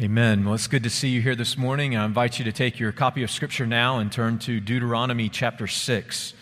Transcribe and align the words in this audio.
Amen. 0.00 0.44
Well, 0.44 0.54
it's 0.54 0.68
good 0.68 0.84
to 0.84 0.90
see 0.90 1.08
you 1.08 1.20
here 1.20 1.34
this 1.34 1.58
morning. 1.58 1.96
I 1.96 2.04
invite 2.04 2.38
you 2.38 2.44
to 2.44 2.52
take 2.52 2.78
your 2.78 2.92
copy 2.92 3.24
of 3.24 3.32
Scripture 3.32 3.66
now 3.66 3.98
and 3.98 4.12
turn 4.12 4.38
to 4.40 4.60
Deuteronomy 4.60 5.28
chapter 5.28 5.66
6. 5.66 6.34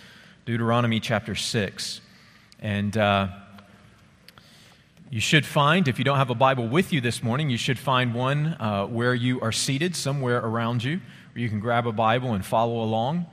Deuteronomy 0.45 1.01
chapter 1.01 1.35
6. 1.35 2.03
And 2.61 2.95
uh, 2.99 3.29
you 5.09 5.21
should 5.21 5.47
find, 5.47 5.89
if 5.89 5.99
you 5.99 6.05
don't 6.05 6.19
have 6.19 6.29
a 6.29 6.35
Bible 6.35 6.69
with 6.69 6.93
you 6.93 7.01
this 7.01 7.23
morning, 7.23 7.49
you 7.49 7.57
should 7.57 7.79
find 7.79 8.13
one 8.13 8.59
uh, 8.61 8.85
where 8.89 9.15
you 9.15 9.41
are 9.41 9.53
seated, 9.53 9.97
somewhere 9.97 10.37
around 10.37 10.85
you, 10.85 11.01
where 11.33 11.41
you 11.41 11.49
can 11.49 11.59
grab 11.59 11.87
a 11.87 11.93
Bible 11.93 12.35
and 12.35 12.45
follow 12.45 12.83
along. 12.83 13.25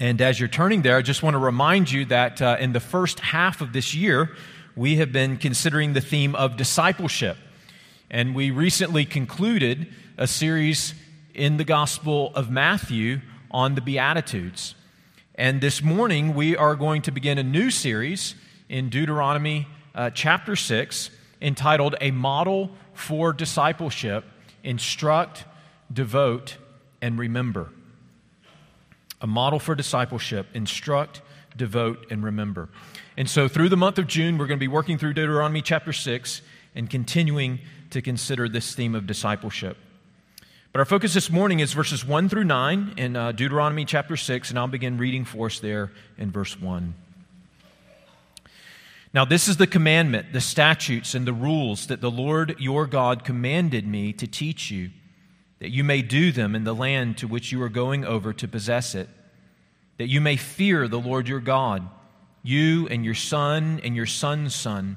And 0.00 0.20
as 0.20 0.40
you're 0.40 0.48
turning 0.48 0.82
there, 0.82 0.96
I 0.96 1.02
just 1.02 1.22
want 1.22 1.34
to 1.34 1.38
remind 1.38 1.92
you 1.92 2.04
that 2.06 2.42
uh, 2.42 2.56
in 2.58 2.72
the 2.72 2.80
first 2.80 3.20
half 3.20 3.60
of 3.60 3.72
this 3.72 3.94
year, 3.94 4.34
we 4.74 4.96
have 4.96 5.12
been 5.12 5.36
considering 5.36 5.92
the 5.92 6.00
theme 6.00 6.34
of 6.34 6.56
discipleship. 6.56 7.36
And 8.12 8.34
we 8.34 8.50
recently 8.50 9.04
concluded 9.04 9.86
a 10.18 10.26
series 10.26 10.94
in 11.32 11.58
the 11.58 11.64
Gospel 11.64 12.32
of 12.34 12.50
Matthew 12.50 13.20
on 13.52 13.76
the 13.76 13.80
Beatitudes. 13.80 14.74
And 15.36 15.60
this 15.60 15.80
morning, 15.80 16.34
we 16.34 16.56
are 16.56 16.74
going 16.74 17.02
to 17.02 17.12
begin 17.12 17.38
a 17.38 17.44
new 17.44 17.70
series 17.70 18.34
in 18.68 18.88
Deuteronomy 18.88 19.68
uh, 19.94 20.10
chapter 20.10 20.56
6 20.56 21.10
entitled 21.40 21.94
A 22.00 22.10
Model 22.10 22.72
for 22.94 23.32
Discipleship 23.32 24.24
Instruct, 24.64 25.44
Devote, 25.92 26.56
and 27.00 27.16
Remember. 27.16 27.70
A 29.20 29.26
model 29.28 29.60
for 29.60 29.76
discipleship 29.76 30.48
instruct, 30.52 31.20
devote, 31.56 32.06
and 32.10 32.24
remember. 32.24 32.70
And 33.16 33.30
so, 33.30 33.46
through 33.46 33.68
the 33.68 33.76
month 33.76 33.98
of 33.98 34.08
June, 34.08 34.36
we're 34.36 34.46
going 34.46 34.58
to 34.58 34.64
be 34.64 34.66
working 34.66 34.98
through 34.98 35.12
Deuteronomy 35.12 35.62
chapter 35.62 35.92
6 35.92 36.42
and 36.74 36.88
continuing 36.88 37.60
to 37.90 38.02
consider 38.02 38.48
this 38.48 38.74
theme 38.74 38.94
of 38.94 39.06
discipleship. 39.06 39.76
But 40.72 40.78
our 40.78 40.84
focus 40.84 41.14
this 41.14 41.30
morning 41.30 41.58
is 41.58 41.72
verses 41.72 42.04
1 42.04 42.28
through 42.28 42.44
9 42.44 42.94
in 42.96 43.16
uh, 43.16 43.32
Deuteronomy 43.32 43.84
chapter 43.84 44.16
6, 44.16 44.50
and 44.50 44.58
I'll 44.58 44.68
begin 44.68 44.98
reading 44.98 45.24
for 45.24 45.46
us 45.46 45.58
there 45.58 45.90
in 46.16 46.30
verse 46.30 46.60
1. 46.60 46.94
Now, 49.12 49.24
this 49.24 49.48
is 49.48 49.56
the 49.56 49.66
commandment, 49.66 50.32
the 50.32 50.40
statutes, 50.40 51.16
and 51.16 51.26
the 51.26 51.32
rules 51.32 51.88
that 51.88 52.00
the 52.00 52.10
Lord 52.10 52.54
your 52.60 52.86
God 52.86 53.24
commanded 53.24 53.84
me 53.84 54.12
to 54.12 54.28
teach 54.28 54.70
you, 54.70 54.90
that 55.58 55.70
you 55.70 55.82
may 55.82 56.02
do 56.02 56.30
them 56.30 56.54
in 56.54 56.62
the 56.62 56.74
land 56.74 57.18
to 57.18 57.26
which 57.26 57.50
you 57.50 57.60
are 57.62 57.68
going 57.68 58.04
over 58.04 58.32
to 58.32 58.46
possess 58.46 58.94
it, 58.94 59.08
that 59.98 60.08
you 60.08 60.20
may 60.20 60.36
fear 60.36 60.86
the 60.86 61.00
Lord 61.00 61.26
your 61.26 61.40
God, 61.40 61.88
you 62.44 62.86
and 62.86 63.04
your 63.04 63.14
son 63.14 63.80
and 63.82 63.96
your 63.96 64.06
son's 64.06 64.54
son 64.54 64.96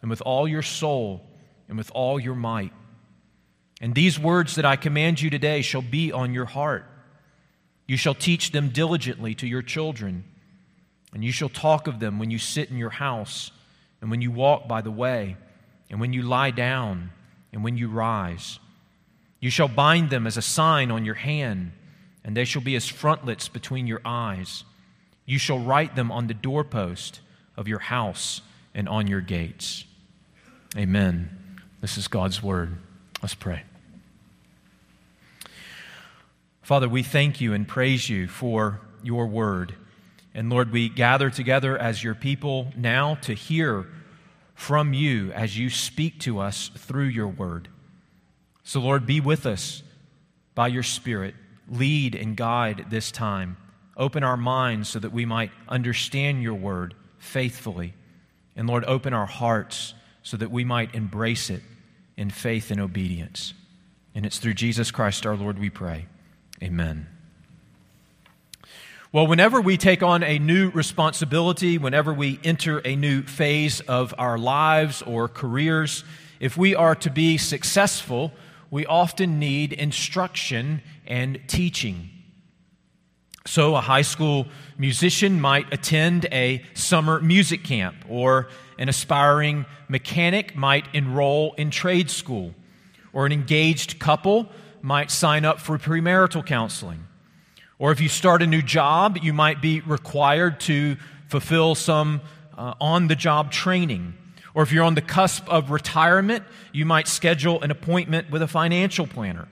and 0.00 0.10
with 0.10 0.20
all 0.22 0.46
your 0.48 0.62
soul 0.62 1.24
and 1.68 1.76
with 1.76 1.90
all 1.94 2.18
your 2.18 2.34
might. 2.34 2.72
And 3.80 3.94
these 3.94 4.18
words 4.18 4.56
that 4.56 4.64
I 4.64 4.76
command 4.76 5.20
you 5.20 5.30
today 5.30 5.62
shall 5.62 5.82
be 5.82 6.12
on 6.12 6.34
your 6.34 6.46
heart. 6.46 6.84
You 7.86 7.96
shall 7.96 8.14
teach 8.14 8.52
them 8.52 8.70
diligently 8.70 9.34
to 9.36 9.46
your 9.46 9.62
children, 9.62 10.24
and 11.14 11.24
you 11.24 11.32
shall 11.32 11.48
talk 11.48 11.86
of 11.86 12.00
them 12.00 12.18
when 12.18 12.30
you 12.30 12.38
sit 12.38 12.70
in 12.70 12.76
your 12.76 12.90
house, 12.90 13.50
and 14.00 14.10
when 14.10 14.20
you 14.20 14.30
walk 14.30 14.68
by 14.68 14.82
the 14.82 14.90
way, 14.90 15.36
and 15.90 16.00
when 16.00 16.12
you 16.12 16.22
lie 16.22 16.50
down, 16.50 17.10
and 17.52 17.64
when 17.64 17.76
you 17.76 17.88
rise. 17.88 18.58
You 19.40 19.50
shall 19.50 19.68
bind 19.68 20.10
them 20.10 20.26
as 20.26 20.36
a 20.36 20.42
sign 20.42 20.90
on 20.90 21.04
your 21.04 21.14
hand, 21.14 21.72
and 22.24 22.36
they 22.36 22.44
shall 22.44 22.62
be 22.62 22.76
as 22.76 22.88
frontlets 22.88 23.48
between 23.48 23.86
your 23.86 24.00
eyes. 24.04 24.64
You 25.24 25.38
shall 25.38 25.58
write 25.58 25.96
them 25.96 26.10
on 26.10 26.26
the 26.26 26.34
doorpost 26.34 27.20
of 27.56 27.68
your 27.68 27.78
house 27.78 28.42
and 28.74 28.88
on 28.88 29.06
your 29.06 29.20
gates. 29.20 29.84
Amen. 30.76 31.30
This 31.80 31.96
is 31.96 32.08
God's 32.08 32.42
word. 32.42 32.76
Let's 33.22 33.34
pray. 33.34 33.62
Father, 36.62 36.88
we 36.88 37.02
thank 37.02 37.40
you 37.40 37.54
and 37.54 37.66
praise 37.66 38.10
you 38.10 38.28
for 38.28 38.80
your 39.02 39.26
word. 39.26 39.74
And 40.34 40.50
Lord, 40.50 40.70
we 40.70 40.90
gather 40.90 41.30
together 41.30 41.78
as 41.78 42.04
your 42.04 42.14
people 42.14 42.72
now 42.76 43.14
to 43.22 43.32
hear 43.32 43.86
from 44.54 44.92
you 44.92 45.32
as 45.32 45.56
you 45.56 45.70
speak 45.70 46.20
to 46.20 46.40
us 46.40 46.70
through 46.76 47.06
your 47.06 47.28
word. 47.28 47.68
So, 48.62 48.80
Lord, 48.80 49.06
be 49.06 49.20
with 49.20 49.46
us 49.46 49.82
by 50.54 50.68
your 50.68 50.82
Spirit. 50.82 51.34
Lead 51.70 52.14
and 52.14 52.36
guide 52.36 52.86
this 52.90 53.10
time. 53.10 53.56
Open 53.96 54.22
our 54.22 54.36
minds 54.36 54.90
so 54.90 54.98
that 54.98 55.12
we 55.12 55.24
might 55.24 55.50
understand 55.68 56.42
your 56.42 56.54
word 56.54 56.94
faithfully. 57.18 57.94
And 58.54 58.68
Lord, 58.68 58.84
open 58.84 59.14
our 59.14 59.26
hearts 59.26 59.94
so 60.28 60.36
that 60.36 60.50
we 60.50 60.62
might 60.62 60.94
embrace 60.94 61.48
it 61.48 61.62
in 62.18 62.28
faith 62.28 62.70
and 62.70 62.78
obedience. 62.78 63.54
And 64.14 64.26
it's 64.26 64.38
through 64.38 64.52
Jesus 64.52 64.90
Christ 64.90 65.24
our 65.24 65.34
Lord 65.34 65.58
we 65.58 65.70
pray. 65.70 66.04
Amen. 66.62 67.06
Well, 69.10 69.26
whenever 69.26 69.58
we 69.62 69.78
take 69.78 70.02
on 70.02 70.22
a 70.22 70.38
new 70.38 70.68
responsibility, 70.68 71.78
whenever 71.78 72.12
we 72.12 72.38
enter 72.44 72.82
a 72.84 72.94
new 72.94 73.22
phase 73.22 73.80
of 73.80 74.12
our 74.18 74.36
lives 74.36 75.00
or 75.00 75.28
careers, 75.28 76.04
if 76.40 76.58
we 76.58 76.74
are 76.74 76.94
to 76.96 77.08
be 77.08 77.38
successful, 77.38 78.30
we 78.70 78.84
often 78.84 79.38
need 79.38 79.72
instruction 79.72 80.82
and 81.06 81.40
teaching. 81.46 82.10
So, 83.48 83.76
a 83.76 83.80
high 83.80 84.02
school 84.02 84.46
musician 84.76 85.40
might 85.40 85.72
attend 85.72 86.26
a 86.30 86.62
summer 86.74 87.18
music 87.18 87.64
camp, 87.64 87.96
or 88.06 88.48
an 88.78 88.90
aspiring 88.90 89.64
mechanic 89.88 90.54
might 90.54 90.84
enroll 90.92 91.54
in 91.54 91.70
trade 91.70 92.10
school, 92.10 92.54
or 93.14 93.24
an 93.24 93.32
engaged 93.32 93.98
couple 93.98 94.50
might 94.82 95.10
sign 95.10 95.46
up 95.46 95.60
for 95.60 95.78
premarital 95.78 96.44
counseling. 96.44 97.06
Or 97.78 97.90
if 97.90 98.02
you 98.02 98.10
start 98.10 98.42
a 98.42 98.46
new 98.46 98.60
job, 98.60 99.16
you 99.22 99.32
might 99.32 99.62
be 99.62 99.80
required 99.80 100.60
to 100.60 100.98
fulfill 101.28 101.74
some 101.74 102.20
uh, 102.54 102.74
on 102.82 103.08
the 103.08 103.16
job 103.16 103.50
training. 103.50 104.12
Or 104.52 104.62
if 104.62 104.72
you're 104.72 104.84
on 104.84 104.94
the 104.94 105.00
cusp 105.00 105.48
of 105.48 105.70
retirement, 105.70 106.44
you 106.74 106.84
might 106.84 107.08
schedule 107.08 107.62
an 107.62 107.70
appointment 107.70 108.30
with 108.30 108.42
a 108.42 108.46
financial 108.46 109.06
planner. 109.06 109.48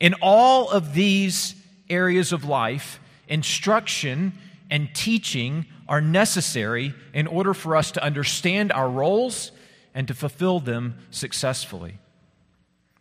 In 0.00 0.14
all 0.20 0.70
of 0.70 0.92
these 0.92 1.54
areas 1.88 2.32
of 2.32 2.44
life, 2.44 2.98
instruction 3.32 4.32
and 4.70 4.94
teaching 4.94 5.66
are 5.88 6.00
necessary 6.00 6.94
in 7.12 7.26
order 7.26 7.54
for 7.54 7.76
us 7.76 7.90
to 7.92 8.04
understand 8.04 8.70
our 8.70 8.88
roles 8.88 9.52
and 9.94 10.06
to 10.08 10.14
fulfill 10.14 10.60
them 10.60 10.96
successfully. 11.10 11.98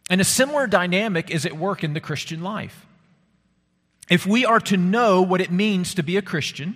And 0.09 0.19
a 0.19 0.25
similar 0.25 0.67
dynamic 0.67 1.29
is 1.29 1.45
at 1.45 1.57
work 1.57 1.83
in 1.83 1.93
the 1.93 1.99
Christian 1.99 2.41
life. 2.41 2.85
If 4.09 4.25
we 4.25 4.45
are 4.45 4.59
to 4.61 4.75
know 4.75 5.21
what 5.21 5.41
it 5.41 5.51
means 5.51 5.93
to 5.95 6.03
be 6.03 6.17
a 6.17 6.21
Christian, 6.21 6.75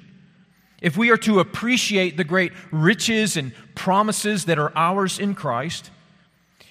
if 0.81 0.95
we 0.95 1.09
are 1.09 1.17
to 1.17 1.39
appreciate 1.39 2.15
the 2.15 2.23
great 2.23 2.53
riches 2.71 3.35
and 3.35 3.53
promises 3.73 4.45
that 4.45 4.59
are 4.59 4.71
ours 4.75 5.19
in 5.19 5.33
Christ, 5.33 5.89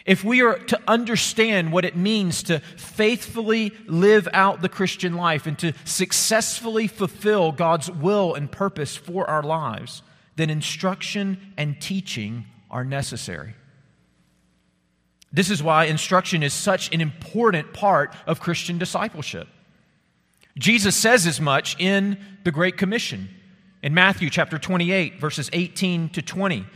if 0.05 0.23
we 0.23 0.43
are 0.43 0.59
to 0.59 0.79
understand 0.87 1.73
what 1.73 1.85
it 1.85 1.97
means 1.97 2.43
to 2.45 2.59
faithfully 2.77 3.73
live 3.87 4.29
out 4.33 4.61
the 4.61 4.69
Christian 4.69 5.15
life 5.15 5.47
and 5.47 5.59
to 5.61 5.73
successfully 5.85 6.87
fulfill 6.87 7.53
God's 7.53 7.91
will 7.91 8.35
and 8.35 8.53
purpose 8.53 8.97
for 8.97 9.29
our 9.29 9.43
lives, 9.43 10.03
then 10.37 10.51
instruction 10.51 11.39
and 11.57 11.81
teaching 11.81 12.45
are 12.71 12.85
necessary. 12.85 13.55
This 15.33 15.51
is 15.51 15.63
why 15.63 15.87
instruction 15.87 16.43
is 16.43 16.53
such 16.53 16.93
an 16.95 17.01
important 17.01 17.73
part 17.73 18.15
of 18.27 18.41
Christian 18.41 18.79
discipleship. 18.79 19.49
Jesus 20.59 20.95
says 20.95 21.27
as 21.27 21.41
much 21.41 21.77
in 21.81 22.19
the 22.45 22.53
Great 22.53 22.77
Commission 22.77 23.29
in 23.83 23.95
Matthew 23.95 24.31
chapter 24.31 24.59
28, 24.59 25.19
verses 25.19 25.51
18 25.53 26.11
to 26.11 26.23
20. 26.23 26.67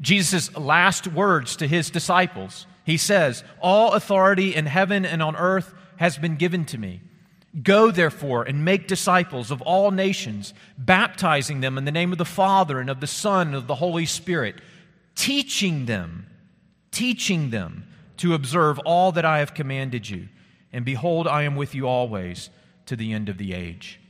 Jesus' 0.00 0.56
last 0.56 1.06
words 1.06 1.56
to 1.56 1.66
his 1.66 1.90
disciples. 1.90 2.66
He 2.88 2.96
says, 2.96 3.44
All 3.60 3.92
authority 3.92 4.54
in 4.54 4.64
heaven 4.64 5.04
and 5.04 5.22
on 5.22 5.36
earth 5.36 5.74
has 5.98 6.16
been 6.16 6.36
given 6.36 6.64
to 6.64 6.78
me. 6.78 7.02
Go, 7.62 7.90
therefore, 7.90 8.44
and 8.44 8.64
make 8.64 8.88
disciples 8.88 9.50
of 9.50 9.60
all 9.60 9.90
nations, 9.90 10.54
baptizing 10.78 11.60
them 11.60 11.76
in 11.76 11.84
the 11.84 11.92
name 11.92 12.12
of 12.12 12.18
the 12.18 12.24
Father 12.24 12.80
and 12.80 12.88
of 12.88 13.00
the 13.00 13.06
Son 13.06 13.48
and 13.48 13.56
of 13.56 13.66
the 13.66 13.74
Holy 13.74 14.06
Spirit, 14.06 14.62
teaching 15.14 15.84
them, 15.84 16.28
teaching 16.90 17.50
them 17.50 17.86
to 18.16 18.32
observe 18.32 18.78
all 18.86 19.12
that 19.12 19.24
I 19.26 19.40
have 19.40 19.52
commanded 19.52 20.08
you. 20.08 20.30
And 20.72 20.82
behold, 20.82 21.28
I 21.28 21.42
am 21.42 21.56
with 21.56 21.74
you 21.74 21.86
always 21.86 22.48
to 22.86 22.96
the 22.96 23.12
end 23.12 23.28
of 23.28 23.36
the 23.36 23.52
age. 23.52 24.00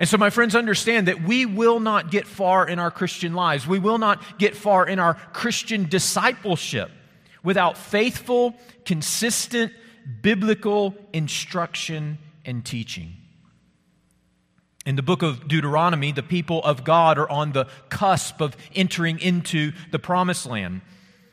And 0.00 0.08
so, 0.08 0.16
my 0.16 0.30
friends, 0.30 0.56
understand 0.56 1.06
that 1.06 1.22
we 1.22 1.46
will 1.46 1.78
not 1.78 2.10
get 2.10 2.26
far 2.26 2.66
in 2.66 2.80
our 2.80 2.90
Christian 2.90 3.34
lives. 3.34 3.68
We 3.68 3.78
will 3.78 3.98
not 3.98 4.36
get 4.36 4.56
far 4.56 4.84
in 4.84 4.98
our 4.98 5.14
Christian 5.14 5.88
discipleship 5.88 6.90
without 7.48 7.78
faithful, 7.78 8.54
consistent, 8.84 9.72
biblical 10.20 10.94
instruction 11.14 12.18
and 12.44 12.62
teaching. 12.62 13.14
In 14.84 14.96
the 14.96 15.02
book 15.02 15.22
of 15.22 15.48
Deuteronomy, 15.48 16.12
the 16.12 16.22
people 16.22 16.62
of 16.62 16.84
God 16.84 17.16
are 17.16 17.30
on 17.30 17.52
the 17.52 17.66
cusp 17.88 18.42
of 18.42 18.54
entering 18.74 19.18
into 19.18 19.72
the 19.90 19.98
promised 19.98 20.44
land. 20.44 20.82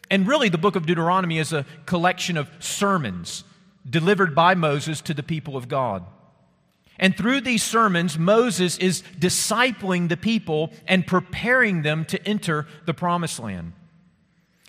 And 0.09 0.25
really, 0.25 0.47
the 0.47 0.57
book 0.57 0.77
of 0.77 0.85
Deuteronomy 0.85 1.38
is 1.38 1.51
a 1.51 1.65
collection 1.85 2.38
of 2.38 2.50
sermons 2.59 3.44
delivered 3.85 4.33
by 4.33 4.56
Moses 4.56 5.01
to 5.01 5.13
the 5.13 5.21
people 5.21 5.57
of 5.57 5.68
God. 5.68 6.06
And 6.97 7.18
through 7.18 7.41
these 7.41 7.61
sermons, 7.61 8.18
Moses 8.18 8.77
is 8.77 9.03
discipling 9.19 10.07
the 10.07 10.15
people 10.15 10.71
and 10.88 11.06
preparing 11.06 11.81
them 11.81 12.06
to 12.06 12.25
enter 12.25 12.68
the 12.85 12.94
promised 12.94 13.38
land. 13.38 13.73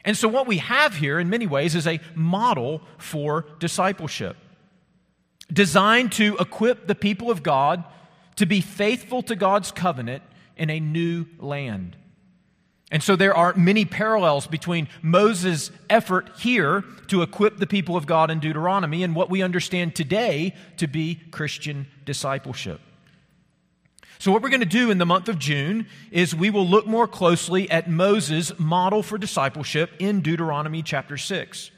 And 0.06 0.16
so, 0.16 0.28
what 0.28 0.46
we 0.46 0.58
have 0.58 0.94
here, 0.94 1.18
in 1.18 1.28
many 1.28 1.46
ways, 1.46 1.74
is 1.74 1.86
a 1.86 2.00
model 2.14 2.80
for 2.96 3.44
discipleship 3.58 4.36
designed 5.52 6.12
to 6.12 6.36
equip 6.38 6.86
the 6.86 6.94
people 6.94 7.30
of 7.30 7.42
God 7.42 7.84
to 8.36 8.46
be 8.46 8.60
faithful 8.60 9.22
to 9.22 9.36
God's 9.36 9.70
covenant 9.70 10.22
in 10.56 10.70
a 10.70 10.80
new 10.80 11.26
land. 11.38 11.96
And 12.90 13.02
so 13.02 13.16
there 13.16 13.36
are 13.36 13.52
many 13.54 13.84
parallels 13.84 14.46
between 14.46 14.88
Moses' 15.02 15.72
effort 15.90 16.30
here 16.38 16.84
to 17.08 17.22
equip 17.22 17.58
the 17.58 17.66
people 17.66 17.96
of 17.96 18.06
God 18.06 18.30
in 18.30 18.38
Deuteronomy 18.38 19.02
and 19.02 19.14
what 19.14 19.28
we 19.28 19.42
understand 19.42 19.96
today 19.96 20.54
to 20.76 20.86
be 20.86 21.20
Christian 21.32 21.88
discipleship. 22.04 22.80
So, 24.18 24.32
what 24.32 24.42
we're 24.42 24.48
going 24.48 24.60
to 24.60 24.66
do 24.66 24.90
in 24.90 24.98
the 24.98 25.06
month 25.06 25.28
of 25.28 25.38
June 25.38 25.86
is 26.10 26.34
we 26.34 26.50
will 26.50 26.66
look 26.66 26.86
more 26.86 27.06
closely 27.06 27.70
at 27.70 27.90
Moses' 27.90 28.58
model 28.58 29.02
for 29.02 29.18
discipleship 29.18 29.90
in 29.98 30.20
Deuteronomy 30.20 30.82
chapter 30.82 31.16
6. 31.16 31.70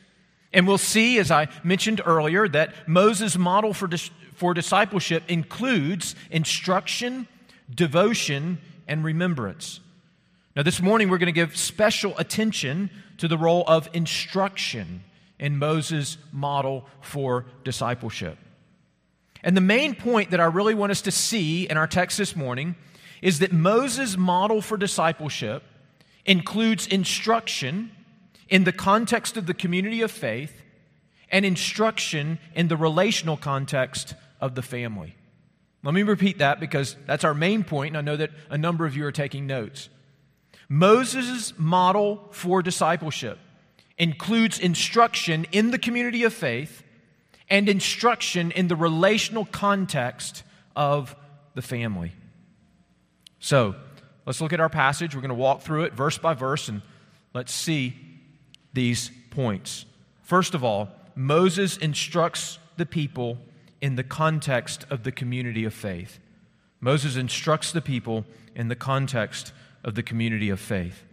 And 0.52 0.66
we'll 0.66 0.78
see, 0.78 1.18
as 1.18 1.30
I 1.30 1.48
mentioned 1.62 2.00
earlier, 2.04 2.48
that 2.48 2.88
Moses' 2.88 3.36
model 3.36 3.74
for, 3.74 3.86
dis- 3.86 4.10
for 4.34 4.54
discipleship 4.54 5.24
includes 5.28 6.14
instruction, 6.30 7.26
devotion, 7.74 8.58
and 8.86 9.04
remembrance. 9.04 9.80
Now, 10.56 10.62
this 10.62 10.80
morning 10.80 11.10
we're 11.10 11.18
going 11.18 11.26
to 11.26 11.32
give 11.32 11.56
special 11.56 12.16
attention 12.18 12.90
to 13.18 13.28
the 13.28 13.36
role 13.36 13.64
of 13.66 13.88
instruction 13.92 15.04
in 15.38 15.58
Moses' 15.58 16.18
model 16.32 16.86
for 17.00 17.46
discipleship. 17.64 18.38
And 19.42 19.56
the 19.56 19.60
main 19.60 19.94
point 19.94 20.30
that 20.30 20.40
I 20.40 20.44
really 20.44 20.74
want 20.74 20.92
us 20.92 21.02
to 21.02 21.10
see 21.10 21.68
in 21.68 21.76
our 21.76 21.86
text 21.86 22.18
this 22.18 22.34
morning 22.34 22.76
is 23.22 23.38
that 23.38 23.52
Moses' 23.52 24.16
model 24.16 24.60
for 24.60 24.76
discipleship 24.76 25.62
includes 26.24 26.86
instruction 26.86 27.90
in 28.48 28.64
the 28.64 28.72
context 28.72 29.36
of 29.36 29.46
the 29.46 29.54
community 29.54 30.02
of 30.02 30.10
faith 30.10 30.62
and 31.30 31.44
instruction 31.44 32.38
in 32.54 32.68
the 32.68 32.76
relational 32.76 33.36
context 33.36 34.14
of 34.40 34.54
the 34.54 34.62
family. 34.62 35.14
Let 35.84 35.94
me 35.94 36.02
repeat 36.02 36.38
that 36.38 36.58
because 36.58 36.96
that's 37.06 37.24
our 37.24 37.34
main 37.34 37.64
point, 37.64 37.96
and 37.96 37.98
I 37.98 38.00
know 38.00 38.16
that 38.16 38.30
a 38.50 38.58
number 38.58 38.84
of 38.86 38.96
you 38.96 39.04
are 39.06 39.12
taking 39.12 39.46
notes. 39.46 39.88
Moses' 40.68 41.54
model 41.56 42.28
for 42.30 42.62
discipleship 42.62 43.38
includes 43.96 44.58
instruction 44.58 45.46
in 45.52 45.70
the 45.70 45.78
community 45.78 46.24
of 46.24 46.34
faith 46.34 46.82
and 47.50 47.68
instruction 47.68 48.50
in 48.50 48.68
the 48.68 48.76
relational 48.76 49.44
context 49.46 50.42
of 50.76 51.16
the 51.54 51.62
family. 51.62 52.12
So, 53.40 53.74
let's 54.26 54.40
look 54.40 54.52
at 54.52 54.60
our 54.60 54.68
passage. 54.68 55.14
We're 55.14 55.22
going 55.22 55.28
to 55.30 55.34
walk 55.34 55.62
through 55.62 55.84
it 55.84 55.92
verse 55.92 56.18
by 56.18 56.34
verse 56.34 56.68
and 56.68 56.82
let's 57.34 57.52
see 57.52 57.94
these 58.72 59.10
points. 59.30 59.86
First 60.22 60.54
of 60.54 60.62
all, 60.62 60.88
Moses 61.14 61.76
instructs 61.76 62.58
the 62.76 62.86
people 62.86 63.38
in 63.80 63.96
the 63.96 64.04
context 64.04 64.84
of 64.90 65.02
the 65.02 65.12
community 65.12 65.64
of 65.64 65.74
faith. 65.74 66.18
Moses 66.80 67.16
instructs 67.16 67.72
the 67.72 67.80
people 67.80 68.24
in 68.54 68.68
the 68.68 68.76
context 68.76 69.52
of 69.82 69.94
the 69.94 70.02
community 70.02 70.50
of 70.50 70.60
faith. 70.60 71.04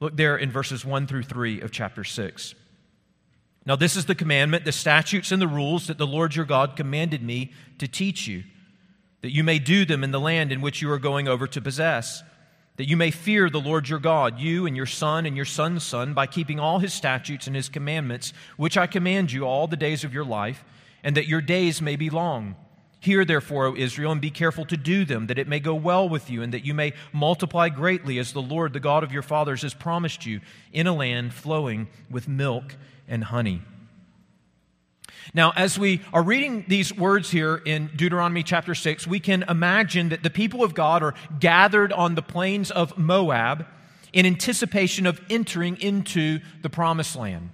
Look 0.00 0.16
there 0.16 0.36
in 0.36 0.50
verses 0.50 0.84
1 0.84 1.06
through 1.06 1.22
3 1.22 1.60
of 1.60 1.70
chapter 1.70 2.04
6. 2.04 2.54
Now, 3.66 3.76
this 3.76 3.96
is 3.96 4.04
the 4.04 4.14
commandment, 4.14 4.64
the 4.64 4.72
statutes, 4.72 5.32
and 5.32 5.40
the 5.40 5.48
rules 5.48 5.86
that 5.86 5.96
the 5.96 6.06
Lord 6.06 6.36
your 6.36 6.44
God 6.44 6.76
commanded 6.76 7.22
me 7.22 7.52
to 7.78 7.88
teach 7.88 8.26
you, 8.26 8.44
that 9.22 9.32
you 9.32 9.42
may 9.42 9.58
do 9.58 9.86
them 9.86 10.04
in 10.04 10.10
the 10.10 10.20
land 10.20 10.52
in 10.52 10.60
which 10.60 10.82
you 10.82 10.90
are 10.90 10.98
going 10.98 11.28
over 11.28 11.46
to 11.46 11.62
possess, 11.62 12.22
that 12.76 12.88
you 12.88 12.96
may 12.96 13.10
fear 13.10 13.48
the 13.48 13.60
Lord 13.60 13.88
your 13.88 13.98
God, 13.98 14.38
you 14.38 14.66
and 14.66 14.76
your 14.76 14.84
son 14.84 15.24
and 15.24 15.34
your 15.34 15.46
son's 15.46 15.82
son, 15.82 16.12
by 16.12 16.26
keeping 16.26 16.60
all 16.60 16.80
his 16.80 16.92
statutes 16.92 17.46
and 17.46 17.56
his 17.56 17.70
commandments, 17.70 18.34
which 18.58 18.76
I 18.76 18.86
command 18.86 19.32
you 19.32 19.44
all 19.44 19.66
the 19.66 19.76
days 19.76 20.04
of 20.04 20.12
your 20.12 20.24
life, 20.24 20.62
and 21.02 21.16
that 21.16 21.28
your 21.28 21.40
days 21.40 21.80
may 21.80 21.96
be 21.96 22.10
long. 22.10 22.56
Hear, 23.00 23.24
therefore, 23.24 23.66
O 23.66 23.76
Israel, 23.76 24.12
and 24.12 24.20
be 24.20 24.30
careful 24.30 24.66
to 24.66 24.76
do 24.76 25.04
them, 25.04 25.28
that 25.28 25.38
it 25.38 25.48
may 25.48 25.60
go 25.60 25.74
well 25.74 26.06
with 26.08 26.28
you, 26.28 26.42
and 26.42 26.52
that 26.52 26.66
you 26.66 26.74
may 26.74 26.92
multiply 27.12 27.68
greatly, 27.70 28.18
as 28.18 28.32
the 28.32 28.42
Lord, 28.42 28.72
the 28.72 28.80
God 28.80 29.04
of 29.04 29.12
your 29.12 29.22
fathers, 29.22 29.62
has 29.62 29.72
promised 29.72 30.26
you, 30.26 30.40
in 30.72 30.86
a 30.86 30.94
land 30.94 31.32
flowing 31.32 31.88
with 32.10 32.28
milk 32.28 32.76
and 33.08 33.24
honey. 33.24 33.62
Now, 35.32 35.52
as 35.56 35.78
we 35.78 36.02
are 36.12 36.22
reading 36.22 36.64
these 36.68 36.94
words 36.94 37.30
here 37.30 37.56
in 37.64 37.90
Deuteronomy 37.96 38.42
chapter 38.42 38.74
6, 38.74 39.06
we 39.06 39.20
can 39.20 39.44
imagine 39.48 40.10
that 40.10 40.22
the 40.22 40.30
people 40.30 40.62
of 40.62 40.74
God 40.74 41.02
are 41.02 41.14
gathered 41.40 41.92
on 41.92 42.14
the 42.14 42.22
plains 42.22 42.70
of 42.70 42.98
Moab 42.98 43.66
in 44.12 44.26
anticipation 44.26 45.06
of 45.06 45.20
entering 45.30 45.76
into 45.80 46.40
the 46.62 46.70
promised 46.70 47.16
land. 47.16 47.50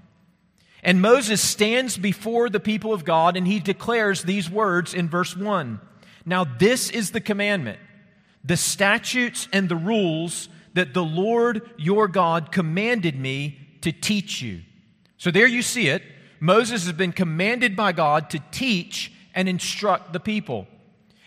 And 0.82 1.00
Moses 1.00 1.41
stands 1.41 1.97
before 1.97 2.49
the 2.49 2.61
people 2.61 2.93
of 2.93 3.05
God 3.05 3.37
and 3.37 3.47
he 3.47 3.61
declares 3.61 4.23
these 4.23 4.50
words 4.50 4.94
in 4.94 5.08
verse 5.08 5.37
1. 5.37 5.81
Now, 6.25 6.44
this 6.44 6.91
is 6.91 7.11
the 7.11 7.20
commandment, 7.20 7.79
the 8.44 8.56
statutes 8.56 9.49
and 9.52 9.69
the 9.69 9.76
rules 9.76 10.49
that 10.75 10.94
the 10.94 11.05
Lord 11.05 11.70
your 11.76 12.08
God 12.08 12.52
commanded 12.52 13.19
me 13.19 13.58
to 13.82 13.93
teach 13.93 14.43
you. 14.43 14.62
So 15.20 15.31
there 15.31 15.46
you 15.46 15.61
see 15.61 15.88
it. 15.88 16.02
Moses 16.40 16.87
has 16.87 16.94
been 16.94 17.12
commanded 17.12 17.76
by 17.76 17.92
God 17.92 18.30
to 18.30 18.40
teach 18.52 19.12
and 19.35 19.50
instruct 19.50 20.14
the 20.14 20.18
people. 20.18 20.66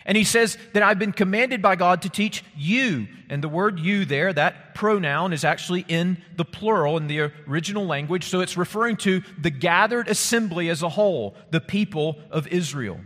And 0.04 0.16
he 0.16 0.24
says 0.24 0.58
that 0.72 0.82
I've 0.82 0.98
been 0.98 1.12
commanded 1.12 1.62
by 1.62 1.76
God 1.76 2.02
to 2.02 2.08
teach 2.08 2.42
you. 2.56 3.06
And 3.28 3.40
the 3.40 3.48
word 3.48 3.78
you 3.78 4.04
there, 4.04 4.32
that 4.32 4.74
pronoun 4.74 5.32
is 5.32 5.44
actually 5.44 5.84
in 5.86 6.20
the 6.34 6.44
plural 6.44 6.96
in 6.96 7.06
the 7.06 7.30
original 7.46 7.86
language. 7.86 8.24
So 8.24 8.40
it's 8.40 8.56
referring 8.56 8.96
to 8.96 9.22
the 9.40 9.50
gathered 9.50 10.08
assembly 10.08 10.70
as 10.70 10.82
a 10.82 10.88
whole, 10.88 11.36
the 11.52 11.60
people 11.60 12.18
of 12.32 12.48
Israel. 12.48 12.98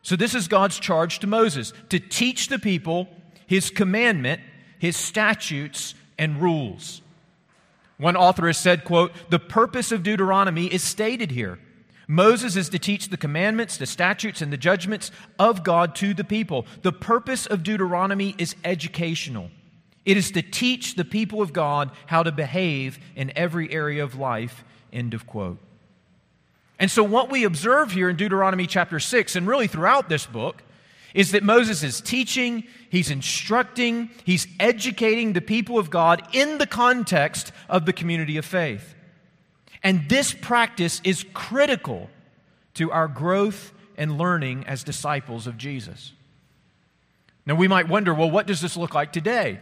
So 0.00 0.16
this 0.16 0.34
is 0.34 0.48
God's 0.48 0.78
charge 0.78 1.18
to 1.18 1.26
Moses 1.26 1.74
to 1.90 2.00
teach 2.00 2.48
the 2.48 2.58
people 2.58 3.06
his 3.46 3.68
commandment, 3.68 4.40
his 4.78 4.96
statutes, 4.96 5.94
and 6.18 6.40
rules. 6.40 7.02
One 7.98 8.16
author 8.16 8.46
has 8.46 8.58
said, 8.58 8.84
quote, 8.84 9.12
the 9.30 9.38
purpose 9.38 9.90
of 9.90 10.02
Deuteronomy 10.02 10.66
is 10.66 10.82
stated 10.82 11.30
here 11.30 11.58
Moses 12.08 12.54
is 12.54 12.68
to 12.68 12.78
teach 12.78 13.08
the 13.08 13.16
commandments, 13.16 13.76
the 13.76 13.86
statutes, 13.86 14.40
and 14.40 14.52
the 14.52 14.56
judgments 14.56 15.10
of 15.38 15.64
God 15.64 15.94
to 15.96 16.14
the 16.14 16.24
people. 16.24 16.66
The 16.82 16.92
purpose 16.92 17.46
of 17.46 17.62
Deuteronomy 17.62 18.34
is 18.38 18.54
educational. 18.64 19.50
It 20.04 20.16
is 20.16 20.30
to 20.32 20.42
teach 20.42 20.94
the 20.94 21.04
people 21.04 21.42
of 21.42 21.52
God 21.52 21.90
how 22.06 22.22
to 22.22 22.30
behave 22.30 23.00
in 23.16 23.32
every 23.34 23.72
area 23.72 24.04
of 24.04 24.14
life. 24.14 24.64
End 24.92 25.14
of 25.14 25.26
quote. 25.26 25.58
And 26.78 26.90
so, 26.90 27.02
what 27.02 27.30
we 27.30 27.42
observe 27.42 27.90
here 27.90 28.08
in 28.08 28.16
Deuteronomy 28.16 28.68
chapter 28.68 29.00
6, 29.00 29.34
and 29.34 29.46
really 29.48 29.66
throughout 29.66 30.08
this 30.08 30.26
book, 30.26 30.62
is 31.12 31.32
that 31.32 31.42
Moses 31.42 31.82
is 31.82 32.00
teaching, 32.00 32.64
he's 32.90 33.10
instructing, 33.10 34.10
he's 34.24 34.46
educating 34.58 35.32
the 35.32 35.40
people 35.40 35.78
of 35.78 35.90
God 35.90 36.26
in 36.32 36.58
the 36.58 36.66
context 36.66 37.52
of 37.68 37.86
the 37.86 37.92
community 37.92 38.36
of 38.36 38.44
faith. 38.44 38.94
And 39.82 40.08
this 40.08 40.34
practice 40.34 41.00
is 41.04 41.24
critical 41.32 42.10
to 42.74 42.90
our 42.90 43.08
growth 43.08 43.72
and 43.96 44.18
learning 44.18 44.64
as 44.66 44.84
disciples 44.84 45.46
of 45.46 45.56
Jesus. 45.56 46.12
Now, 47.46 47.54
we 47.54 47.68
might 47.68 47.88
wonder 47.88 48.12
well, 48.12 48.30
what 48.30 48.46
does 48.46 48.60
this 48.60 48.76
look 48.76 48.94
like 48.94 49.12
today? 49.12 49.60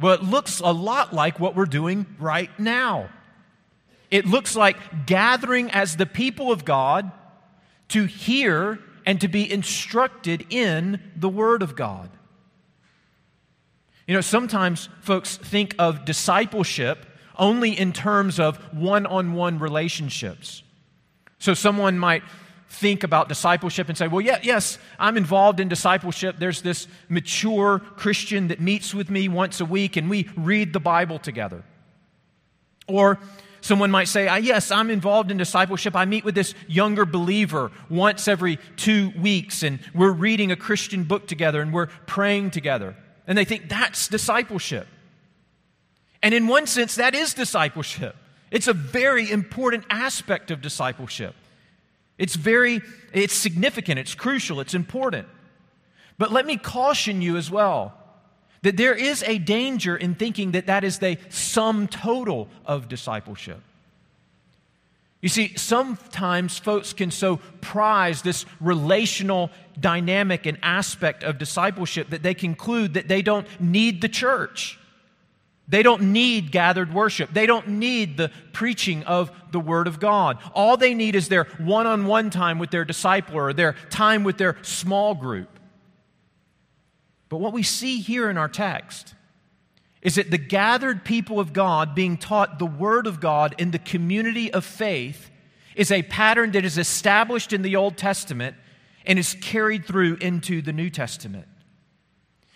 Well, 0.00 0.14
it 0.14 0.22
looks 0.22 0.60
a 0.60 0.72
lot 0.72 1.14
like 1.14 1.40
what 1.40 1.54
we're 1.54 1.64
doing 1.64 2.06
right 2.18 2.50
now. 2.58 3.08
It 4.10 4.26
looks 4.26 4.54
like 4.54 5.06
gathering 5.06 5.70
as 5.70 5.96
the 5.96 6.06
people 6.06 6.52
of 6.52 6.64
God 6.64 7.10
to 7.88 8.04
hear 8.04 8.78
and 9.04 9.20
to 9.20 9.28
be 9.28 9.50
instructed 9.50 10.46
in 10.50 11.00
the 11.14 11.28
Word 11.28 11.62
of 11.62 11.76
God. 11.76 12.10
You 14.06 14.14
know, 14.14 14.20
sometimes 14.20 14.88
folks 15.00 15.36
think 15.36 15.74
of 15.78 16.04
discipleship 16.04 17.06
only 17.36 17.78
in 17.78 17.92
terms 17.92 18.38
of 18.38 18.56
one 18.72 19.04
on 19.04 19.32
one 19.32 19.58
relationships. 19.58 20.62
So 21.38 21.54
someone 21.54 21.98
might 21.98 22.22
think 22.68 23.04
about 23.04 23.28
discipleship 23.28 23.88
and 23.88 23.96
say, 23.96 24.08
well, 24.08 24.20
yeah, 24.20 24.38
yes, 24.42 24.78
I'm 24.98 25.16
involved 25.16 25.60
in 25.60 25.68
discipleship. 25.68 26.36
There's 26.38 26.62
this 26.62 26.88
mature 27.08 27.78
Christian 27.78 28.48
that 28.48 28.60
meets 28.60 28.94
with 28.94 29.10
me 29.10 29.28
once 29.28 29.60
a 29.60 29.64
week 29.64 29.96
and 29.96 30.08
we 30.08 30.28
read 30.36 30.72
the 30.72 30.80
Bible 30.80 31.18
together. 31.18 31.64
Or 32.88 33.18
someone 33.60 33.90
might 33.90 34.08
say, 34.08 34.24
yes, 34.40 34.70
I'm 34.70 34.90
involved 34.90 35.30
in 35.30 35.36
discipleship. 35.36 35.96
I 35.96 36.04
meet 36.04 36.24
with 36.24 36.34
this 36.34 36.54
younger 36.68 37.04
believer 37.04 37.70
once 37.88 38.28
every 38.28 38.58
two 38.76 39.12
weeks 39.18 39.62
and 39.62 39.80
we're 39.94 40.12
reading 40.12 40.52
a 40.52 40.56
Christian 40.56 41.04
book 41.04 41.26
together 41.26 41.60
and 41.60 41.72
we're 41.72 41.88
praying 42.06 42.50
together. 42.52 42.96
And 43.26 43.36
they 43.36 43.44
think 43.44 43.68
that's 43.68 44.08
discipleship. 44.08 44.86
And 46.22 46.34
in 46.34 46.46
one 46.46 46.66
sense, 46.66 46.96
that 46.96 47.14
is 47.14 47.34
discipleship. 47.34 48.16
It's 48.50 48.68
a 48.68 48.72
very 48.72 49.30
important 49.30 49.84
aspect 49.90 50.50
of 50.50 50.62
discipleship. 50.62 51.34
It's 52.18 52.36
very, 52.36 52.80
it's 53.12 53.34
significant, 53.34 53.98
it's 53.98 54.14
crucial, 54.14 54.60
it's 54.60 54.74
important. 54.74 55.28
But 56.18 56.32
let 56.32 56.46
me 56.46 56.56
caution 56.56 57.20
you 57.20 57.36
as 57.36 57.50
well 57.50 57.94
that 58.62 58.76
there 58.76 58.94
is 58.94 59.22
a 59.24 59.38
danger 59.38 59.96
in 59.96 60.14
thinking 60.14 60.52
that 60.52 60.66
that 60.66 60.82
is 60.82 60.98
the 60.98 61.18
sum 61.28 61.86
total 61.86 62.48
of 62.64 62.88
discipleship. 62.88 63.60
You 65.22 65.28
see, 65.28 65.56
sometimes 65.56 66.58
folks 66.58 66.92
can 66.92 67.10
so 67.10 67.38
prize 67.60 68.22
this 68.22 68.44
relational 68.60 69.50
dynamic 69.80 70.46
and 70.46 70.58
aspect 70.62 71.24
of 71.24 71.38
discipleship 71.38 72.10
that 72.10 72.22
they 72.22 72.34
conclude 72.34 72.94
that 72.94 73.08
they 73.08 73.22
don't 73.22 73.46
need 73.60 74.02
the 74.02 74.08
church. 74.08 74.78
They 75.68 75.82
don't 75.82 76.12
need 76.12 76.52
gathered 76.52 76.94
worship. 76.94 77.32
They 77.32 77.46
don't 77.46 77.66
need 77.66 78.16
the 78.16 78.30
preaching 78.52 79.02
of 79.02 79.32
the 79.50 79.58
Word 79.58 79.88
of 79.88 79.98
God. 79.98 80.38
All 80.54 80.76
they 80.76 80.94
need 80.94 81.16
is 81.16 81.28
their 81.28 81.44
one 81.58 81.88
on 81.88 82.06
one 82.06 82.30
time 82.30 82.60
with 82.60 82.70
their 82.70 82.84
disciple 82.84 83.36
or 83.36 83.52
their 83.52 83.74
time 83.90 84.22
with 84.22 84.38
their 84.38 84.56
small 84.62 85.14
group. 85.14 85.48
But 87.28 87.38
what 87.38 87.52
we 87.52 87.64
see 87.64 88.00
here 88.00 88.30
in 88.30 88.38
our 88.38 88.48
text 88.48 89.15
is 90.06 90.14
that 90.14 90.30
the 90.30 90.38
gathered 90.38 91.04
people 91.04 91.40
of 91.40 91.52
God 91.52 91.92
being 91.92 92.16
taught 92.16 92.60
the 92.60 92.64
Word 92.64 93.08
of 93.08 93.18
God 93.18 93.56
in 93.58 93.72
the 93.72 93.78
community 93.80 94.52
of 94.52 94.64
faith 94.64 95.32
is 95.74 95.90
a 95.90 96.04
pattern 96.04 96.52
that 96.52 96.64
is 96.64 96.78
established 96.78 97.52
in 97.52 97.62
the 97.62 97.74
Old 97.74 97.96
Testament 97.96 98.54
and 99.04 99.18
is 99.18 99.34
carried 99.40 99.84
through 99.84 100.14
into 100.20 100.62
the 100.62 100.72
New 100.72 100.90
Testament. 100.90 101.48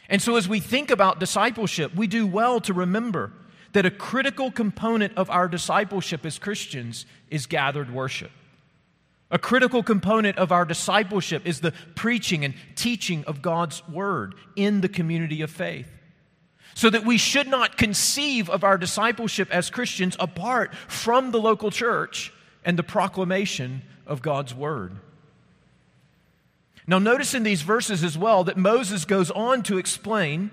And 0.08 0.22
so, 0.22 0.36
as 0.36 0.48
we 0.48 0.60
think 0.60 0.92
about 0.92 1.18
discipleship, 1.18 1.92
we 1.92 2.06
do 2.06 2.24
well 2.24 2.60
to 2.60 2.72
remember 2.72 3.32
that 3.72 3.84
a 3.84 3.90
critical 3.90 4.52
component 4.52 5.18
of 5.18 5.28
our 5.28 5.48
discipleship 5.48 6.24
as 6.24 6.38
Christians 6.38 7.04
is 7.30 7.46
gathered 7.46 7.92
worship. 7.92 8.30
A 9.32 9.40
critical 9.40 9.82
component 9.82 10.38
of 10.38 10.52
our 10.52 10.64
discipleship 10.64 11.44
is 11.44 11.60
the 11.60 11.74
preaching 11.96 12.44
and 12.44 12.54
teaching 12.76 13.24
of 13.24 13.42
God's 13.42 13.82
word 13.88 14.36
in 14.54 14.82
the 14.82 14.88
community 14.88 15.42
of 15.42 15.50
faith. 15.50 15.88
So 16.80 16.88
that 16.88 17.04
we 17.04 17.18
should 17.18 17.46
not 17.46 17.76
conceive 17.76 18.48
of 18.48 18.64
our 18.64 18.78
discipleship 18.78 19.54
as 19.54 19.68
Christians 19.68 20.16
apart 20.18 20.74
from 20.88 21.30
the 21.30 21.38
local 21.38 21.70
church 21.70 22.32
and 22.64 22.78
the 22.78 22.82
proclamation 22.82 23.82
of 24.06 24.22
God's 24.22 24.54
word. 24.54 24.96
Now, 26.86 26.98
notice 26.98 27.34
in 27.34 27.42
these 27.42 27.60
verses 27.60 28.02
as 28.02 28.16
well 28.16 28.44
that 28.44 28.56
Moses 28.56 29.04
goes 29.04 29.30
on 29.30 29.62
to 29.64 29.76
explain 29.76 30.52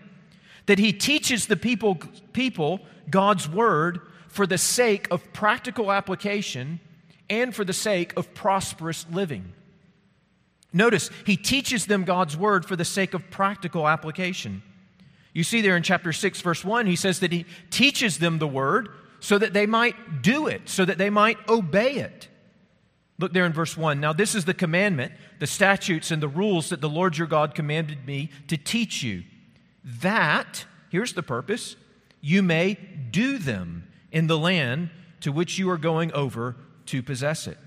that 0.65 0.79
he 0.79 0.91
teaches 0.91 1.48
the 1.48 1.55
people, 1.55 1.98
people 2.34 2.81
God's 3.10 3.48
word 3.48 4.01
for 4.27 4.46
the 4.46 4.57
sake 4.57 5.07
of 5.10 5.31
practical 5.31 5.93
application 5.93 6.81
and 7.29 7.55
for 7.55 7.63
the 7.63 7.72
sake 7.72 8.12
of 8.17 8.34
prosperous 8.34 9.05
living. 9.10 9.53
Notice, 10.74 11.10
he 11.25 11.38
teaches 11.38 11.86
them 11.86 12.03
God's 12.03 12.36
word 12.36 12.65
for 12.65 12.75
the 12.75 12.84
sake 12.84 13.13
of 13.13 13.31
practical 13.31 13.88
application. 13.88 14.62
You 15.38 15.44
see 15.44 15.62
there 15.62 15.77
in 15.77 15.84
chapter 15.84 16.12
6, 16.12 16.41
verse 16.41 16.65
1, 16.65 16.88
he 16.88 16.96
says 16.96 17.20
that 17.20 17.32
he 17.32 17.46
teaches 17.70 18.17
them 18.17 18.39
the 18.39 18.48
word 18.48 18.89
so 19.20 19.38
that 19.38 19.53
they 19.53 19.67
might 19.67 20.24
do 20.24 20.48
it, 20.48 20.67
so 20.67 20.84
that 20.84 20.98
they 20.98 21.12
might 21.12 21.38
obey 21.48 21.98
it. 21.98 22.27
Look 23.20 23.34
there 23.34 23.46
in 23.46 23.53
verse 23.53 23.77
1. 23.77 24.00
Now, 24.00 24.13
this 24.13 24.34
is 24.34 24.46
the 24.46 24.56
commandment, 24.56 25.12
the 25.38 25.46
statutes, 25.46 26.10
and 26.10 26.24
the 26.24 26.27
rules 26.27 26.70
that 26.70 26.82
the 26.82 26.89
Lord 26.89 27.20
your 27.20 27.27
God 27.27 27.53
commanded 27.53 28.08
me 28.08 28.32
to 28.48 28.58
teach 28.58 29.03
you. 29.03 29.25
That, 29.84 30.65
here's 30.89 31.13
the 31.13 31.22
purpose, 31.22 31.75
you 32.20 32.41
may 32.41 32.74
do 33.12 33.38
them 33.38 33.88
in 34.12 34.25
the 34.25 34.39
land 34.39 34.89
to 35.22 35.32
which 35.32 35.60
you 35.60 35.70
are 35.70 35.77
going 35.77 36.12
over 36.13 36.56
to 36.88 37.03
possess 37.03 37.46
it. 37.46 37.60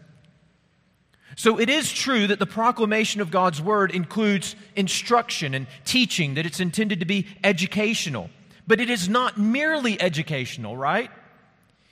So 1.36 1.58
it 1.58 1.70
is 1.70 1.92
true 1.92 2.26
that 2.26 2.38
the 2.38 2.46
proclamation 2.46 3.20
of 3.20 3.30
God's 3.30 3.60
word 3.62 3.92
includes 3.92 4.56
instruction 4.76 5.54
and 5.54 5.66
teaching, 5.84 6.34
that 6.34 6.46
it's 6.46 6.60
intended 6.60 7.00
to 7.00 7.06
be 7.06 7.26
educational. 7.44 8.30
But 8.66 8.80
it 8.80 8.90
is 8.90 9.08
not 9.08 9.38
merely 9.38 10.00
educational, 10.00 10.76
right? 10.76 11.10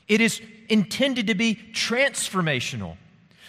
It 0.06 0.20
is 0.20 0.40
intended 0.68 1.28
to 1.28 1.34
be 1.34 1.58
transformational. 1.72 2.96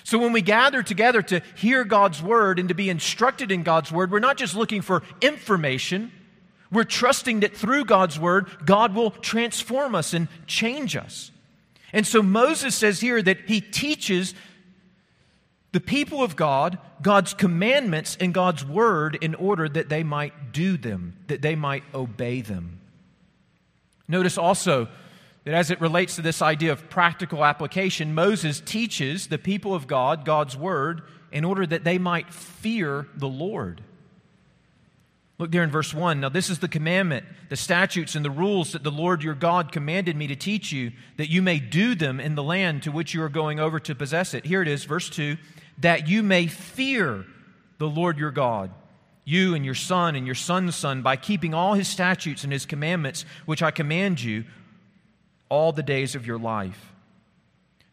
So 0.03 0.17
when 0.17 0.31
we 0.31 0.41
gather 0.41 0.81
together 0.81 1.22
to 1.24 1.41
hear 1.55 1.84
God's 1.84 2.22
word 2.22 2.60
and 2.60 2.69
to 2.69 2.75
be 2.75 2.89
instructed 2.89 3.51
in 3.51 3.63
God's 3.63 3.91
word, 3.91 4.12
we're 4.12 4.19
not 4.19 4.38
just 4.38 4.55
looking 4.55 4.81
for 4.81 5.03
information. 5.22 6.12
We're 6.72 6.84
trusting 6.84 7.41
that 7.41 7.55
through 7.55 7.86
God's 7.86 8.19
word, 8.19 8.48
God 8.65 8.96
will 8.96 9.12
transform 9.12 9.96
us 9.96 10.13
and 10.13 10.27
change 10.48 10.96
us. 10.96 11.31
And 11.93 12.05
so 12.05 12.22
Moses 12.22 12.75
says 12.75 13.00
here 13.00 13.22
that 13.22 13.41
he 13.48 13.62
teaches 13.62 14.34
the 15.71 15.79
people 15.79 16.23
of 16.23 16.35
God 16.35 16.79
God's 17.01 17.33
commandments 17.33 18.17
and 18.19 18.33
God's 18.33 18.65
word 18.65 19.17
in 19.21 19.35
order 19.35 19.69
that 19.69 19.89
they 19.89 20.03
might 20.03 20.51
do 20.51 20.77
them, 20.77 21.15
that 21.27 21.41
they 21.41 21.55
might 21.55 21.83
obey 21.93 22.41
them. 22.41 22.79
Notice 24.07 24.38
also 24.38 24.89
that 25.45 25.53
as 25.53 25.71
it 25.71 25.79
relates 25.79 26.15
to 26.15 26.21
this 26.21 26.41
idea 26.41 26.71
of 26.71 26.89
practical 26.89 27.45
application, 27.45 28.13
Moses 28.13 28.59
teaches 28.59 29.27
the 29.27 29.38
people 29.38 29.73
of 29.73 29.88
God 29.88 30.25
God's 30.25 30.57
word 30.57 31.03
in 31.31 31.45
order 31.45 31.65
that 31.65 31.83
they 31.83 31.97
might 31.97 32.33
fear 32.33 33.07
the 33.15 33.27
Lord. 33.27 33.81
Look 35.38 35.51
there 35.51 35.63
in 35.63 35.71
verse 35.71 35.93
1. 35.93 36.19
Now, 36.19 36.27
this 36.27 36.49
is 36.49 36.59
the 36.59 36.67
commandment, 36.67 37.25
the 37.47 37.55
statutes, 37.55 38.13
and 38.13 38.25
the 38.25 38.29
rules 38.29 38.73
that 38.73 38.83
the 38.83 38.91
Lord 38.91 39.23
your 39.23 39.35
God 39.35 39.71
commanded 39.71 40.17
me 40.17 40.27
to 40.27 40.35
teach 40.35 40.73
you, 40.73 40.91
that 41.15 41.29
you 41.29 41.41
may 41.41 41.59
do 41.59 41.95
them 41.95 42.19
in 42.19 42.35
the 42.35 42.43
land 42.43 42.83
to 42.83 42.91
which 42.91 43.13
you 43.13 43.23
are 43.23 43.29
going 43.29 43.57
over 43.57 43.79
to 43.79 43.95
possess 43.95 44.33
it. 44.33 44.45
Here 44.45 44.61
it 44.61 44.67
is, 44.67 44.83
verse 44.83 45.09
2 45.09 45.38
that 45.79 46.07
you 46.07 46.24
may 46.24 46.48
fear 46.48 47.25
the 47.77 47.88
Lord 47.88 48.17
your 48.17 48.31
God, 48.31 48.71
you 49.24 49.55
and 49.55 49.63
your 49.63 49.75
son 49.75 50.15
and 50.15 50.25
your 50.25 50.36
son's 50.36 50.75
son, 50.75 51.01
by 51.01 51.15
keeping 51.15 51.53
all 51.53 51.74
his 51.74 51.88
statutes 51.88 52.43
and 52.43 52.51
his 52.51 52.65
commandments, 52.65 53.25
which 53.45 53.63
I 53.63 53.71
command 53.71 54.21
you 54.21 54.43
all 55.48 55.71
the 55.71 55.83
days 55.83 56.15
of 56.15 56.25
your 56.25 56.38
life. 56.38 56.93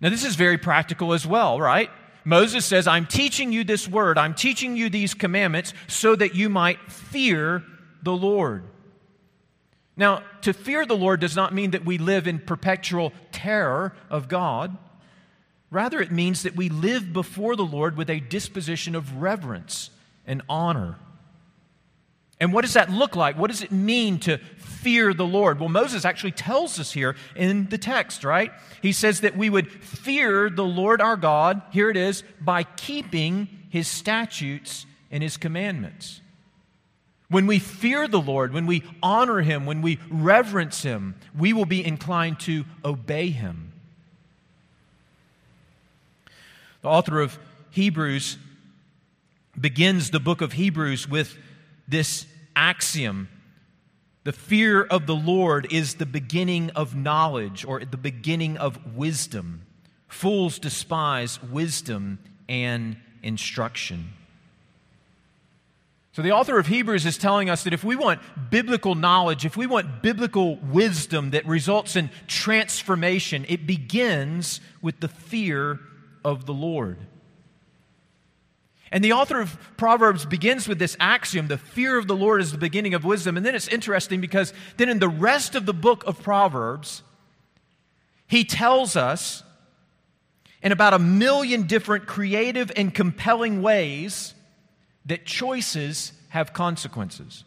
Now, 0.00 0.10
this 0.10 0.24
is 0.24 0.34
very 0.34 0.58
practical 0.58 1.12
as 1.12 1.26
well, 1.26 1.58
right? 1.60 1.90
Moses 2.24 2.66
says, 2.66 2.86
I'm 2.86 3.06
teaching 3.06 3.52
you 3.52 3.64
this 3.64 3.88
word, 3.88 4.18
I'm 4.18 4.34
teaching 4.34 4.76
you 4.76 4.90
these 4.90 5.14
commandments 5.14 5.72
so 5.86 6.16
that 6.16 6.34
you 6.34 6.48
might 6.48 6.90
fear 6.90 7.62
the 8.02 8.16
Lord. 8.16 8.64
Now, 9.96 10.22
to 10.42 10.52
fear 10.52 10.84
the 10.84 10.96
Lord 10.96 11.20
does 11.20 11.36
not 11.36 11.54
mean 11.54 11.70
that 11.70 11.84
we 11.84 11.98
live 11.98 12.26
in 12.26 12.38
perpetual 12.38 13.12
terror 13.32 13.94
of 14.10 14.28
God. 14.28 14.76
Rather, 15.70 16.00
it 16.00 16.12
means 16.12 16.42
that 16.42 16.56
we 16.56 16.68
live 16.68 17.12
before 17.12 17.56
the 17.56 17.64
Lord 17.64 17.96
with 17.96 18.08
a 18.08 18.20
disposition 18.20 18.94
of 18.94 19.20
reverence 19.20 19.90
and 20.26 20.42
honor. 20.48 20.96
And 22.38 22.52
what 22.52 22.62
does 22.62 22.74
that 22.74 22.90
look 22.90 23.16
like? 23.16 23.38
What 23.38 23.50
does 23.50 23.62
it 23.62 23.72
mean 23.72 24.18
to 24.20 24.38
fear 24.58 25.14
the 25.14 25.26
Lord? 25.26 25.58
Well, 25.58 25.70
Moses 25.70 26.04
actually 26.04 26.32
tells 26.32 26.78
us 26.78 26.92
here 26.92 27.16
in 27.34 27.68
the 27.68 27.78
text, 27.78 28.24
right? 28.24 28.52
He 28.82 28.92
says 28.92 29.20
that 29.20 29.36
we 29.36 29.48
would 29.48 29.70
fear 29.70 30.50
the 30.50 30.64
Lord 30.64 31.00
our 31.00 31.16
God, 31.16 31.62
here 31.70 31.88
it 31.88 31.96
is, 31.96 32.22
by 32.40 32.62
keeping 32.62 33.48
his 33.70 33.88
statutes 33.88 34.84
and 35.10 35.22
his 35.22 35.36
commandments. 35.36 36.20
When 37.28 37.46
we 37.46 37.58
fear 37.58 38.06
the 38.06 38.20
Lord, 38.20 38.52
when 38.52 38.66
we 38.66 38.84
honor 39.02 39.40
him, 39.40 39.66
when 39.66 39.82
we 39.82 39.98
reverence 40.10 40.82
him, 40.82 41.16
we 41.36 41.52
will 41.52 41.64
be 41.64 41.84
inclined 41.84 42.38
to 42.40 42.64
obey 42.84 43.30
him. 43.30 43.72
The 46.86 46.92
author 46.92 47.20
of 47.20 47.36
Hebrews 47.70 48.38
begins 49.60 50.10
the 50.10 50.20
book 50.20 50.40
of 50.40 50.52
Hebrews 50.52 51.08
with 51.08 51.36
this 51.88 52.26
axiom 52.54 53.28
the 54.22 54.30
fear 54.30 54.84
of 54.84 55.06
the 55.08 55.16
Lord 55.16 55.66
is 55.72 55.96
the 55.96 56.06
beginning 56.06 56.70
of 56.76 56.94
knowledge 56.94 57.64
or 57.64 57.84
the 57.84 57.96
beginning 57.96 58.56
of 58.56 58.94
wisdom. 58.94 59.62
Fools 60.06 60.60
despise 60.60 61.42
wisdom 61.42 62.20
and 62.48 62.96
instruction. 63.20 64.12
So, 66.12 66.22
the 66.22 66.30
author 66.30 66.56
of 66.56 66.68
Hebrews 66.68 67.04
is 67.04 67.18
telling 67.18 67.50
us 67.50 67.64
that 67.64 67.72
if 67.72 67.82
we 67.82 67.96
want 67.96 68.20
biblical 68.48 68.94
knowledge, 68.94 69.44
if 69.44 69.56
we 69.56 69.66
want 69.66 70.02
biblical 70.02 70.54
wisdom 70.58 71.32
that 71.32 71.46
results 71.46 71.96
in 71.96 72.10
transformation, 72.28 73.44
it 73.48 73.66
begins 73.66 74.60
with 74.80 75.00
the 75.00 75.08
fear 75.08 75.80
of 76.26 76.44
the 76.44 76.52
Lord. 76.52 76.98
And 78.90 79.04
the 79.04 79.12
author 79.12 79.40
of 79.40 79.56
Proverbs 79.76 80.26
begins 80.26 80.66
with 80.66 80.80
this 80.80 80.96
axiom 80.98 81.46
the 81.46 81.56
fear 81.56 81.96
of 81.96 82.08
the 82.08 82.16
Lord 82.16 82.40
is 82.40 82.50
the 82.50 82.58
beginning 82.58 82.94
of 82.94 83.04
wisdom. 83.04 83.36
And 83.36 83.46
then 83.46 83.54
it's 83.54 83.68
interesting 83.68 84.20
because 84.20 84.52
then 84.76 84.88
in 84.88 84.98
the 84.98 85.08
rest 85.08 85.54
of 85.54 85.66
the 85.66 85.72
book 85.72 86.02
of 86.04 86.20
Proverbs, 86.20 87.04
he 88.26 88.44
tells 88.44 88.96
us 88.96 89.44
in 90.62 90.72
about 90.72 90.94
a 90.94 90.98
million 90.98 91.62
different 91.62 92.06
creative 92.06 92.72
and 92.74 92.92
compelling 92.92 93.62
ways 93.62 94.34
that 95.04 95.24
choices 95.24 96.12
have 96.30 96.52
consequences, 96.52 97.44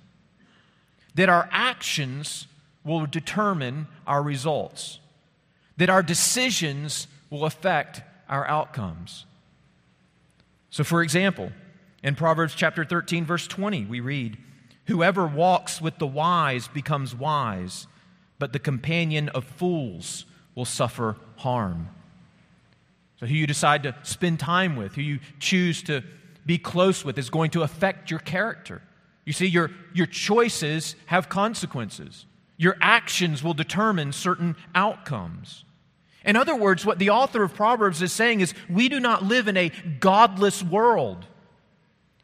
that 1.16 1.28
our 1.28 1.50
actions 1.52 2.48
will 2.86 3.06
determine 3.06 3.88
our 4.08 4.24
results, 4.24 5.00
that 5.76 5.90
our 5.90 6.02
decisions 6.02 7.08
will 7.30 7.44
affect 7.44 8.04
our 8.30 8.48
outcomes. 8.48 9.26
So, 10.70 10.84
for 10.84 11.02
example, 11.02 11.52
in 12.04 12.16
Proverbs 12.16 12.54
chapter 12.56 12.86
13, 12.86 13.26
verse 13.26 13.48
20, 13.48 13.86
we 13.86 14.00
read, 14.00 14.38
Whoever 14.86 15.28
walks 15.28 15.82
with 15.82 15.98
the 15.98 16.08
wise 16.08 16.68
becomes 16.68 17.16
wise, 17.16 17.88
but 18.38 18.54
the 18.54 18.60
companion 18.60 19.30
of 19.30 19.44
fools 19.44 20.26
will 20.56 20.66
suffer 20.66 21.18
harm. 21.38 21.90
So, 23.20 23.26
who 23.26 23.36
you 23.36 23.48
decide 23.48 23.84
to 23.84 23.96
spend 24.04 24.40
time 24.40 24.76
with, 24.76 24.96
who 24.96 25.02
you 25.02 25.20
choose 25.40 25.84
to 25.84 26.04
be 26.46 26.58
close 26.58 27.04
with, 27.04 27.18
is 27.18 27.30
going 27.30 27.52
to 27.52 27.64
affect 27.64 28.10
your 28.10 28.20
character. 28.20 28.82
You 29.26 29.34
see, 29.34 29.46
your, 29.46 29.72
your 29.94 30.08
choices 30.08 30.96
have 31.08 31.30
consequences. 31.30 32.26
Your 32.58 32.78
actions 32.82 33.44
will 33.44 33.54
determine 33.54 34.12
certain 34.12 34.56
outcomes. 34.74 35.66
In 36.26 36.36
other 36.36 36.56
words, 36.56 36.86
what 36.86 37.00
the 37.00 37.12
author 37.12 37.44
of 37.44 37.54
Proverbs 37.54 38.02
is 38.02 38.12
saying 38.12 38.42
is 38.42 38.54
we 38.70 38.90
do 38.90 39.00
not 39.00 39.24
live 39.24 39.48
in 39.48 39.58
a 39.58 39.72
godless 40.00 40.62
world 40.62 41.26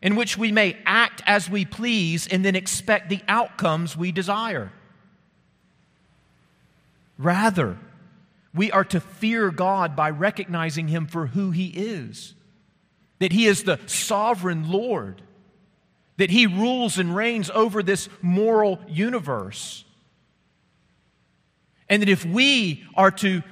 in 0.02 0.16
which 0.16 0.38
we 0.38 0.52
may 0.52 0.78
act 0.86 1.22
as 1.26 1.50
we 1.50 1.66
please 1.66 2.28
and 2.28 2.44
then 2.44 2.56
expect 2.56 3.10
the 3.10 3.22
outcomes 3.28 3.96
we 3.96 4.12
desire. 4.12 4.72
Rather, 7.18 7.78
we 8.54 8.72
are 8.72 8.84
to 8.84 9.00
fear 9.00 9.50
God 9.52 9.96
by 9.96 10.10
recognizing 10.10 10.90
Him 10.90 11.08
for 11.08 11.28
who 11.28 11.52
He 11.52 11.68
is 11.68 12.36
that 13.20 13.32
He 13.32 13.46
is 13.46 13.64
the 13.64 13.80
sovereign 13.86 14.70
Lord, 14.70 15.22
that 16.18 16.30
He 16.30 16.48
rules 16.48 16.98
and 16.98 17.16
reigns 17.16 17.50
over 17.50 17.82
this 17.82 18.10
moral 18.22 18.80
universe. 18.88 19.86
And 21.88 22.02
that 22.02 22.10
if 22.10 22.26
we 22.26 22.84
are 22.96 23.12
to 23.12 23.44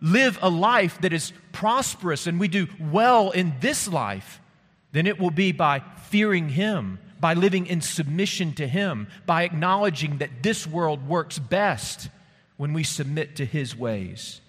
live 0.00 0.38
a 0.42 0.50
life 0.50 1.00
that 1.00 1.12
is 1.12 1.32
prosperous 1.52 2.26
and 2.26 2.38
we 2.38 2.48
do 2.48 2.68
well 2.78 3.30
in 3.30 3.54
this 3.60 3.88
life, 3.88 4.40
then 4.92 5.06
it 5.06 5.18
will 5.18 5.30
be 5.30 5.52
by 5.52 5.82
fearing 6.04 6.48
Him, 6.48 6.98
by 7.20 7.34
living 7.34 7.66
in 7.66 7.80
submission 7.80 8.52
to 8.54 8.66
Him, 8.66 9.08
by 9.26 9.42
acknowledging 9.42 10.18
that 10.18 10.42
this 10.42 10.66
world 10.66 11.06
works 11.08 11.38
best 11.38 12.08
when 12.56 12.72
we 12.72 12.84
submit 12.84 13.36
to 13.36 13.44
His 13.44 13.76
ways. 13.76 14.40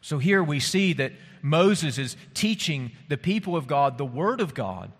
So 0.00 0.18
here 0.18 0.42
we 0.42 0.60
see 0.60 0.92
that 0.94 1.12
Moses 1.42 1.98
is 1.98 2.16
teaching 2.34 2.92
the 3.08 3.16
people 3.16 3.56
of 3.56 3.66
God 3.66 3.98
the 3.98 4.04
Word 4.04 4.40
of 4.40 4.54
God 4.54 4.92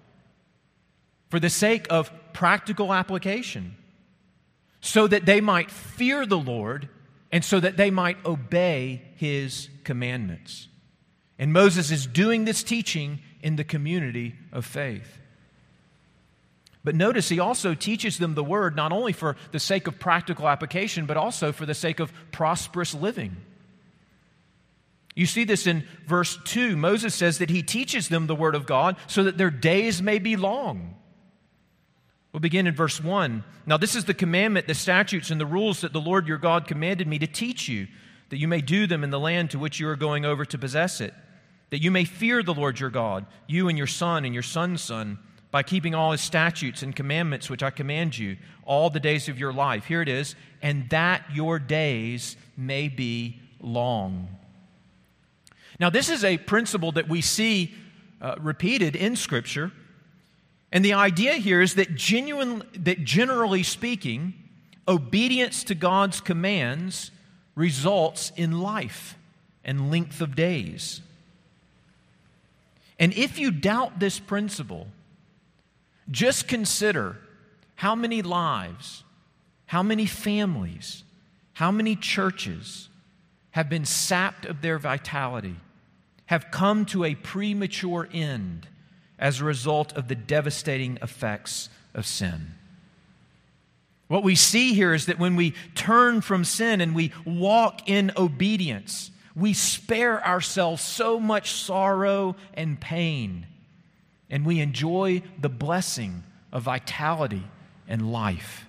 for 1.29 1.41
the 1.41 1.51
sake 1.51 1.87
of 1.91 2.11
practical 2.33 2.93
application, 2.93 3.77
so 4.81 5.07
that 5.07 5.27
they 5.27 5.41
might 5.41 5.71
fear 5.71 6.25
the 6.25 6.39
Lord 6.39 6.89
and 7.31 7.45
so 7.45 7.61
that 7.61 7.77
they 7.77 7.91
might 7.91 8.25
obey 8.25 9.03
his 9.17 9.69
commandments. 9.85 10.69
And 11.39 11.53
Moses 11.53 11.91
is 11.91 12.07
doing 12.07 12.45
this 12.45 12.63
teaching 12.63 13.21
in 13.43 13.57
the 13.57 13.65
community 13.65 14.35
of 14.53 14.65
faith. 14.65 15.19
But 16.85 16.95
notice 16.95 17.29
he 17.29 17.39
also 17.39 17.75
teaches 17.75 18.19
them 18.19 18.35
the 18.35 18.45
word 18.45 18.75
not 18.75 18.93
only 18.93 19.13
for 19.13 19.37
the 19.53 19.61
sake 19.61 19.87
of 19.87 19.99
practical 19.99 20.49
application, 20.49 21.07
but 21.07 21.17
also 21.17 21.53
for 21.53 21.67
the 21.67 21.75
sake 21.75 22.01
of 22.01 22.13
prosperous 22.33 22.95
living. 22.95 23.37
You 25.15 25.27
see 25.27 25.45
this 25.45 25.67
in 25.67 25.85
verse 26.07 26.39
2. 26.45 26.77
Moses 26.77 27.15
says 27.15 27.39
that 27.39 27.51
he 27.51 27.63
teaches 27.63 28.09
them 28.09 28.27
the 28.27 28.37
word 28.37 28.55
of 28.55 28.67
God 28.67 28.97
so 29.07 29.25
that 29.25 29.37
their 29.37 29.51
days 29.51 30.01
may 30.01 30.19
be 30.19 30.37
long. 30.37 30.95
We'll 32.33 32.41
begin 32.41 32.67
in 32.67 32.75
verse 32.75 33.03
1. 33.03 33.43
Now, 33.67 33.77
this 33.77 33.95
is 33.95 34.05
the 34.05 34.15
commandment, 34.15 34.67
the 34.67 34.75
statutes, 34.75 35.31
and 35.31 35.41
the 35.41 35.47
rules 35.47 35.81
that 35.81 35.93
the 35.93 36.01
Lord 36.01 36.29
your 36.29 36.39
God 36.39 36.67
commanded 36.67 37.09
me 37.09 37.19
to 37.19 37.27
teach 37.27 37.69
you, 37.69 37.89
that 38.29 38.39
you 38.39 38.49
may 38.49 38.61
do 38.61 38.87
them 38.87 39.03
in 39.03 39.11
the 39.11 39.21
land 39.21 39.51
to 39.51 39.59
which 39.59 39.81
you 39.81 39.89
are 39.89 39.97
going 39.97 40.25
over 40.25 40.45
to 40.45 40.59
possess 40.59 41.01
it, 41.01 41.15
that 41.71 41.83
you 41.83 41.91
may 41.91 42.05
fear 42.05 42.43
the 42.43 42.55
Lord 42.55 42.81
your 42.81 42.91
God, 42.91 43.25
you 43.47 43.69
and 43.69 43.79
your 43.79 43.87
son 43.87 44.25
and 44.25 44.35
your 44.35 44.43
son's 44.43 44.83
son, 44.83 45.19
by 45.51 45.63
keeping 45.63 45.95
all 45.95 46.13
his 46.13 46.21
statutes 46.21 46.83
and 46.83 46.95
commandments 46.95 47.49
which 47.49 47.63
I 47.63 47.71
command 47.71 48.19
you 48.19 48.37
all 48.65 48.91
the 48.91 49.01
days 49.01 49.31
of 49.31 49.39
your 49.39 49.53
life. 49.53 49.87
Here 49.87 50.03
it 50.03 50.09
is, 50.09 50.35
and 50.61 50.89
that 50.91 51.25
your 51.33 51.59
days 51.59 52.37
may 52.57 52.89
be 52.89 53.41
long. 53.61 54.29
Now, 55.81 55.89
this 55.89 56.11
is 56.11 56.25
a 56.25 56.37
principle 56.37 56.93
that 56.93 57.09
we 57.09 57.23
see 57.23 57.75
uh, 58.21 58.35
repeated 58.39 58.97
in 58.97 59.17
Scripture. 59.17 59.73
And 60.71 60.85
the 60.85 60.93
idea 60.93 61.35
here 61.35 61.61
is 61.61 61.75
that 61.75 61.95
genuine 61.95 62.63
that 62.75 63.05
generally 63.05 63.63
speaking, 63.63 64.35
obedience 64.87 65.65
to 65.65 65.75
God's 65.75 66.21
commands 66.21 67.11
results 67.55 68.33
in 68.37 68.61
life 68.61 69.17
and 69.65 69.91
length 69.91 70.21
of 70.21 70.35
days. 70.37 71.01
And 72.99 73.13
if 73.15 73.39
you 73.39 73.51
doubt 73.51 73.99
this 73.99 74.19
principle, 74.19 74.89
just 76.11 76.49
consider 76.49 77.17
how 77.77 77.95
many 77.95 78.23
lives, 78.23 79.05
how 79.67 79.83
many 79.83 80.07
families, 80.07 81.05
how 81.55 81.71
many 81.71 81.95
churches 81.97 82.89
have 83.53 83.69
been 83.69 83.85
sapped 83.85 84.47
of 84.47 84.63
their 84.63 84.79
vitality, 84.79 85.57
have 86.27 86.51
come 86.51 86.85
to 86.87 87.05
a 87.05 87.15
premature 87.15 88.09
end 88.13 88.67
as 89.19 89.41
a 89.41 89.45
result 89.45 89.93
of 89.95 90.09
the 90.09 90.15
devastating 90.15 90.99
effects 91.03 91.69
of 91.95 92.07
sin. 92.07 92.55
What 94.07 94.23
we 94.23 94.35
see 94.35 94.73
here 94.73 94.95
is 94.95 95.07
that 95.07 95.19
when 95.19 95.37
we 95.37 95.55
turn 95.75 96.23
from 96.23 96.45
sin 96.45 96.81
and 96.81 96.95
we 96.95 97.13
walk 97.27 97.89
in 97.89 98.11
obedience, 98.17 99.11
we 99.37 99.53
spare 99.53 100.25
ourselves 100.27 100.83
so 100.83 101.21
much 101.21 101.53
sorrow 101.53 102.35
and 102.55 102.81
pain, 102.81 103.47
and 104.31 104.47
we 104.47 104.61
enjoy 104.61 105.23
the 105.39 105.49
blessing 105.49 106.25
of 106.53 106.63
vitality 106.63 107.45
and 107.87 108.11
life. 108.11 108.65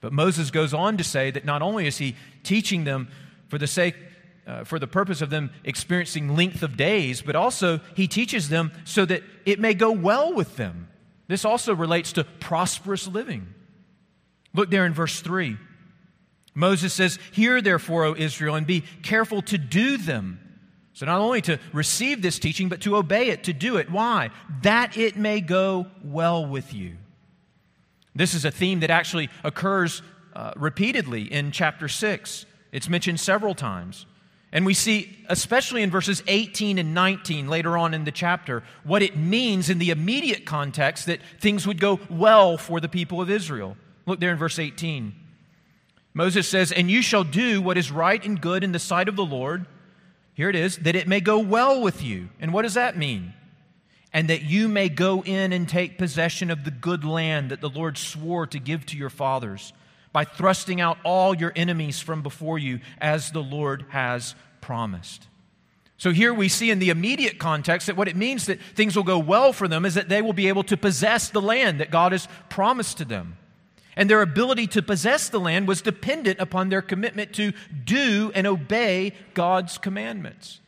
But 0.00 0.12
Moses 0.14 0.50
goes 0.50 0.72
on 0.72 0.96
to 0.96 1.04
say 1.04 1.30
that 1.30 1.44
not 1.44 1.60
only 1.60 1.86
is 1.86 1.98
he 1.98 2.16
teaching 2.42 2.84
them 2.84 3.08
for 3.48 3.58
the 3.58 3.66
sake 3.66 3.96
uh, 4.46 4.64
for 4.64 4.78
the 4.78 4.86
purpose 4.86 5.20
of 5.22 5.30
them 5.30 5.50
experiencing 5.64 6.34
length 6.34 6.62
of 6.62 6.76
days, 6.76 7.22
but 7.22 7.36
also 7.36 7.80
he 7.94 8.08
teaches 8.08 8.48
them 8.48 8.72
so 8.84 9.04
that 9.04 9.22
it 9.44 9.60
may 9.60 9.74
go 9.74 9.92
well 9.92 10.32
with 10.32 10.56
them. 10.56 10.88
This 11.28 11.44
also 11.44 11.74
relates 11.74 12.12
to 12.14 12.24
prosperous 12.24 13.06
living. 13.06 13.54
Look 14.52 14.70
there 14.70 14.86
in 14.86 14.92
verse 14.92 15.20
3. 15.20 15.56
Moses 16.54 16.92
says, 16.92 17.18
Hear 17.30 17.60
therefore, 17.60 18.04
O 18.04 18.14
Israel, 18.16 18.56
and 18.56 18.66
be 18.66 18.82
careful 19.02 19.42
to 19.42 19.58
do 19.58 19.96
them. 19.96 20.40
So, 20.92 21.06
not 21.06 21.20
only 21.20 21.40
to 21.42 21.58
receive 21.72 22.20
this 22.20 22.38
teaching, 22.38 22.68
but 22.68 22.80
to 22.82 22.96
obey 22.96 23.28
it, 23.28 23.44
to 23.44 23.52
do 23.52 23.76
it. 23.76 23.90
Why? 23.90 24.30
That 24.62 24.96
it 24.96 25.16
may 25.16 25.40
go 25.40 25.86
well 26.02 26.44
with 26.44 26.74
you. 26.74 26.96
This 28.14 28.34
is 28.34 28.44
a 28.44 28.50
theme 28.50 28.80
that 28.80 28.90
actually 28.90 29.30
occurs 29.44 30.02
uh, 30.34 30.52
repeatedly 30.56 31.32
in 31.32 31.52
chapter 31.52 31.88
6. 31.88 32.44
It's 32.72 32.88
mentioned 32.88 33.20
several 33.20 33.54
times. 33.54 34.06
And 34.52 34.66
we 34.66 34.74
see, 34.74 35.16
especially 35.28 35.82
in 35.82 35.90
verses 35.90 36.22
18 36.26 36.78
and 36.78 36.92
19 36.92 37.48
later 37.48 37.78
on 37.78 37.94
in 37.94 38.04
the 38.04 38.10
chapter, 38.10 38.64
what 38.82 39.02
it 39.02 39.16
means 39.16 39.70
in 39.70 39.78
the 39.78 39.90
immediate 39.90 40.44
context 40.44 41.06
that 41.06 41.20
things 41.38 41.66
would 41.66 41.80
go 41.80 42.00
well 42.08 42.58
for 42.58 42.80
the 42.80 42.88
people 42.88 43.20
of 43.20 43.30
Israel. 43.30 43.76
Look 44.06 44.18
there 44.18 44.32
in 44.32 44.38
verse 44.38 44.58
18. 44.58 45.14
Moses 46.14 46.48
says, 46.48 46.72
And 46.72 46.90
you 46.90 47.00
shall 47.00 47.22
do 47.22 47.62
what 47.62 47.78
is 47.78 47.92
right 47.92 48.24
and 48.24 48.40
good 48.40 48.64
in 48.64 48.72
the 48.72 48.80
sight 48.80 49.08
of 49.08 49.14
the 49.14 49.24
Lord. 49.24 49.66
Here 50.34 50.50
it 50.50 50.56
is, 50.56 50.78
that 50.78 50.96
it 50.96 51.06
may 51.06 51.20
go 51.20 51.38
well 51.38 51.80
with 51.80 52.02
you. 52.02 52.30
And 52.40 52.52
what 52.52 52.62
does 52.62 52.74
that 52.74 52.96
mean? 52.96 53.34
And 54.12 54.28
that 54.28 54.42
you 54.42 54.66
may 54.66 54.88
go 54.88 55.22
in 55.22 55.52
and 55.52 55.68
take 55.68 55.96
possession 55.96 56.50
of 56.50 56.64
the 56.64 56.72
good 56.72 57.04
land 57.04 57.52
that 57.52 57.60
the 57.60 57.68
Lord 57.68 57.96
swore 57.96 58.48
to 58.48 58.58
give 58.58 58.84
to 58.86 58.96
your 58.96 59.10
fathers 59.10 59.72
by 60.12 60.24
thrusting 60.24 60.80
out 60.80 60.98
all 61.04 61.34
your 61.34 61.52
enemies 61.54 62.00
from 62.00 62.22
before 62.22 62.58
you, 62.58 62.80
as 63.00 63.30
the 63.30 63.42
Lord 63.42 63.84
has 63.90 64.34
promised. 64.60 65.26
So 65.96 66.12
here 66.12 66.32
we 66.32 66.48
see 66.48 66.70
in 66.70 66.78
the 66.78 66.88
immediate 66.88 67.38
context 67.38 67.86
that 67.86 67.96
what 67.96 68.08
it 68.08 68.16
means 68.16 68.46
that 68.46 68.60
things 68.74 68.96
will 68.96 69.02
go 69.02 69.18
well 69.18 69.52
for 69.52 69.68
them 69.68 69.84
is 69.84 69.94
that 69.94 70.08
they 70.08 70.22
will 70.22 70.32
be 70.32 70.48
able 70.48 70.62
to 70.64 70.76
possess 70.76 71.28
the 71.28 71.42
land 71.42 71.80
that 71.80 71.90
God 71.90 72.12
has 72.12 72.26
promised 72.48 72.98
to 72.98 73.04
them. 73.04 73.36
And 73.96 74.08
their 74.08 74.22
ability 74.22 74.66
to 74.68 74.82
possess 74.82 75.28
the 75.28 75.38
land 75.38 75.68
was 75.68 75.82
dependent 75.82 76.40
upon 76.40 76.70
their 76.70 76.80
commitment 76.80 77.34
to 77.34 77.52
do 77.84 78.32
and 78.34 78.46
obey 78.46 79.12
God's 79.34 79.76
commandments. 79.76 80.60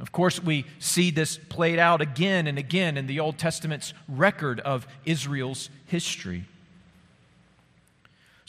Of 0.00 0.10
course, 0.10 0.42
we 0.42 0.66
see 0.80 1.12
this 1.12 1.38
played 1.38 1.78
out 1.78 2.00
again 2.00 2.48
and 2.48 2.58
again 2.58 2.96
in 2.96 3.06
the 3.06 3.20
Old 3.20 3.38
Testament's 3.38 3.94
record 4.08 4.58
of 4.58 4.88
Israel's 5.04 5.70
history. 5.86 6.44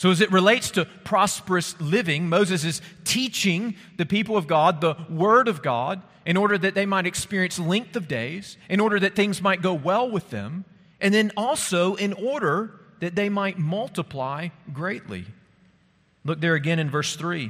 So, 0.03 0.11
as 0.11 0.19
it 0.19 0.33
relates 0.33 0.69
to 0.71 0.83
prosperous 0.83 1.79
living, 1.79 2.27
Moses 2.27 2.65
is 2.65 2.81
teaching 3.05 3.75
the 3.95 4.05
people 4.05 4.35
of 4.35 4.47
God 4.47 4.81
the 4.81 4.97
Word 5.09 5.47
of 5.47 5.61
God 5.61 6.01
in 6.25 6.35
order 6.35 6.57
that 6.57 6.75
they 6.75 6.85
might 6.85 7.05
experience 7.05 7.57
length 7.57 7.95
of 7.95 8.09
days, 8.09 8.57
in 8.67 8.81
order 8.81 8.99
that 8.99 9.15
things 9.15 9.41
might 9.41 9.61
go 9.61 9.73
well 9.73 10.11
with 10.11 10.29
them, 10.29 10.65
and 10.99 11.13
then 11.13 11.31
also 11.37 11.95
in 11.95 12.11
order 12.11 12.81
that 12.99 13.15
they 13.15 13.29
might 13.29 13.57
multiply 13.57 14.49
greatly. 14.73 15.23
Look 16.25 16.41
there 16.41 16.55
again 16.55 16.79
in 16.79 16.89
verse 16.89 17.15
3. 17.15 17.49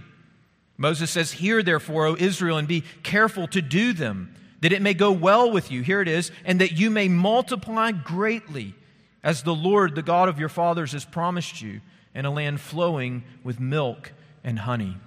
Moses 0.78 1.10
says, 1.10 1.32
Hear 1.32 1.64
therefore, 1.64 2.06
O 2.06 2.16
Israel, 2.16 2.60
and 2.60 2.68
be 2.68 2.84
careful 3.02 3.48
to 3.48 3.64
do 3.64 3.94
them, 3.94 4.36
that 4.62 4.72
it 4.72 4.84
may 4.84 4.94
go 4.94 5.12
well 5.12 5.50
with 5.50 5.72
you. 5.72 5.82
Here 5.82 6.02
it 6.02 6.08
is, 6.08 6.30
and 6.46 6.62
that 6.62 6.74
you 6.74 6.92
may 6.92 7.08
multiply 7.08 7.92
greatly, 7.94 8.76
as 9.24 9.42
the 9.42 9.56
Lord, 9.56 9.96
the 9.96 10.04
God 10.04 10.30
of 10.30 10.38
your 10.38 10.50
fathers, 10.50 10.92
has 10.92 11.04
promised 11.04 11.60
you, 11.60 11.82
in 12.16 12.26
a 12.26 12.32
land 12.32 12.60
flowing 12.62 13.24
with 13.44 13.60
milk 13.60 14.14
and 14.44 14.60
honey. 14.60 14.98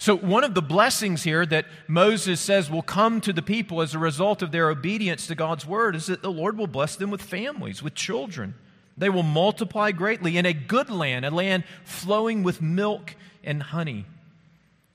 So, 0.00 0.16
one 0.16 0.44
of 0.44 0.54
the 0.54 0.62
blessings 0.62 1.24
here 1.24 1.44
that 1.46 1.66
Moses 1.88 2.40
says 2.40 2.70
will 2.70 2.82
come 2.82 3.20
to 3.22 3.32
the 3.32 3.42
people 3.42 3.82
as 3.82 3.94
a 3.94 3.98
result 3.98 4.42
of 4.42 4.52
their 4.52 4.70
obedience 4.70 5.26
to 5.26 5.34
God's 5.34 5.66
word 5.66 5.96
is 5.96 6.06
that 6.06 6.22
the 6.22 6.30
Lord 6.30 6.56
will 6.56 6.68
bless 6.68 6.94
them 6.94 7.10
with 7.10 7.20
families, 7.20 7.82
with 7.82 7.94
children. 7.94 8.54
They 8.96 9.08
will 9.08 9.24
multiply 9.24 9.90
greatly 9.90 10.36
in 10.36 10.46
a 10.46 10.52
good 10.52 10.88
land, 10.88 11.24
a 11.24 11.30
land 11.30 11.64
flowing 11.84 12.44
with 12.44 12.62
milk 12.62 13.16
and 13.42 13.60
honey. 13.60 14.06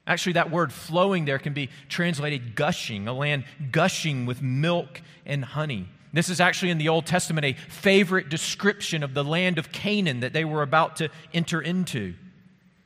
Actually, 0.07 0.33
that 0.33 0.51
word 0.51 0.71
flowing 0.71 1.25
there 1.25 1.39
can 1.39 1.53
be 1.53 1.69
translated 1.89 2.55
gushing, 2.55 3.07
a 3.07 3.13
land 3.13 3.43
gushing 3.71 4.25
with 4.25 4.41
milk 4.41 5.01
and 5.25 5.43
honey. 5.43 5.87
This 6.13 6.29
is 6.29 6.39
actually 6.39 6.69
in 6.69 6.77
the 6.77 6.89
Old 6.89 7.07
Testament 7.07 7.43
a 7.43 7.53
favorite 7.53 8.29
description 8.29 9.01
of 9.01 9.15
the 9.15 9.23
land 9.23 9.57
of 9.57 9.71
Canaan 9.71 10.19
that 10.19 10.31
they 10.31 10.45
were 10.45 10.61
about 10.61 10.97
to 10.97 11.09
enter 11.33 11.59
into. 11.59 12.13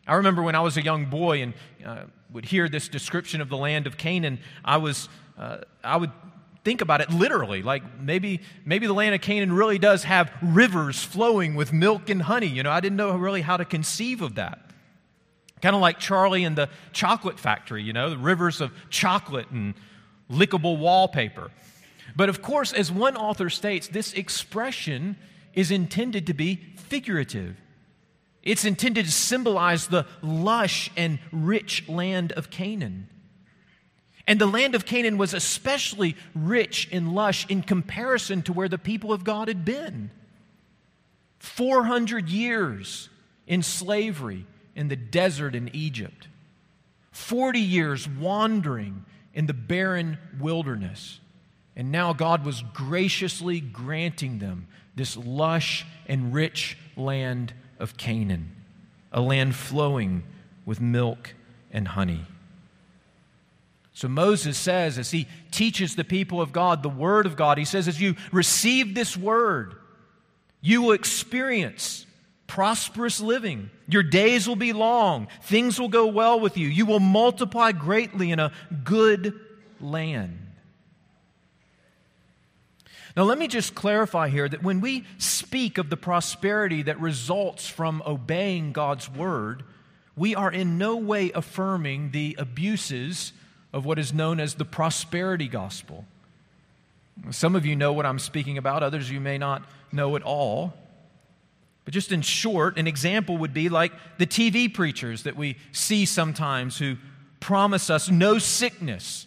I 0.07 0.15
remember 0.15 0.41
when 0.41 0.55
I 0.55 0.61
was 0.61 0.77
a 0.77 0.81
young 0.81 1.05
boy 1.05 1.41
and 1.41 1.53
uh, 1.85 2.03
would 2.31 2.45
hear 2.45 2.69
this 2.69 2.87
description 2.87 3.41
of 3.41 3.49
the 3.49 3.57
land 3.57 3.85
of 3.85 3.97
Canaan, 3.97 4.39
I 4.63 4.77
was 4.77 5.09
uh, 5.37 5.57
I 5.83 5.97
would 5.97 6.11
think 6.63 6.81
about 6.81 7.01
it 7.01 7.09
literally. 7.09 7.61
Like 7.61 7.99
maybe 7.99 8.39
maybe 8.65 8.87
the 8.87 8.93
land 8.93 9.13
of 9.13 9.19
Canaan 9.19 9.51
really 9.51 9.77
does 9.77 10.03
have 10.03 10.31
rivers 10.41 11.03
flowing 11.03 11.55
with 11.55 11.73
milk 11.73 12.09
and 12.09 12.21
honey. 12.21 12.47
You 12.47 12.63
know, 12.63 12.71
I 12.71 12.79
didn't 12.79 12.95
know 12.95 13.15
really 13.17 13.41
how 13.41 13.57
to 13.57 13.65
conceive 13.65 14.21
of 14.21 14.35
that. 14.35 14.59
Kind 15.61 15.75
of 15.75 15.81
like 15.81 15.99
Charlie 15.99 16.45
and 16.45 16.55
the 16.55 16.69
chocolate 16.93 17.39
factory, 17.39 17.83
you 17.83 17.91
know, 17.91 18.09
the 18.09 18.17
rivers 18.17 18.61
of 18.61 18.71
chocolate 18.89 19.49
and 19.49 19.73
lickable 20.31 20.77
wallpaper. 20.77 21.51
But 22.15 22.29
of 22.29 22.41
course, 22.41 22.73
as 22.73 22.91
one 22.91 23.15
author 23.15 23.49
states, 23.49 23.87
this 23.87 24.13
expression 24.13 25.17
is 25.53 25.71
intended 25.71 26.27
to 26.27 26.33
be 26.33 26.55
figurative. 26.77 27.57
It's 28.43 28.65
intended 28.65 29.05
to 29.05 29.11
symbolize 29.11 29.87
the 29.87 30.05
lush 30.21 30.89
and 30.95 31.19
rich 31.31 31.87
land 31.89 32.31
of 32.31 32.49
Canaan. 32.49 33.09
And 34.27 34.39
the 34.39 34.45
land 34.45 34.75
of 34.75 34.85
Canaan 34.85 35.17
was 35.17 35.33
especially 35.33 36.15
rich 36.35 36.89
and 36.91 37.13
lush 37.13 37.47
in 37.49 37.61
comparison 37.61 38.41
to 38.43 38.53
where 38.53 38.69
the 38.69 38.77
people 38.77 39.13
of 39.13 39.23
God 39.23 39.47
had 39.47 39.63
been. 39.65 40.11
400 41.39 42.29
years 42.29 43.09
in 43.47 43.63
slavery 43.63 44.45
in 44.75 44.89
the 44.89 44.95
desert 44.95 45.55
in 45.55 45.69
Egypt, 45.73 46.27
40 47.11 47.59
years 47.59 48.07
wandering 48.07 49.05
in 49.33 49.45
the 49.45 49.53
barren 49.53 50.17
wilderness. 50.39 51.19
And 51.77 51.91
now 51.91 52.11
God 52.11 52.43
was 52.43 52.63
graciously 52.73 53.61
granting 53.61 54.39
them 54.39 54.67
this 54.95 55.15
lush 55.15 55.85
and 56.07 56.33
rich 56.33 56.75
land 56.97 57.53
of 57.77 57.95
Canaan, 57.97 58.55
a 59.11 59.21
land 59.21 59.55
flowing 59.55 60.23
with 60.65 60.81
milk 60.81 61.35
and 61.71 61.89
honey. 61.89 62.25
So 63.93 64.07
Moses 64.07 64.57
says, 64.57 64.97
as 64.97 65.11
he 65.11 65.27
teaches 65.51 65.95
the 65.95 66.03
people 66.03 66.41
of 66.41 66.51
God 66.51 66.81
the 66.81 66.89
word 66.89 67.27
of 67.27 67.35
God, 67.35 67.59
he 67.59 67.65
says, 67.65 67.87
as 67.87 68.01
you 68.01 68.15
receive 68.31 68.95
this 68.95 69.15
word, 69.15 69.75
you 70.61 70.81
will 70.81 70.93
experience 70.93 72.07
prosperous 72.47 73.19
living. 73.19 73.69
Your 73.87 74.03
days 74.03 74.47
will 74.47 74.55
be 74.55 74.73
long. 74.73 75.27
Things 75.43 75.79
will 75.79 75.89
go 75.89 76.07
well 76.07 76.39
with 76.39 76.57
you. 76.57 76.67
You 76.67 76.87
will 76.87 76.99
multiply 76.99 77.71
greatly 77.71 78.31
in 78.31 78.39
a 78.39 78.51
good 78.83 79.39
land. 79.79 80.39
Now, 83.17 83.23
let 83.23 83.39
me 83.39 83.47
just 83.47 83.73
clarify 83.73 84.29
here 84.29 84.47
that 84.47 84.61
when 84.61 84.79
we 84.79 85.03
speak 85.17 85.79
of 85.79 85.89
the 85.89 85.97
prosperity 85.97 86.83
that 86.83 86.99
results 87.01 87.67
from 87.67 88.03
obeying 88.05 88.73
God's 88.73 89.09
word, 89.09 89.63
we 90.15 90.35
are 90.35 90.51
in 90.51 90.77
no 90.77 90.97
way 90.97 91.31
affirming 91.31 92.11
the 92.11 92.35
abuses 92.37 93.33
of 93.73 93.85
what 93.85 93.97
is 93.97 94.13
known 94.13 94.39
as 94.39 94.53
the 94.53 94.65
prosperity 94.65 95.47
gospel. 95.47 96.05
Some 97.31 97.55
of 97.55 97.65
you 97.65 97.75
know 97.75 97.91
what 97.91 98.05
I'm 98.05 98.19
speaking 98.19 98.59
about, 98.59 98.83
others 98.83 99.09
you 99.09 99.19
may 99.19 99.39
not 99.39 99.63
know 99.91 100.15
at 100.15 100.21
all. 100.21 100.75
But 101.85 101.95
just 101.95 102.11
in 102.11 102.21
short, 102.21 102.77
an 102.77 102.85
example 102.85 103.39
would 103.39 103.53
be 103.53 103.67
like 103.67 103.93
the 104.19 104.27
TV 104.27 104.71
preachers 104.71 105.23
that 105.23 105.35
we 105.35 105.57
see 105.71 106.05
sometimes 106.05 106.77
who 106.77 106.97
promise 107.39 107.89
us 107.89 108.11
no 108.11 108.37
sickness 108.37 109.25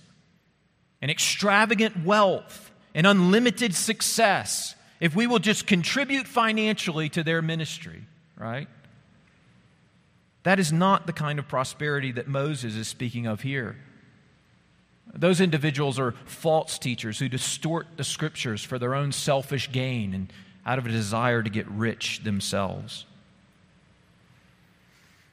and 1.02 1.10
extravagant 1.10 2.04
wealth 2.04 2.69
and 2.94 3.06
unlimited 3.06 3.74
success 3.74 4.74
if 5.00 5.16
we 5.16 5.26
will 5.26 5.38
just 5.38 5.66
contribute 5.66 6.26
financially 6.26 7.08
to 7.08 7.22
their 7.22 7.40
ministry, 7.40 8.02
right? 8.36 8.68
That 10.42 10.58
is 10.58 10.72
not 10.72 11.06
the 11.06 11.12
kind 11.12 11.38
of 11.38 11.48
prosperity 11.48 12.12
that 12.12 12.28
Moses 12.28 12.74
is 12.74 12.88
speaking 12.88 13.26
of 13.26 13.42
here. 13.42 13.76
Those 15.12 15.40
individuals 15.40 15.98
are 15.98 16.12
false 16.24 16.78
teachers 16.78 17.18
who 17.18 17.28
distort 17.28 17.88
the 17.96 18.04
scriptures 18.04 18.62
for 18.62 18.78
their 18.78 18.94
own 18.94 19.12
selfish 19.12 19.70
gain 19.72 20.14
and 20.14 20.32
out 20.64 20.78
of 20.78 20.86
a 20.86 20.90
desire 20.90 21.42
to 21.42 21.50
get 21.50 21.66
rich 21.68 22.22
themselves. 22.22 23.06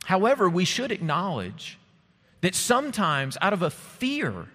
However, 0.06 0.50
we 0.50 0.66
should 0.66 0.92
acknowledge 0.92 1.78
that 2.42 2.56
sometimes, 2.56 3.38
out 3.42 3.54
of 3.54 3.62
a 3.62 3.70
fear 3.70 4.48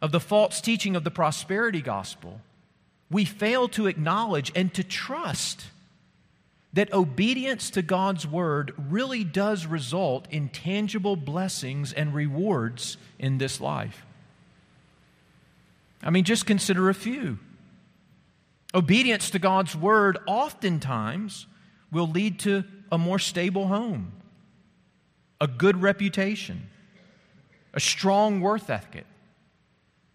of 0.00 0.12
the 0.12 0.20
false 0.20 0.60
teaching 0.60 0.96
of 0.96 1.04
the 1.04 1.10
prosperity 1.10 1.82
gospel, 1.82 2.40
we 3.10 3.24
fail 3.24 3.68
to 3.68 3.86
acknowledge 3.86 4.52
and 4.54 4.72
to 4.74 4.84
trust 4.84 5.66
that 6.72 6.92
obedience 6.92 7.70
to 7.70 7.82
God's 7.82 8.26
word 8.26 8.72
really 8.76 9.24
does 9.24 9.66
result 9.66 10.28
in 10.30 10.48
tangible 10.48 11.16
blessings 11.16 11.92
and 11.92 12.14
rewards 12.14 12.98
in 13.18 13.38
this 13.38 13.60
life. 13.60 14.04
I 16.02 16.10
mean, 16.10 16.24
just 16.24 16.46
consider 16.46 16.88
a 16.88 16.94
few. 16.94 17.38
Obedience 18.74 19.30
to 19.30 19.38
God's 19.38 19.74
word 19.74 20.18
oftentimes 20.26 21.46
will 21.90 22.06
lead 22.06 22.38
to 22.40 22.64
a 22.92 22.98
more 22.98 23.18
stable 23.18 23.68
home, 23.68 24.12
a 25.40 25.46
good 25.46 25.80
reputation, 25.80 26.68
a 27.72 27.80
strong 27.80 28.40
worth 28.40 28.68
ethic, 28.68 29.06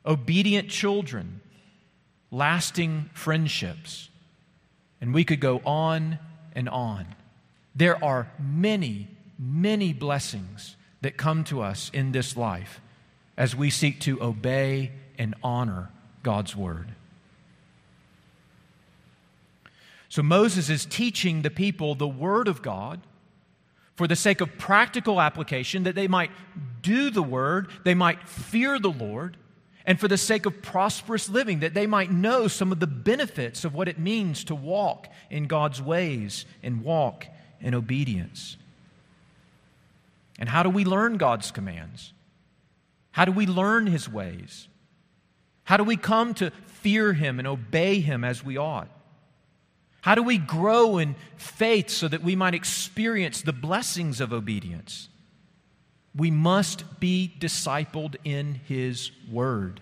obedient 0.06 0.70
children, 0.70 1.42
lasting 2.32 3.10
friendships. 3.13 4.10
And 5.02 5.13
we 5.13 5.24
could 5.24 5.39
go 5.39 5.62
on 5.66 6.20
and 6.56 6.70
on. 6.70 7.08
There 7.76 8.02
are 8.04 8.32
many, 8.39 9.08
many 9.38 9.94
blessings 9.94 10.76
that 11.02 11.18
come 11.18 11.44
to 11.46 11.62
us 11.62 11.92
in 11.94 12.12
this 12.12 12.38
life 12.38 12.80
as 13.38 13.56
we 13.56 13.70
seek 13.70 14.00
to 14.02 14.22
obey 14.22 14.92
and 15.18 15.36
honor 15.44 15.89
God's 16.22 16.56
word. 16.56 16.94
So 20.10 20.22
Moses 20.22 20.70
is 20.70 20.86
teaching 20.86 21.42
the 21.42 21.50
people 21.50 21.96
the 21.96 22.08
word 22.08 22.48
of 22.48 22.62
God 22.62 23.02
for 23.96 24.08
the 24.08 24.16
sake 24.16 24.42
of 24.42 24.58
practical 24.58 25.20
application, 25.20 25.84
that 25.84 25.96
they 25.96 26.08
might 26.08 26.32
do 26.82 27.10
the 27.10 27.24
word, 27.24 27.70
they 27.84 27.94
might 27.94 28.28
fear 28.28 28.80
the 28.80 28.92
Lord, 28.92 29.38
and 29.86 30.00
for 30.00 30.08
the 30.08 30.17
sake 30.17 30.46
of 30.46 30.62
prosperous 30.62 31.28
living, 31.28 31.60
that 31.60 31.74
they 31.74 31.88
might 31.88 32.12
know 32.12 32.48
some 32.48 32.72
of 32.72 32.80
the 32.80 32.88
benefits 32.88 33.65
of 33.65 33.74
what 33.74 33.88
it 33.88 34.00
means 34.00 34.43
to 34.46 34.56
walk 34.56 35.08
in 35.30 35.48
God's 35.48 35.82
ways 35.82 36.46
and 36.62 36.84
walk 36.84 37.28
in 37.60 37.74
obedience. 37.74 38.58
And 40.39 40.48
how 40.50 40.63
do 40.63 40.69
we 40.69 40.86
learn 40.86 41.17
God's 41.17 41.52
commands? 41.52 42.13
How 43.12 43.26
do 43.26 43.32
we 43.32 43.46
learn 43.46 43.88
His 43.88 44.10
ways? 44.10 44.67
How 45.65 45.78
do 45.78 45.84
we 45.84 45.98
come 45.98 46.34
to 46.36 46.52
fear 46.65 47.13
Him 47.13 47.39
and 47.39 47.48
obey 47.48 48.00
Him 48.00 48.24
as 48.24 48.43
we 48.43 48.58
ought? 48.58 48.89
How 50.02 50.15
do 50.15 50.24
we 50.24 50.38
grow 50.38 50.98
in 50.98 51.15
faith 51.38 51.89
so 51.89 52.08
that 52.08 52.24
we 52.24 52.36
might 52.36 52.54
experience 52.54 53.41
the 53.41 53.54
blessings 53.54 54.19
of 54.19 54.34
obedience? 54.34 55.08
We 56.15 56.30
must 56.32 56.99
be 56.99 57.34
discipled 57.39 58.15
in 58.23 58.62
His 58.67 59.12
Word. 59.32 59.82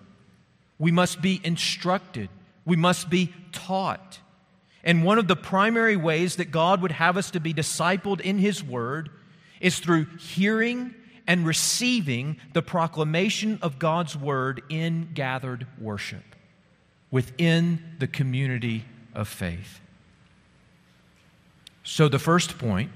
We 0.80 0.92
must 0.92 1.22
be 1.22 1.42
instructed. 1.44 2.30
We 2.66 2.76
must 2.76 3.10
be 3.10 3.34
taught. 3.52 4.20
And 4.84 5.04
one 5.04 5.20
of 5.20 5.28
the 5.28 5.36
primary 5.36 5.96
ways 5.96 6.38
that 6.38 6.52
God 6.52 6.82
would 6.82 6.94
have 6.94 7.18
us 7.18 7.32
to 7.32 7.40
be 7.40 7.54
discipled 7.54 8.22
in 8.22 8.40
His 8.40 8.64
Word 8.64 9.10
is 9.60 9.80
through 9.80 10.06
hearing 10.18 10.96
and 11.28 11.46
receiving 11.46 12.38
the 12.54 12.62
proclamation 12.62 13.60
of 13.62 13.78
God's 13.78 14.18
Word 14.18 14.64
in 14.70 15.10
gathered 15.14 15.68
worship 15.80 16.24
within 17.12 17.96
the 18.00 18.08
community 18.08 18.86
of 19.14 19.28
faith. 19.28 19.82
So, 21.84 22.08
the 22.08 22.20
first 22.20 22.58
point 22.58 22.92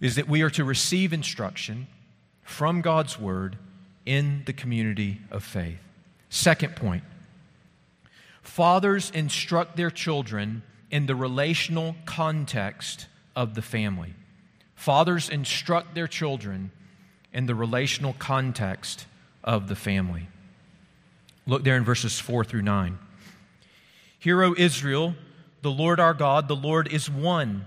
is 0.00 0.16
that 0.16 0.28
we 0.28 0.42
are 0.42 0.50
to 0.50 0.64
receive 0.64 1.12
instruction 1.12 1.86
from 2.42 2.80
God's 2.80 3.18
Word 3.18 3.56
in 4.06 4.42
the 4.46 4.52
community 4.52 5.20
of 5.30 5.44
faith. 5.44 5.78
Second 6.30 6.76
point 6.76 7.04
fathers 8.42 9.10
instruct 9.14 9.76
their 9.76 9.90
children 9.90 10.62
in 10.90 11.06
the 11.06 11.14
relational 11.14 11.94
context 12.06 13.06
of 13.36 13.54
the 13.54 13.62
family. 13.62 14.14
Fathers 14.74 15.28
instruct 15.28 15.94
their 15.94 16.06
children 16.06 16.70
in 17.32 17.46
the 17.46 17.54
relational 17.54 18.14
context 18.14 19.06
of 19.44 19.68
the 19.68 19.76
family. 19.76 20.28
Look 21.46 21.64
there 21.64 21.76
in 21.76 21.84
verses 21.84 22.18
4 22.18 22.44
through 22.44 22.62
9. 22.62 22.98
Hear, 24.18 24.42
O 24.42 24.54
Israel, 24.56 25.14
the 25.62 25.70
Lord 25.70 26.00
our 26.00 26.14
God, 26.14 26.48
the 26.48 26.56
Lord 26.56 26.92
is 26.92 27.10
one. 27.10 27.66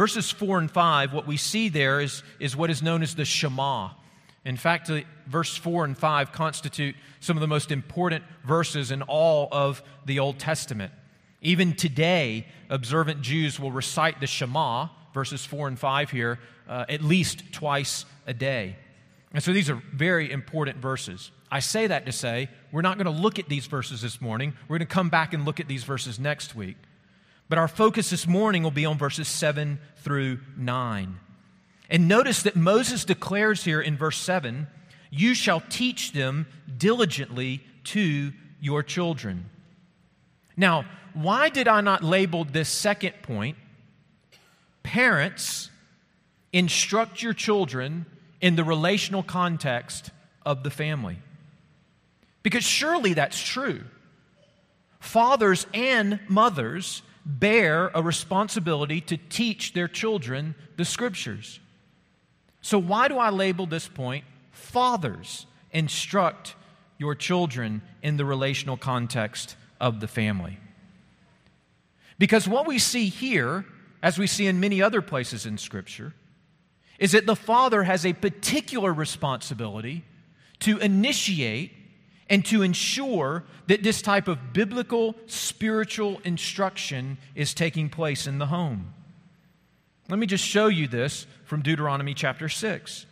verses 0.00 0.30
4 0.30 0.56
and 0.56 0.70
5, 0.70 1.12
what 1.12 1.26
we 1.26 1.36
see 1.36 1.68
there 1.68 2.00
is, 2.00 2.22
is 2.38 2.56
what 2.56 2.70
is 2.70 2.82
known 2.82 3.02
as 3.02 3.14
the 3.14 3.24
Shema. 3.26 3.90
In 4.46 4.56
fact, 4.56 4.90
verse 5.26 5.54
4 5.58 5.84
and 5.84 5.98
5 5.98 6.32
constitute 6.32 6.96
some 7.20 7.36
of 7.36 7.42
the 7.42 7.46
most 7.46 7.70
important 7.70 8.24
verses 8.42 8.92
in 8.92 9.02
all 9.02 9.48
of 9.52 9.82
the 10.06 10.18
Old 10.18 10.38
Testament. 10.38 10.90
Even 11.42 11.74
today, 11.74 12.46
observant 12.70 13.20
Jews 13.20 13.60
will 13.60 13.72
recite 13.72 14.20
the 14.20 14.26
Shema, 14.26 14.88
verses 15.12 15.44
4 15.44 15.68
and 15.68 15.78
5 15.78 16.10
here, 16.10 16.38
uh, 16.66 16.86
at 16.88 17.02
least 17.02 17.52
twice 17.52 18.06
a 18.26 18.32
day. 18.32 18.76
And 19.34 19.42
so 19.42 19.52
these 19.52 19.68
are 19.68 19.82
very 19.92 20.32
important 20.32 20.78
verses. 20.78 21.30
I 21.52 21.60
say 21.60 21.88
that 21.88 22.06
to 22.06 22.12
say 22.12 22.48
we're 22.72 22.80
not 22.80 22.96
going 22.96 23.04
to 23.04 23.22
look 23.22 23.38
at 23.38 23.50
these 23.50 23.66
verses 23.66 24.00
this 24.00 24.18
morning. 24.18 24.54
We're 24.66 24.78
going 24.78 24.88
to 24.88 24.94
come 24.94 25.10
back 25.10 25.34
and 25.34 25.44
look 25.44 25.60
at 25.60 25.68
these 25.68 25.84
verses 25.84 26.18
next 26.18 26.54
week. 26.54 26.76
But 27.50 27.58
our 27.58 27.68
focus 27.68 28.10
this 28.10 28.28
morning 28.28 28.62
will 28.62 28.70
be 28.70 28.86
on 28.86 28.96
verses 28.96 29.26
7 29.26 29.80
through 29.96 30.38
9. 30.56 31.18
And 31.90 32.06
notice 32.06 32.44
that 32.44 32.54
Moses 32.54 33.04
declares 33.04 33.64
here 33.64 33.80
in 33.80 33.96
verse 33.96 34.18
7 34.18 34.68
You 35.10 35.34
shall 35.34 35.60
teach 35.68 36.12
them 36.12 36.46
diligently 36.78 37.64
to 37.86 38.32
your 38.60 38.84
children. 38.84 39.50
Now, 40.56 40.84
why 41.12 41.48
did 41.48 41.66
I 41.66 41.80
not 41.80 42.04
label 42.04 42.44
this 42.44 42.68
second 42.68 43.14
point? 43.22 43.56
Parents, 44.84 45.70
instruct 46.52 47.20
your 47.20 47.34
children 47.34 48.06
in 48.40 48.54
the 48.54 48.62
relational 48.62 49.24
context 49.24 50.10
of 50.46 50.62
the 50.62 50.70
family. 50.70 51.18
Because 52.44 52.62
surely 52.62 53.12
that's 53.14 53.42
true. 53.42 53.82
Fathers 55.00 55.66
and 55.74 56.20
mothers 56.28 57.02
bear 57.24 57.90
a 57.94 58.02
responsibility 58.02 59.00
to 59.02 59.16
teach 59.16 59.72
their 59.72 59.88
children 59.88 60.54
the 60.76 60.84
scriptures. 60.84 61.60
So, 62.62 62.78
why 62.78 63.08
do 63.08 63.18
I 63.18 63.30
label 63.30 63.66
this 63.66 63.88
point 63.88 64.24
fathers 64.52 65.46
instruct 65.72 66.54
your 66.98 67.14
children 67.14 67.82
in 68.02 68.16
the 68.16 68.24
relational 68.24 68.76
context 68.76 69.56
of 69.80 70.00
the 70.00 70.08
family? 70.08 70.58
Because 72.18 72.46
what 72.46 72.66
we 72.66 72.78
see 72.78 73.08
here, 73.08 73.64
as 74.02 74.18
we 74.18 74.26
see 74.26 74.46
in 74.46 74.60
many 74.60 74.82
other 74.82 75.00
places 75.00 75.46
in 75.46 75.56
Scripture, 75.56 76.12
is 76.98 77.12
that 77.12 77.24
the 77.24 77.34
father 77.34 77.82
has 77.84 78.04
a 78.04 78.12
particular 78.12 78.92
responsibility 78.92 80.04
to 80.58 80.76
initiate 80.78 81.72
and 82.30 82.44
to 82.46 82.62
ensure 82.62 83.44
that 83.66 83.82
this 83.82 84.00
type 84.00 84.28
of 84.28 84.52
biblical 84.52 85.16
spiritual 85.26 86.20
instruction 86.24 87.18
is 87.34 87.52
taking 87.52 87.90
place 87.90 88.28
in 88.28 88.38
the 88.38 88.46
home. 88.46 88.94
Let 90.08 90.18
me 90.18 90.26
just 90.26 90.44
show 90.44 90.68
you 90.68 90.86
this 90.86 91.26
from 91.44 91.62
Deuteronomy 91.62 92.14
chapter 92.14 92.48
6. 92.48 93.06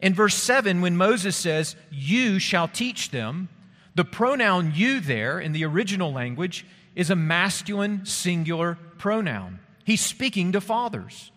In 0.00 0.14
verse 0.14 0.34
7, 0.34 0.80
when 0.80 0.96
Moses 0.96 1.36
says, 1.36 1.76
You 1.90 2.38
shall 2.38 2.68
teach 2.68 3.10
them, 3.10 3.48
the 3.94 4.04
pronoun 4.04 4.72
you 4.74 5.00
there 5.00 5.38
in 5.38 5.52
the 5.52 5.64
original 5.64 6.12
language 6.12 6.64
is 6.94 7.10
a 7.10 7.16
masculine 7.16 8.06
singular 8.06 8.78
pronoun. 8.98 9.58
He's 9.84 10.00
speaking 10.00 10.52
to 10.52 10.60
fathers. 10.60 11.30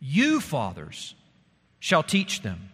You, 0.00 0.40
fathers, 0.40 1.14
shall 1.78 2.02
teach 2.02 2.42
them. 2.42 2.69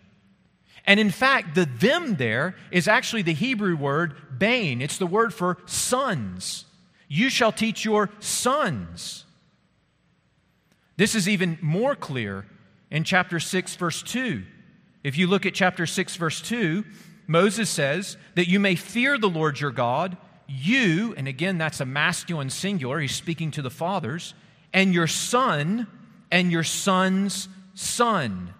And 0.87 1.01
in 1.01 1.11
fact, 1.11 1.55
the 1.55 1.65
them 1.65 2.17
there 2.17 2.55
is 2.71 2.87
actually 2.87 3.23
the 3.23 3.33
Hebrew 3.33 3.77
word 3.77 4.15
bain. 4.39 4.81
It's 4.81 4.99
the 4.99 5.07
word 5.07 5.35
for 5.35 5.59
sons. 5.67 6.65
You 7.09 7.29
shall 7.29 7.53
teach 7.53 7.85
your 7.85 8.11
sons. 8.21 9.25
This 10.97 11.15
is 11.15 11.29
even 11.29 11.59
more 11.61 11.95
clear 11.95 12.47
in 12.91 13.05
chapter 13.05 13.41
6, 13.41 13.77
verse 13.77 14.03
2. 14.03 14.45
If 15.03 15.19
you 15.19 15.27
look 15.27 15.45
at 15.45 15.55
chapter 15.55 15.87
6, 15.87 16.17
verse 16.17 16.41
2, 16.41 16.85
Moses 17.27 17.69
says 17.69 18.17
that 18.35 18.49
you 18.49 18.61
may 18.61 18.77
fear 18.77 19.19
the 19.19 19.29
Lord 19.29 19.61
your 19.61 19.73
God, 19.73 20.17
you, 20.49 21.15
and 21.17 21.27
again, 21.27 21.59
that's 21.59 21.81
a 21.81 21.87
masculine 21.87 22.51
singular, 22.51 23.01
he's 23.01 23.15
speaking 23.15 23.51
to 23.53 23.63
the 23.63 23.71
fathers, 23.71 24.35
and 24.73 24.95
your 24.95 25.07
son 25.07 25.87
and 26.31 26.53
your 26.53 26.63
son's 26.63 27.49
son. 27.75 28.55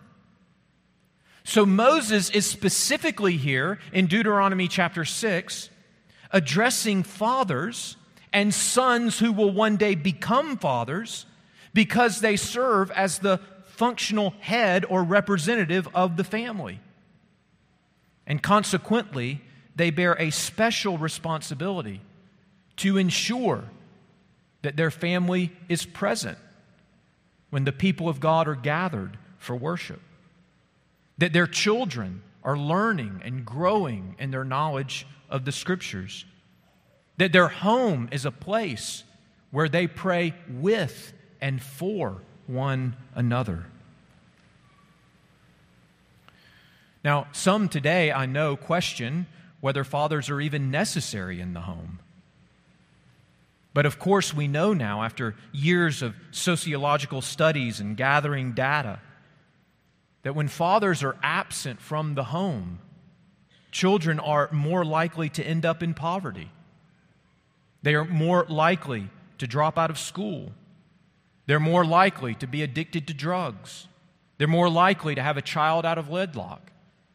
So 1.47 1.65
Moses 1.65 2.29
is 2.31 2.45
specifically 2.45 3.37
here 3.37 3.79
in 3.93 4.09
Deuteronomy 4.09 4.67
chapter 4.67 5.05
6 5.05 5.71
addressing 6.33 7.05
fathers 7.05 7.97
and 8.33 8.53
sons 8.53 9.21
who 9.21 9.31
will 9.31 9.53
one 9.53 9.77
day 9.77 9.95
become 9.95 10.57
fathers 10.57 11.25
because 11.73 12.21
they 12.21 12.35
serve 12.35 12.91
as 12.91 13.21
the 13.21 13.39
functional 13.67 14.35
head 14.41 14.85
or 14.87 15.05
representative 15.05 15.87
of 15.95 16.17
the 16.17 16.25
family. 16.25 16.81
And 18.27 18.43
consequently, 18.43 19.41
they 19.77 19.91
bear 19.91 20.15
a 20.19 20.31
special 20.31 20.99
responsibility 20.99 22.01
to 22.79 22.99
ensure 22.99 23.63
that 24.63 24.77
their 24.77 24.91
family 24.91 25.53
is 25.69 25.87
present 25.87 26.39
when 27.51 27.63
the 27.63 27.73
people 27.73 28.09
of 28.09 28.19
God 28.19 28.49
are 28.49 28.57
gathered 28.57 29.17
for 29.39 29.55
worship, 29.55 30.01
that 31.19 31.33
their 31.33 31.47
children 31.47 32.23
are 32.45 32.57
learning 32.57 33.21
and 33.25 33.45
growing 33.45 34.15
in 34.19 34.31
their 34.31 34.45
knowledge 34.45 35.07
of 35.29 35.45
the 35.45 35.53
Scriptures, 35.53 36.25
that 37.17 37.33
their 37.33 37.49
home 37.49 38.09
is 38.13 38.25
a 38.25 38.31
place 38.31 39.03
where 39.51 39.69
they 39.69 39.87
pray 39.87 40.35
with 40.49 41.13
and 41.41 41.61
for 41.63 42.23
one 42.47 42.97
another. 43.15 43.67
Now, 47.03 47.29
some 47.33 47.69
today 47.69 48.13
I 48.13 48.27
know 48.27 48.57
question 48.57 49.27
whether 49.61 49.85
fathers 49.85 50.29
are 50.29 50.41
even 50.41 50.71
necessary 50.71 51.41
in 51.41 51.55
the 51.55 51.63
home. 51.63 52.01
But 53.73 53.87
of 53.87 53.99
course, 53.99 54.33
we 54.33 54.49
know 54.49 54.73
now, 54.73 55.03
after 55.03 55.35
years 55.53 56.03
of 56.03 56.15
sociological 56.31 57.23
studies 57.23 57.79
and 57.79 57.97
gathering 57.97 58.53
data, 58.53 59.01
that 60.27 60.35
when 60.35 60.49
fathers 60.49 61.05
are 61.05 61.15
absent 61.23 61.81
from 61.81 62.17
the 62.17 62.25
home, 62.25 62.81
children 63.71 64.19
are 64.19 64.51
more 64.51 64.85
likely 64.85 65.29
to 65.29 65.41
end 65.41 65.65
up 65.65 65.85
in 65.85 65.95
poverty. 65.95 66.51
They 67.85 67.95
are 67.95 68.05
more 68.05 68.45
likely 68.49 69.09
to 69.39 69.47
drop 69.47 69.79
out 69.79 69.89
of 69.89 70.01
school. 70.01 70.51
They're 71.47 71.61
more 71.61 71.85
likely 71.85 72.35
to 72.35 72.49
be 72.49 72.65
addicted 72.65 73.07
to 73.07 73.15
drugs. 73.15 73.87
They're 74.37 74.49
more 74.49 74.69
likely 74.69 75.15
to 75.15 75.23
have 75.23 75.37
a 75.37 75.43
child 75.43 75.87
out 75.87 75.97
of 75.97 76.09
wedlock. 76.09 76.73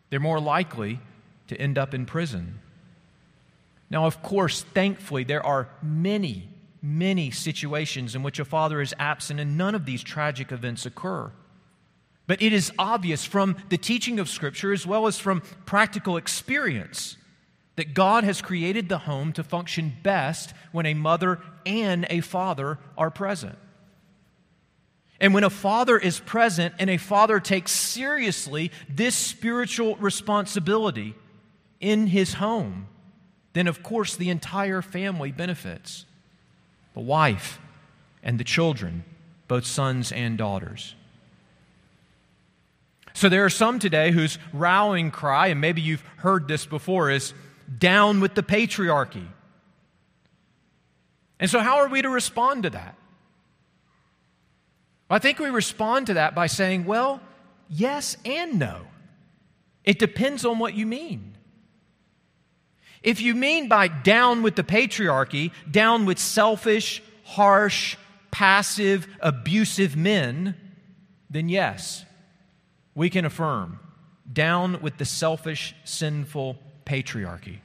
they're 0.09 0.21
more 0.21 0.39
likely 0.39 1.01
to 1.47 1.59
end 1.59 1.77
up 1.77 1.93
in 1.93 2.05
prison. 2.05 2.59
Now, 3.89 4.05
of 4.05 4.23
course, 4.23 4.63
thankfully, 4.73 5.25
there 5.25 5.45
are 5.45 5.67
many, 5.83 6.47
many 6.81 7.29
situations 7.29 8.15
in 8.15 8.23
which 8.23 8.39
a 8.39 8.45
father 8.45 8.79
is 8.79 8.95
absent 8.97 9.41
and 9.41 9.57
none 9.57 9.75
of 9.75 9.85
these 9.85 10.01
tragic 10.01 10.53
events 10.53 10.85
occur. 10.85 11.33
But 12.27 12.41
it 12.41 12.53
is 12.53 12.71
obvious 12.77 13.25
from 13.25 13.57
the 13.69 13.77
teaching 13.77 14.19
of 14.19 14.29
Scripture 14.29 14.71
as 14.71 14.85
well 14.85 15.07
as 15.07 15.17
from 15.17 15.41
practical 15.65 16.17
experience 16.17 17.17
that 17.75 17.93
God 17.93 18.23
has 18.23 18.41
created 18.41 18.89
the 18.89 18.99
home 18.99 19.33
to 19.33 19.43
function 19.43 19.93
best 20.03 20.53
when 20.71 20.85
a 20.85 20.93
mother 20.93 21.39
and 21.65 22.05
a 22.09 22.21
father 22.21 22.77
are 22.97 23.09
present. 23.09 23.57
And 25.19 25.33
when 25.33 25.43
a 25.43 25.49
father 25.49 25.97
is 25.97 26.19
present 26.19 26.73
and 26.79 26.89
a 26.89 26.97
father 26.97 27.39
takes 27.39 27.71
seriously 27.71 28.71
this 28.89 29.15
spiritual 29.15 29.95
responsibility 29.97 31.15
in 31.79 32.07
his 32.07 32.33
home, 32.33 32.87
then 33.53 33.67
of 33.67 33.83
course 33.83 34.15
the 34.15 34.29
entire 34.29 34.81
family 34.81 35.31
benefits 35.31 36.05
the 36.93 36.99
wife 36.99 37.59
and 38.23 38.39
the 38.39 38.43
children, 38.43 39.03
both 39.47 39.65
sons 39.65 40.11
and 40.11 40.37
daughters. 40.37 40.95
So 43.13 43.29
there 43.29 43.45
are 43.45 43.49
some 43.49 43.79
today 43.79 44.11
whose 44.11 44.37
rallying 44.53 45.11
cry, 45.11 45.47
and 45.47 45.61
maybe 45.61 45.81
you've 45.81 46.03
heard 46.17 46.47
this 46.47 46.65
before, 46.65 47.09
is 47.09 47.33
down 47.77 48.19
with 48.19 48.35
the 48.35 48.43
patriarchy. 48.43 49.27
And 51.39 51.49
so, 51.49 51.59
how 51.59 51.77
are 51.77 51.87
we 51.87 52.01
to 52.01 52.09
respond 52.09 52.63
to 52.63 52.69
that? 52.69 52.95
Well, 55.09 55.17
I 55.17 55.19
think 55.19 55.39
we 55.39 55.49
respond 55.49 56.07
to 56.07 56.13
that 56.15 56.35
by 56.35 56.47
saying, 56.47 56.85
well, 56.85 57.19
yes 57.67 58.15
and 58.23 58.59
no. 58.59 58.81
It 59.83 59.99
depends 59.99 60.45
on 60.45 60.59
what 60.59 60.75
you 60.75 60.85
mean. 60.85 61.35
If 63.01 63.19
you 63.19 63.33
mean 63.33 63.67
by 63.67 63.87
down 63.87 64.43
with 64.43 64.55
the 64.55 64.63
patriarchy, 64.63 65.51
down 65.69 66.05
with 66.05 66.19
selfish, 66.19 67.01
harsh, 67.23 67.97
passive, 68.29 69.07
abusive 69.19 69.95
men, 69.95 70.55
then 71.29 71.49
yes, 71.49 72.05
we 72.95 73.09
can 73.09 73.25
affirm 73.25 73.79
down 74.31 74.81
with 74.81 74.97
the 74.97 75.05
selfish, 75.05 75.75
sinful 75.83 76.57
patriarchy. 76.85 77.59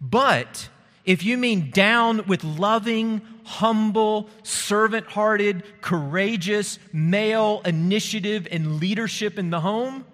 But 0.00 0.68
if 1.04 1.24
you 1.24 1.38
mean 1.38 1.70
down 1.70 2.26
with 2.26 2.44
loving, 2.44 3.22
humble, 3.44 4.28
servant 4.42 5.06
hearted, 5.06 5.62
courageous 5.80 6.78
male 6.92 7.62
initiative 7.64 8.46
and 8.50 8.78
leadership 8.80 9.38
in 9.38 9.50
the 9.50 9.60
home, 9.60 10.04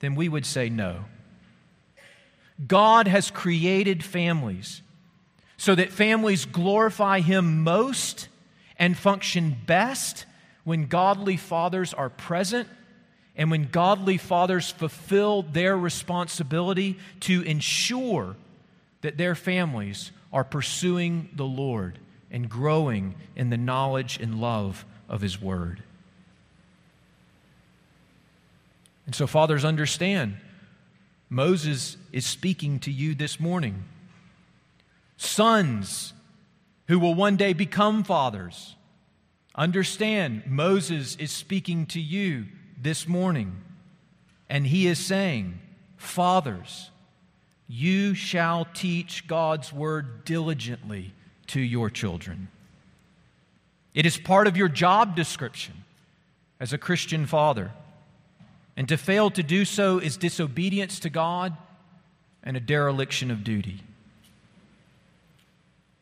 then 0.00 0.14
we 0.14 0.28
would 0.28 0.46
say 0.46 0.68
no. 0.68 1.04
God 2.66 3.08
has 3.08 3.30
created 3.30 4.04
families 4.04 4.82
so 5.56 5.74
that 5.74 5.90
families 5.90 6.44
glorify 6.44 7.20
Him 7.20 7.62
most 7.62 8.28
and 8.78 8.96
function 8.96 9.56
best 9.66 10.26
when 10.64 10.86
godly 10.86 11.36
fathers 11.36 11.94
are 11.94 12.10
present 12.10 12.68
and 13.36 13.50
when 13.50 13.68
godly 13.68 14.16
fathers 14.16 14.70
fulfill 14.70 15.42
their 15.42 15.76
responsibility 15.76 16.98
to 17.20 17.42
ensure 17.42 18.36
that 19.02 19.16
their 19.16 19.34
families 19.34 20.12
are 20.32 20.44
pursuing 20.44 21.28
the 21.34 21.44
Lord 21.44 21.98
and 22.30 22.48
growing 22.48 23.14
in 23.36 23.50
the 23.50 23.56
knowledge 23.56 24.18
and 24.20 24.40
love 24.40 24.84
of 25.08 25.20
His 25.20 25.40
Word. 25.40 25.82
And 29.06 29.14
so, 29.14 29.26
fathers, 29.26 29.64
understand 29.64 30.36
Moses 31.28 31.96
is 32.12 32.24
speaking 32.24 32.78
to 32.80 32.90
you 32.90 33.14
this 33.14 33.38
morning. 33.38 33.84
Sons 35.16 36.12
who 36.88 36.98
will 36.98 37.14
one 37.14 37.36
day 37.36 37.52
become 37.52 38.04
fathers, 38.04 38.74
understand 39.54 40.44
Moses 40.46 41.16
is 41.16 41.30
speaking 41.30 41.86
to 41.86 42.00
you 42.00 42.46
this 42.80 43.08
morning. 43.08 43.60
And 44.48 44.66
he 44.66 44.86
is 44.86 44.98
saying, 44.98 45.60
Fathers, 45.96 46.90
you 47.66 48.14
shall 48.14 48.66
teach 48.74 49.26
God's 49.26 49.72
word 49.72 50.24
diligently 50.24 51.14
to 51.48 51.60
your 51.60 51.88
children. 51.90 52.48
It 53.94 54.06
is 54.06 54.18
part 54.18 54.46
of 54.46 54.56
your 54.56 54.68
job 54.68 55.16
description 55.16 55.84
as 56.60 56.72
a 56.72 56.78
Christian 56.78 57.26
father. 57.26 57.70
And 58.76 58.88
to 58.88 58.96
fail 58.96 59.30
to 59.30 59.42
do 59.42 59.64
so 59.64 59.98
is 59.98 60.16
disobedience 60.16 60.98
to 61.00 61.10
God 61.10 61.56
and 62.42 62.56
a 62.56 62.60
dereliction 62.60 63.30
of 63.30 63.44
duty. 63.44 63.80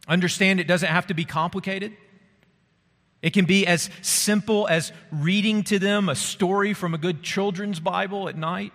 Understand 0.09 0.59
it 0.59 0.67
doesn't 0.67 0.89
have 0.89 1.07
to 1.09 1.15
be 1.15 1.25
complicated. 1.25 1.93
It 3.23 3.33
can 3.33 3.45
be 3.45 3.67
as 3.67 3.89
simple 4.03 4.67
as 4.69 4.93
reading 5.13 5.63
to 5.65 5.79
them 5.79 6.09
a 6.09 6.17
story 6.17 6.75
from 6.75 6.93
a 6.93 6.99
good 6.99 7.23
children's 7.23 7.79
Bible 7.79 8.29
at 8.29 8.37
night, 8.37 8.73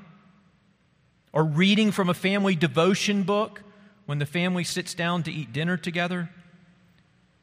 or 1.34 1.44
reading 1.44 1.92
from 1.92 2.10
a 2.10 2.14
family 2.14 2.56
devotion 2.56 3.24
book 3.24 3.62
when 4.06 4.20
the 4.20 4.26
family 4.26 4.64
sits 4.64 4.94
down 4.94 5.24
to 5.24 5.32
eat 5.32 5.52
dinner 5.52 5.76
together. 5.76 6.30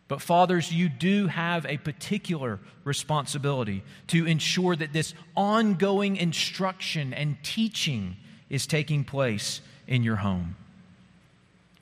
But, 0.08 0.22
fathers, 0.22 0.72
you 0.72 0.88
do 0.88 1.28
have 1.28 1.64
a 1.66 1.76
particular 1.76 2.58
responsibility 2.84 3.82
to 4.08 4.26
ensure 4.26 4.74
that 4.74 4.92
this 4.92 5.14
ongoing 5.36 6.16
instruction 6.16 7.14
and 7.14 7.36
teaching 7.42 8.16
is 8.48 8.66
taking 8.66 9.04
place 9.04 9.60
in 9.86 10.02
your 10.02 10.16
home 10.16 10.56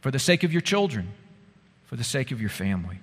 for 0.01 0.11
the 0.11 0.19
sake 0.19 0.43
of 0.43 0.53
your 0.53 0.61
children, 0.61 1.13
for 1.85 1.97
the 1.97 2.05
sake 2.05 2.33
of 2.33 2.41
your 2.41 2.51
family. 2.51 2.99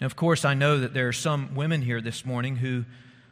Now, 0.00 0.06
of 0.06 0.16
course, 0.16 0.44
I 0.44 0.54
know 0.54 0.78
that 0.78 0.94
there 0.94 1.08
are 1.08 1.12
some 1.12 1.54
women 1.54 1.82
here 1.82 2.00
this 2.00 2.24
morning 2.24 2.56
who 2.56 2.84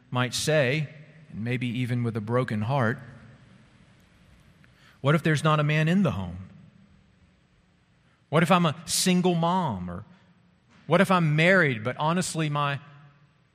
might 0.09 0.33
say, 0.33 0.87
and 1.31 1.43
maybe 1.43 1.67
even 1.67 2.03
with 2.03 2.15
a 2.15 2.21
broken 2.21 2.61
heart, 2.61 2.99
what 5.01 5.15
if 5.15 5.23
there's 5.23 5.43
not 5.43 5.59
a 5.59 5.63
man 5.63 5.87
in 5.87 6.03
the 6.03 6.11
home? 6.11 6.37
What 8.29 8.43
if 8.43 8.51
I'm 8.51 8.65
a 8.65 8.75
single 8.85 9.35
mom? 9.35 9.89
Or 9.89 10.05
what 10.87 11.01
if 11.01 11.11
I'm 11.11 11.35
married, 11.35 11.83
but 11.83 11.97
honestly, 11.97 12.49
my 12.49 12.79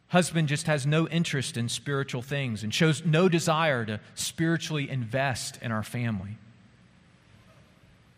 husband 0.08 0.48
just 0.48 0.66
has 0.66 0.86
no 0.86 1.08
interest 1.08 1.56
in 1.56 1.68
spiritual 1.68 2.22
things 2.22 2.62
and 2.62 2.72
shows 2.72 3.04
no 3.04 3.28
desire 3.28 3.84
to 3.86 4.00
spiritually 4.14 4.90
invest 4.90 5.58
in 5.62 5.72
our 5.72 5.82
family? 5.82 6.36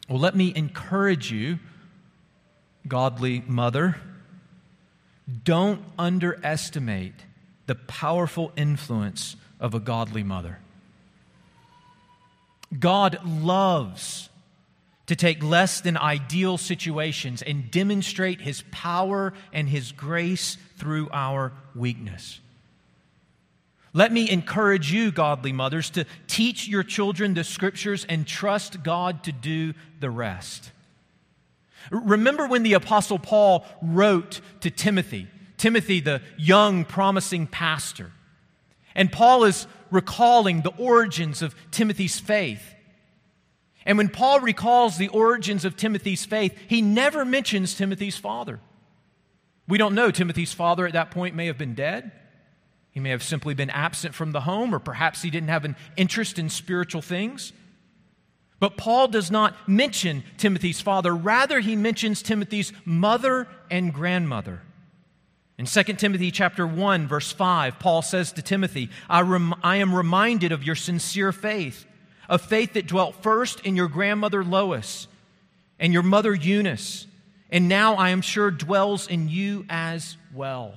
Well, 0.09 0.19
let 0.19 0.35
me 0.35 0.53
encourage 0.57 1.31
you, 1.31 1.61
godly 2.89 3.45
mother 3.47 3.97
don't 5.45 5.83
underestimate 5.99 7.15
the 7.67 7.75
powerful 7.75 8.53
influence 8.57 9.37
of 9.59 9.75
a 9.75 9.81
godly 9.81 10.23
mother. 10.23 10.59
God 12.79 13.19
loves 13.25 14.29
to 15.07 15.17
take 15.17 15.43
less 15.43 15.81
than 15.81 15.97
ideal 15.97 16.57
situations 16.57 17.43
and 17.43 17.71
demonstrate 17.71 18.41
his 18.41 18.63
power 18.71 19.33
and 19.53 19.69
his 19.69 19.91
grace 19.93 20.57
through 20.77 21.09
our 21.13 21.53
weakness. 21.75 22.41
Let 23.93 24.13
me 24.13 24.31
encourage 24.31 24.93
you, 24.93 25.11
godly 25.11 25.53
mothers, 25.53 25.91
to 25.91 26.07
teach 26.29 26.69
your 26.69 26.85
children 26.85 27.35
the 27.35 27.43
scriptures 27.43 28.07
and 28.09 28.25
trust 28.25 28.85
God 28.85 29.25
to 29.25 29.33
do 29.33 29.75
the 29.99 30.11
rest. 30.11 30.71
Remember 31.91 32.47
when 32.47 32.63
the 32.63 32.75
Apostle 32.75 33.19
Paul 33.19 33.67
wrote 33.83 34.41
to 34.61 34.71
Timothy, 34.71 35.29
Timothy, 35.57 36.01
the 36.01 36.23
young, 36.37 36.85
promising 36.85 37.47
pastor. 37.47 38.13
And 38.95 39.13
Paul 39.13 39.45
is 39.45 39.67
recalling 39.91 40.63
the 40.63 40.75
origins 40.77 41.43
of 41.43 41.55
Timothy's 41.71 42.19
faith. 42.19 42.63
And 43.85 43.99
when 43.99 44.09
Paul 44.09 44.41
recalls 44.41 44.99
the 44.99 45.09
origins 45.09 45.65
of 45.65 45.77
Timothy's 45.77 46.25
faith, 46.25 46.57
he 46.69 46.81
never 46.81 47.25
mentions 47.25 47.75
Timothy's 47.75 48.17
father. 48.17 48.61
We 49.67 49.79
don't 49.79 49.95
know. 49.95 50.11
Timothy's 50.11 50.53
father 50.53 50.87
at 50.87 50.93
that 50.93 51.11
point 51.11 51.35
may 51.35 51.47
have 51.47 51.59
been 51.59 51.75
dead. 51.75 52.13
He 52.91 53.01
may 53.01 53.11
have 53.11 53.23
simply 53.23 53.55
been 53.55 53.71
absent 53.71 54.15
from 54.15 54.33
the 54.33 54.41
home, 54.41 54.75
or 54.75 54.81
perhaps 54.81 55.23
he 55.23 55.31
didn't 55.31 55.49
have 55.49 55.65
an 55.65 55.77
interest 55.97 56.39
in 56.39 56.51
spiritual 56.51 57.03
things. 57.03 57.53
But 58.61 58.77
Paul 58.77 59.09
does 59.09 59.31
not 59.31 59.57
mention 59.67 60.23
Timothy's 60.37 60.83
father. 60.83 61.17
Rather, 61.17 61.61
he 61.61 61.75
mentions 61.75 62.23
Timothy's 62.23 62.73
mother 62.85 63.49
and 63.71 63.93
grandmother. 63.93 64.61
In 65.57 65.65
2 65.65 65.83
Timothy 65.95 66.31
chapter 66.31 66.67
1 66.67 67.09
verse 67.09 67.33
5, 67.33 67.79
Paul 67.79 68.03
says 68.03 68.33
to 68.33 68.43
Timothy, 68.43 68.91
I, 69.09 69.23
rem- 69.23 69.55
I 69.63 69.77
am 69.77 69.95
reminded 69.95 70.53
of 70.53 70.63
your 70.63 70.75
sincere 70.75 71.33
faith, 71.33 71.87
a 72.29 72.39
faith 72.39 72.75
that 72.75 72.87
dwelt 72.87 73.23
first 73.23 73.61
in 73.61 73.77
your 73.77 73.89
grandmother 73.89 74.45
Lois 74.45 75.09
and 75.79 75.93
your 75.93 76.03
mother 76.03 76.35
Eunice, 76.35 77.07
and 77.51 77.69
now 77.69 77.95
I 77.95 78.11
am 78.11 78.21
sure 78.21 78.51
dwells 78.51 79.09
in 79.09 79.29
you 79.29 79.65
as 79.71 80.17
well. 80.35 80.75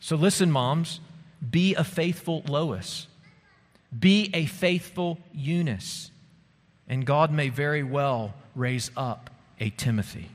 So 0.00 0.16
listen, 0.16 0.50
moms, 0.50 1.00
Be 1.50 1.74
a 1.74 1.84
faithful 1.84 2.42
Lois. 2.48 3.08
Be 3.96 4.30
a 4.32 4.46
faithful 4.46 5.18
Eunice. 5.32 6.11
And 6.92 7.06
God 7.06 7.32
may 7.32 7.48
very 7.48 7.82
well 7.82 8.34
raise 8.54 8.90
up 8.98 9.30
a 9.58 9.70
Timothy. 9.70 10.28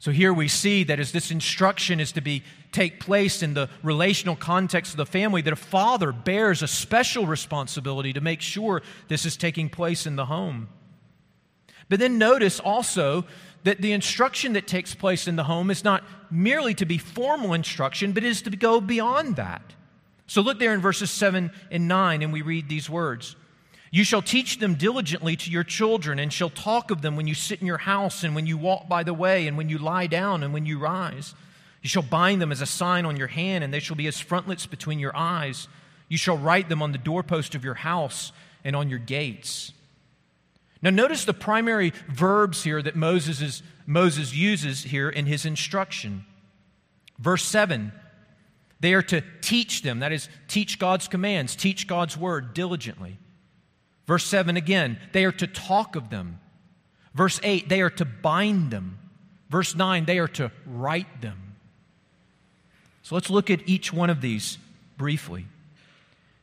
So 0.00 0.10
here 0.10 0.34
we 0.34 0.48
see 0.48 0.84
that 0.84 1.00
as 1.00 1.12
this 1.12 1.30
instruction 1.30 1.98
is 1.98 2.12
to 2.12 2.20
be 2.20 2.42
take 2.72 3.00
place 3.00 3.42
in 3.42 3.54
the 3.54 3.70
relational 3.82 4.36
context 4.36 4.92
of 4.92 4.98
the 4.98 5.06
family, 5.06 5.40
that 5.40 5.52
a 5.54 5.56
father 5.56 6.12
bears 6.12 6.62
a 6.62 6.68
special 6.68 7.24
responsibility 7.24 8.12
to 8.12 8.20
make 8.20 8.42
sure 8.42 8.82
this 9.08 9.24
is 9.24 9.34
taking 9.34 9.70
place 9.70 10.06
in 10.06 10.16
the 10.16 10.26
home. 10.26 10.68
But 11.88 12.00
then 12.00 12.18
notice 12.18 12.60
also 12.60 13.24
that 13.64 13.80
the 13.80 13.92
instruction 13.92 14.52
that 14.52 14.66
takes 14.66 14.94
place 14.94 15.26
in 15.26 15.36
the 15.36 15.44
home 15.44 15.70
is 15.70 15.82
not 15.82 16.04
merely 16.30 16.74
to 16.74 16.84
be 16.84 16.98
formal 16.98 17.54
instruction, 17.54 18.12
but 18.12 18.24
is 18.24 18.42
to 18.42 18.50
go 18.50 18.78
beyond 18.82 19.36
that. 19.36 19.72
So 20.28 20.42
look 20.42 20.58
there 20.58 20.74
in 20.74 20.80
verses 20.80 21.10
7 21.10 21.50
and 21.70 21.88
9, 21.88 22.22
and 22.22 22.32
we 22.32 22.42
read 22.42 22.68
these 22.68 22.88
words. 22.88 23.34
You 23.90 24.04
shall 24.04 24.20
teach 24.20 24.58
them 24.58 24.74
diligently 24.74 25.36
to 25.36 25.50
your 25.50 25.64
children, 25.64 26.18
and 26.18 26.30
shall 26.30 26.50
talk 26.50 26.90
of 26.90 27.00
them 27.00 27.16
when 27.16 27.26
you 27.26 27.34
sit 27.34 27.60
in 27.60 27.66
your 27.66 27.78
house, 27.78 28.22
and 28.22 28.34
when 28.34 28.46
you 28.46 28.58
walk 28.58 28.88
by 28.88 29.02
the 29.02 29.14
way, 29.14 29.46
and 29.46 29.56
when 29.56 29.70
you 29.70 29.78
lie 29.78 30.06
down, 30.06 30.42
and 30.42 30.52
when 30.52 30.66
you 30.66 30.78
rise. 30.78 31.34
You 31.82 31.88
shall 31.88 32.02
bind 32.02 32.42
them 32.42 32.52
as 32.52 32.60
a 32.60 32.66
sign 32.66 33.06
on 33.06 33.16
your 33.16 33.28
hand, 33.28 33.64
and 33.64 33.72
they 33.72 33.80
shall 33.80 33.96
be 33.96 34.06
as 34.06 34.20
frontlets 34.20 34.66
between 34.66 34.98
your 34.98 35.16
eyes. 35.16 35.66
You 36.08 36.18
shall 36.18 36.36
write 36.36 36.68
them 36.68 36.82
on 36.82 36.92
the 36.92 36.98
doorpost 36.98 37.54
of 37.54 37.64
your 37.64 37.74
house 37.74 38.30
and 38.64 38.76
on 38.76 38.90
your 38.90 38.98
gates. 38.98 39.72
Now, 40.82 40.90
notice 40.90 41.24
the 41.24 41.32
primary 41.32 41.94
verbs 42.08 42.64
here 42.64 42.82
that 42.82 42.96
Moses, 42.96 43.40
is, 43.40 43.62
Moses 43.86 44.34
uses 44.34 44.84
here 44.84 45.08
in 45.08 45.24
his 45.24 45.46
instruction. 45.46 46.26
Verse 47.18 47.44
7 47.44 47.92
they 48.80 48.94
are 48.94 49.02
to 49.02 49.22
teach 49.40 49.82
them, 49.82 50.00
that 50.00 50.12
is, 50.12 50.28
teach 50.46 50.78
God's 50.78 51.08
commands, 51.08 51.56
teach 51.56 51.86
God's 51.86 52.16
word 52.16 52.54
diligently. 52.54 53.18
Verse 54.06 54.24
7 54.24 54.56
again, 54.56 54.98
they 55.12 55.24
are 55.24 55.32
to 55.32 55.46
talk 55.46 55.96
of 55.96 56.10
them. 56.10 56.40
Verse 57.14 57.40
8, 57.42 57.68
they 57.68 57.80
are 57.80 57.90
to 57.90 58.04
bind 58.04 58.70
them. 58.70 58.98
Verse 59.50 59.74
9, 59.74 60.04
they 60.04 60.18
are 60.18 60.28
to 60.28 60.52
write 60.66 61.20
them. 61.20 61.56
So 63.02 63.14
let's 63.14 63.30
look 63.30 63.50
at 63.50 63.68
each 63.68 63.92
one 63.92 64.10
of 64.10 64.20
these 64.20 64.58
briefly. 64.96 65.46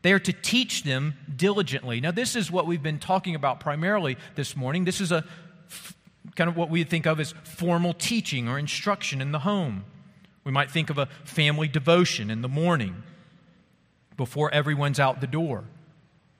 They 0.01 0.11
are 0.11 0.19
to 0.19 0.33
teach 0.33 0.83
them 0.83 1.15
diligently. 1.35 2.01
Now, 2.01 2.11
this 2.11 2.35
is 2.35 2.51
what 2.51 2.67
we've 2.67 2.83
been 2.83 2.99
talking 2.99 3.33
about 3.33 3.59
primarily 3.59 4.17
this 4.35 4.55
morning. 4.55 4.83
This 4.85 5.01
is 5.01 5.11
a 5.11 5.23
kind 6.35 6.49
of 6.49 6.55
what 6.55 6.69
we 6.69 6.83
think 6.83 7.07
of 7.07 7.19
as 7.19 7.33
formal 7.43 7.93
teaching 7.93 8.47
or 8.47 8.59
instruction 8.59 9.21
in 9.21 9.31
the 9.31 9.39
home. 9.39 9.85
We 10.45 10.51
might 10.51 10.71
think 10.71 10.89
of 10.89 10.97
a 10.97 11.07
family 11.25 11.67
devotion 11.67 12.29
in 12.29 12.41
the 12.41 12.47
morning 12.47 13.03
before 14.15 14.53
everyone's 14.53 14.99
out 14.99 15.19
the 15.19 15.27
door 15.27 15.65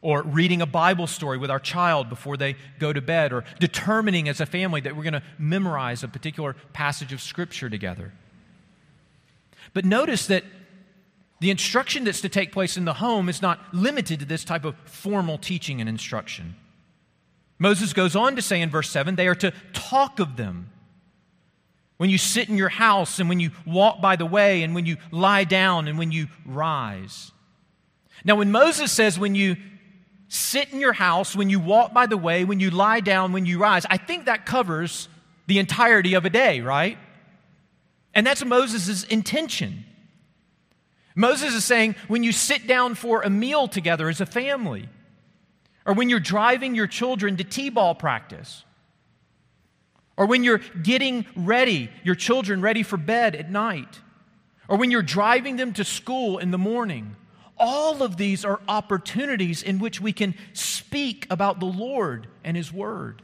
or 0.05 0.21
reading 0.21 0.61
a 0.61 0.67
Bible 0.67 1.07
story 1.07 1.35
with 1.35 1.49
our 1.49 1.59
child 1.59 2.09
before 2.09 2.37
they 2.37 2.55
go 2.77 2.93
to 2.93 3.01
bed, 3.01 3.33
or 3.33 3.43
determining 3.59 4.29
as 4.29 4.39
a 4.39 4.45
family 4.45 4.79
that 4.79 4.95
we're 4.95 5.01
going 5.01 5.13
to 5.13 5.23
memorize 5.39 6.03
a 6.03 6.07
particular 6.07 6.55
passage 6.73 7.11
of 7.11 7.19
Scripture 7.19 7.71
together. 7.71 8.13
But 9.73 9.83
notice 9.83 10.27
that 10.27 10.43
the 11.39 11.49
instruction 11.49 12.03
that's 12.03 12.21
to 12.21 12.29
take 12.29 12.51
place 12.51 12.77
in 12.77 12.85
the 12.85 12.93
home 12.93 13.29
is 13.29 13.41
not 13.41 13.73
limited 13.73 14.19
to 14.19 14.27
this 14.27 14.43
type 14.43 14.63
of 14.63 14.75
formal 14.85 15.39
teaching 15.39 15.79
and 15.79 15.89
instruction. 15.89 16.55
Moses 17.57 17.91
goes 17.91 18.15
on 18.15 18.35
to 18.35 18.43
say 18.43 18.61
in 18.61 18.69
verse 18.69 18.91
7 18.91 19.15
they 19.15 19.27
are 19.27 19.33
to 19.33 19.51
talk 19.73 20.19
of 20.19 20.37
them. 20.37 20.69
When 21.97 22.09
you 22.09 22.17
sit 22.17 22.49
in 22.49 22.57
your 22.57 22.69
house, 22.69 23.19
and 23.19 23.29
when 23.29 23.39
you 23.39 23.51
walk 23.65 24.01
by 24.01 24.15
the 24.15 24.25
way, 24.25 24.63
and 24.63 24.75
when 24.75 24.85
you 24.85 24.97
lie 25.11 25.45
down, 25.45 25.87
and 25.87 25.97
when 25.97 26.11
you 26.11 26.27
rise. 26.45 27.31
Now, 28.25 28.35
when 28.35 28.51
Moses 28.51 28.91
says, 28.91 29.17
when 29.17 29.35
you 29.35 29.55
sit 30.27 30.73
in 30.73 30.79
your 30.79 30.93
house, 30.93 31.35
when 31.35 31.49
you 31.49 31.59
walk 31.59 31.93
by 31.93 32.05
the 32.05 32.17
way, 32.17 32.43
when 32.43 32.59
you 32.59 32.69
lie 32.69 32.99
down, 32.99 33.31
when 33.31 33.45
you 33.45 33.59
rise. 33.59 33.85
I 33.89 33.97
think 33.97 34.25
that 34.25 34.45
covers 34.45 35.07
the 35.47 35.59
entirety 35.59 36.15
of 36.15 36.25
a 36.25 36.29
day, 36.29 36.61
right? 36.61 36.97
And 38.13 38.25
that's 38.25 38.43
Moses' 38.43 39.03
intention. 39.03 39.85
Moses 41.15 41.53
is 41.53 41.63
saying 41.63 41.95
when 42.07 42.23
you 42.23 42.33
sit 42.33 42.67
down 42.67 42.95
for 42.95 43.21
a 43.21 43.29
meal 43.29 43.67
together 43.67 44.09
as 44.09 44.19
a 44.19 44.25
family, 44.25 44.89
or 45.85 45.93
when 45.93 46.09
you're 46.09 46.19
driving 46.19 46.75
your 46.75 46.87
children 46.87 47.37
to 47.37 47.43
T 47.43 47.69
ball 47.69 47.95
practice, 47.95 48.64
or 50.18 50.26
when 50.26 50.43
you're 50.43 50.61
getting 50.82 51.26
ready, 51.36 51.89
your 52.03 52.16
children 52.16 52.61
ready 52.61 52.84
for 52.84 52.97
bed 52.97 53.36
at 53.36 53.51
night, 53.51 53.99
or 54.68 54.78
when 54.78 54.91
you're 54.91 55.01
driving 55.01 55.57
them 55.57 55.74
to 55.74 55.84
school 55.84 56.38
in 56.38 56.51
the 56.51 56.57
morning, 56.57 57.16
all 57.57 58.03
of 58.03 58.18
these 58.18 58.43
are 58.43 58.59
opportunities 58.68 59.63
in 59.63 59.80
which 59.80 60.01
we 60.01 60.11
can 60.11 60.36
speak 60.53 61.28
about 61.30 61.59
the 61.59 61.66
Lord 61.66 62.28
and 62.43 62.57
His 62.57 62.72
Word. 62.72 63.22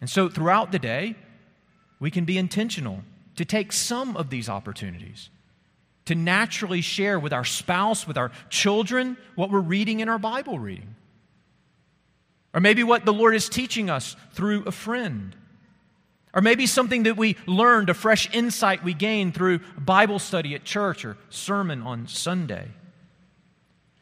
And 0.00 0.10
so 0.10 0.28
throughout 0.28 0.70
the 0.70 0.78
day, 0.78 1.16
we 1.98 2.10
can 2.10 2.24
be 2.24 2.36
intentional 2.36 3.02
to 3.36 3.44
take 3.44 3.72
some 3.72 4.16
of 4.16 4.30
these 4.30 4.48
opportunities 4.48 5.30
to 6.04 6.14
naturally 6.14 6.82
share 6.82 7.18
with 7.18 7.32
our 7.32 7.44
spouse, 7.44 8.06
with 8.06 8.18
our 8.18 8.30
children, 8.50 9.16
what 9.36 9.50
we're 9.50 9.60
reading 9.60 10.00
in 10.00 10.08
our 10.08 10.18
Bible 10.18 10.58
reading. 10.58 10.94
Or 12.54 12.60
maybe 12.60 12.82
what 12.84 13.04
the 13.04 13.12
Lord 13.12 13.34
is 13.34 13.48
teaching 13.48 13.90
us 13.90 14.16
through 14.32 14.64
a 14.64 14.72
friend 14.72 15.36
or 16.34 16.42
maybe 16.42 16.66
something 16.66 17.04
that 17.04 17.16
we 17.16 17.36
learned, 17.46 17.88
a 17.88 17.94
fresh 17.94 18.28
insight 18.34 18.82
we 18.82 18.92
gained 18.92 19.34
through 19.34 19.60
Bible 19.78 20.18
study 20.18 20.54
at 20.54 20.64
church 20.64 21.04
or 21.04 21.16
sermon 21.30 21.80
on 21.82 22.08
Sunday. 22.08 22.68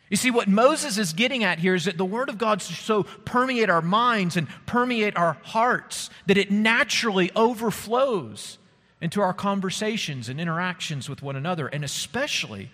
You 0.08 0.16
see, 0.16 0.30
what 0.30 0.48
Moses 0.48 0.98
is 0.98 1.12
getting 1.12 1.44
at 1.44 1.58
here 1.58 1.74
is 1.74 1.84
that 1.84 1.98
the 1.98 2.04
Word 2.04 2.28
of 2.30 2.38
God 2.38 2.62
so 2.62 3.02
permeate 3.02 3.70
our 3.70 3.82
minds 3.82 4.36
and 4.36 4.48
permeate 4.66 5.16
our 5.16 5.38
hearts 5.42 6.10
that 6.26 6.38
it 6.38 6.50
naturally 6.50 7.30
overflows 7.36 8.58
into 9.00 9.20
our 9.20 9.34
conversations 9.34 10.28
and 10.28 10.40
interactions 10.40 11.08
with 11.08 11.22
one 11.22 11.36
another, 11.36 11.66
and 11.66 11.84
especially 11.84 12.70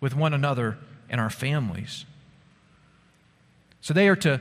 with 0.00 0.14
one 0.14 0.34
another 0.34 0.78
and 1.08 1.20
our 1.20 1.30
families. 1.30 2.04
So 3.80 3.94
they 3.94 4.08
are 4.08 4.16
to 4.16 4.40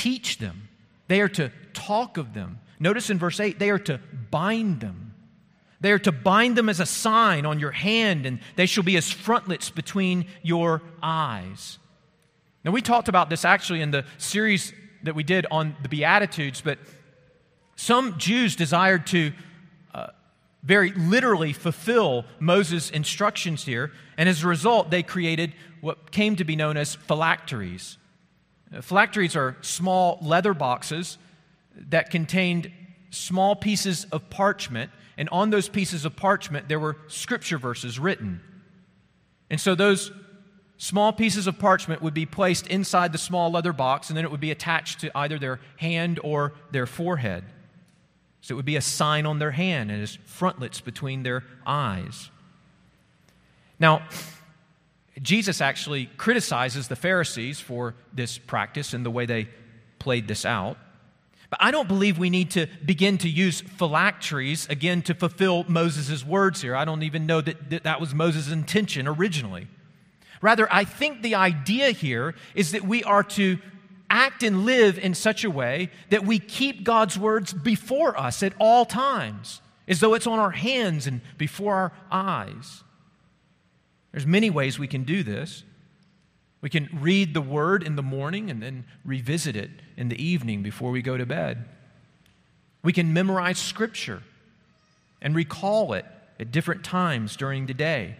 teach 0.00 0.38
them, 0.38 0.68
they 1.08 1.20
are 1.20 1.28
to 1.28 1.50
talk 1.72 2.16
of 2.16 2.34
them, 2.34 2.60
Notice 2.82 3.10
in 3.10 3.18
verse 3.18 3.38
8, 3.38 3.58
they 3.58 3.68
are 3.68 3.78
to 3.78 4.00
bind 4.30 4.80
them. 4.80 5.14
They 5.82 5.92
are 5.92 5.98
to 6.00 6.12
bind 6.12 6.56
them 6.56 6.70
as 6.70 6.80
a 6.80 6.86
sign 6.86 7.44
on 7.44 7.60
your 7.60 7.70
hand, 7.70 8.24
and 8.24 8.40
they 8.56 8.66
shall 8.66 8.82
be 8.82 8.96
as 8.96 9.10
frontlets 9.10 9.68
between 9.70 10.26
your 10.42 10.82
eyes. 11.02 11.78
Now, 12.64 12.70
we 12.72 12.80
talked 12.80 13.08
about 13.08 13.28
this 13.30 13.44
actually 13.44 13.82
in 13.82 13.90
the 13.90 14.04
series 14.16 14.72
that 15.02 15.14
we 15.14 15.22
did 15.22 15.46
on 15.50 15.76
the 15.82 15.88
Beatitudes, 15.88 16.62
but 16.62 16.78
some 17.76 18.18
Jews 18.18 18.56
desired 18.56 19.06
to 19.08 19.32
uh, 19.94 20.08
very 20.62 20.92
literally 20.92 21.52
fulfill 21.52 22.24
Moses' 22.38 22.90
instructions 22.90 23.64
here, 23.64 23.92
and 24.16 24.28
as 24.28 24.42
a 24.42 24.48
result, 24.48 24.90
they 24.90 25.02
created 25.02 25.54
what 25.82 26.10
came 26.10 26.36
to 26.36 26.44
be 26.44 26.56
known 26.56 26.78
as 26.78 26.94
phylacteries. 26.94 27.98
Phylacteries 28.80 29.34
are 29.34 29.56
small 29.62 30.18
leather 30.22 30.54
boxes 30.54 31.18
that 31.88 32.10
contained 32.10 32.70
small 33.10 33.56
pieces 33.56 34.04
of 34.12 34.30
parchment, 34.30 34.90
and 35.16 35.28
on 35.30 35.50
those 35.50 35.68
pieces 35.68 36.04
of 36.04 36.14
parchment, 36.14 36.68
there 36.68 36.78
were 36.78 36.96
scripture 37.08 37.58
verses 37.58 37.98
written. 37.98 38.40
And 39.50 39.60
so 39.60 39.74
those 39.74 40.12
small 40.76 41.12
pieces 41.12 41.46
of 41.46 41.58
parchment 41.58 42.00
would 42.00 42.14
be 42.14 42.26
placed 42.26 42.66
inside 42.68 43.12
the 43.12 43.18
small 43.18 43.50
leather 43.50 43.72
box, 43.72 44.08
and 44.08 44.16
then 44.16 44.24
it 44.24 44.30
would 44.30 44.40
be 44.40 44.52
attached 44.52 45.00
to 45.00 45.10
either 45.18 45.38
their 45.38 45.60
hand 45.78 46.20
or 46.22 46.52
their 46.70 46.86
forehead. 46.86 47.44
So 48.40 48.54
it 48.54 48.56
would 48.56 48.64
be 48.64 48.76
a 48.76 48.80
sign 48.80 49.26
on 49.26 49.38
their 49.38 49.50
hand 49.50 49.90
and 49.90 50.02
as 50.02 50.16
frontlets 50.24 50.80
between 50.80 51.24
their 51.24 51.44
eyes. 51.66 52.30
Now, 53.78 54.02
Jesus 55.22 55.60
actually 55.60 56.06
criticizes 56.16 56.88
the 56.88 56.96
Pharisees 56.96 57.60
for 57.60 57.94
this 58.12 58.38
practice 58.38 58.94
and 58.94 59.04
the 59.04 59.10
way 59.10 59.26
they 59.26 59.48
played 59.98 60.28
this 60.28 60.44
out. 60.44 60.78
But 61.50 61.58
I 61.60 61.72
don't 61.72 61.88
believe 61.88 62.16
we 62.16 62.30
need 62.30 62.52
to 62.52 62.68
begin 62.84 63.18
to 63.18 63.28
use 63.28 63.60
phylacteries 63.60 64.68
again 64.70 65.02
to 65.02 65.14
fulfill 65.14 65.64
Moses' 65.64 66.24
words 66.24 66.62
here. 66.62 66.76
I 66.76 66.84
don't 66.84 67.02
even 67.02 67.26
know 67.26 67.40
that 67.40 67.82
that 67.82 68.00
was 68.00 68.14
Moses' 68.14 68.50
intention 68.50 69.08
originally. 69.08 69.66
Rather, 70.40 70.72
I 70.72 70.84
think 70.84 71.22
the 71.22 71.34
idea 71.34 71.90
here 71.90 72.34
is 72.54 72.72
that 72.72 72.84
we 72.84 73.02
are 73.02 73.24
to 73.24 73.58
act 74.08 74.42
and 74.42 74.64
live 74.64 74.98
in 74.98 75.14
such 75.14 75.44
a 75.44 75.50
way 75.50 75.90
that 76.08 76.24
we 76.24 76.38
keep 76.38 76.84
God's 76.84 77.18
words 77.18 77.52
before 77.52 78.18
us 78.18 78.42
at 78.42 78.54
all 78.58 78.84
times, 78.84 79.60
as 79.86 80.00
though 80.00 80.14
it's 80.14 80.26
on 80.26 80.38
our 80.38 80.50
hands 80.50 81.06
and 81.06 81.20
before 81.36 81.74
our 81.74 81.92
eyes. 82.10 82.84
There's 84.12 84.26
many 84.26 84.50
ways 84.50 84.78
we 84.78 84.88
can 84.88 85.04
do 85.04 85.22
this. 85.22 85.62
We 86.60 86.68
can 86.68 86.88
read 87.00 87.32
the 87.32 87.40
word 87.40 87.82
in 87.82 87.96
the 87.96 88.02
morning 88.02 88.50
and 88.50 88.62
then 88.62 88.84
revisit 89.04 89.56
it 89.56 89.70
in 89.96 90.08
the 90.08 90.22
evening 90.22 90.62
before 90.62 90.90
we 90.90 91.00
go 91.00 91.16
to 91.16 91.24
bed. 91.24 91.64
We 92.82 92.92
can 92.92 93.12
memorize 93.12 93.58
scripture 93.58 94.22
and 95.22 95.34
recall 95.34 95.92
it 95.92 96.04
at 96.38 96.50
different 96.50 96.84
times 96.84 97.36
during 97.36 97.66
the 97.66 97.74
day. 97.74 98.16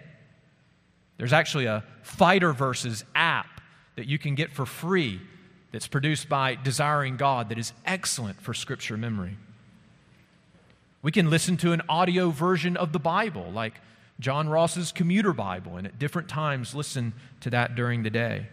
There's 1.16 1.32
actually 1.32 1.66
a 1.66 1.84
Fighter 2.02 2.52
Verses 2.52 3.04
app 3.14 3.60
that 3.96 4.06
you 4.06 4.18
can 4.18 4.34
get 4.34 4.52
for 4.52 4.64
free 4.64 5.20
that's 5.72 5.86
produced 5.86 6.28
by 6.28 6.54
Desiring 6.54 7.16
God 7.16 7.48
that 7.50 7.58
is 7.58 7.72
excellent 7.84 8.40
for 8.40 8.54
scripture 8.54 8.96
memory. 8.96 9.36
We 11.02 11.12
can 11.12 11.30
listen 11.30 11.56
to 11.58 11.72
an 11.72 11.82
audio 11.88 12.30
version 12.30 12.76
of 12.76 12.92
the 12.92 12.98
Bible, 12.98 13.50
like 13.52 13.74
John 14.20 14.48
Ross's 14.48 14.92
Commuter 14.92 15.32
Bible, 15.32 15.76
and 15.76 15.86
at 15.86 15.98
different 15.98 16.28
times 16.28 16.74
listen 16.74 17.14
to 17.40 17.50
that 17.50 17.74
during 17.74 18.02
the 18.02 18.10
day. 18.10 18.46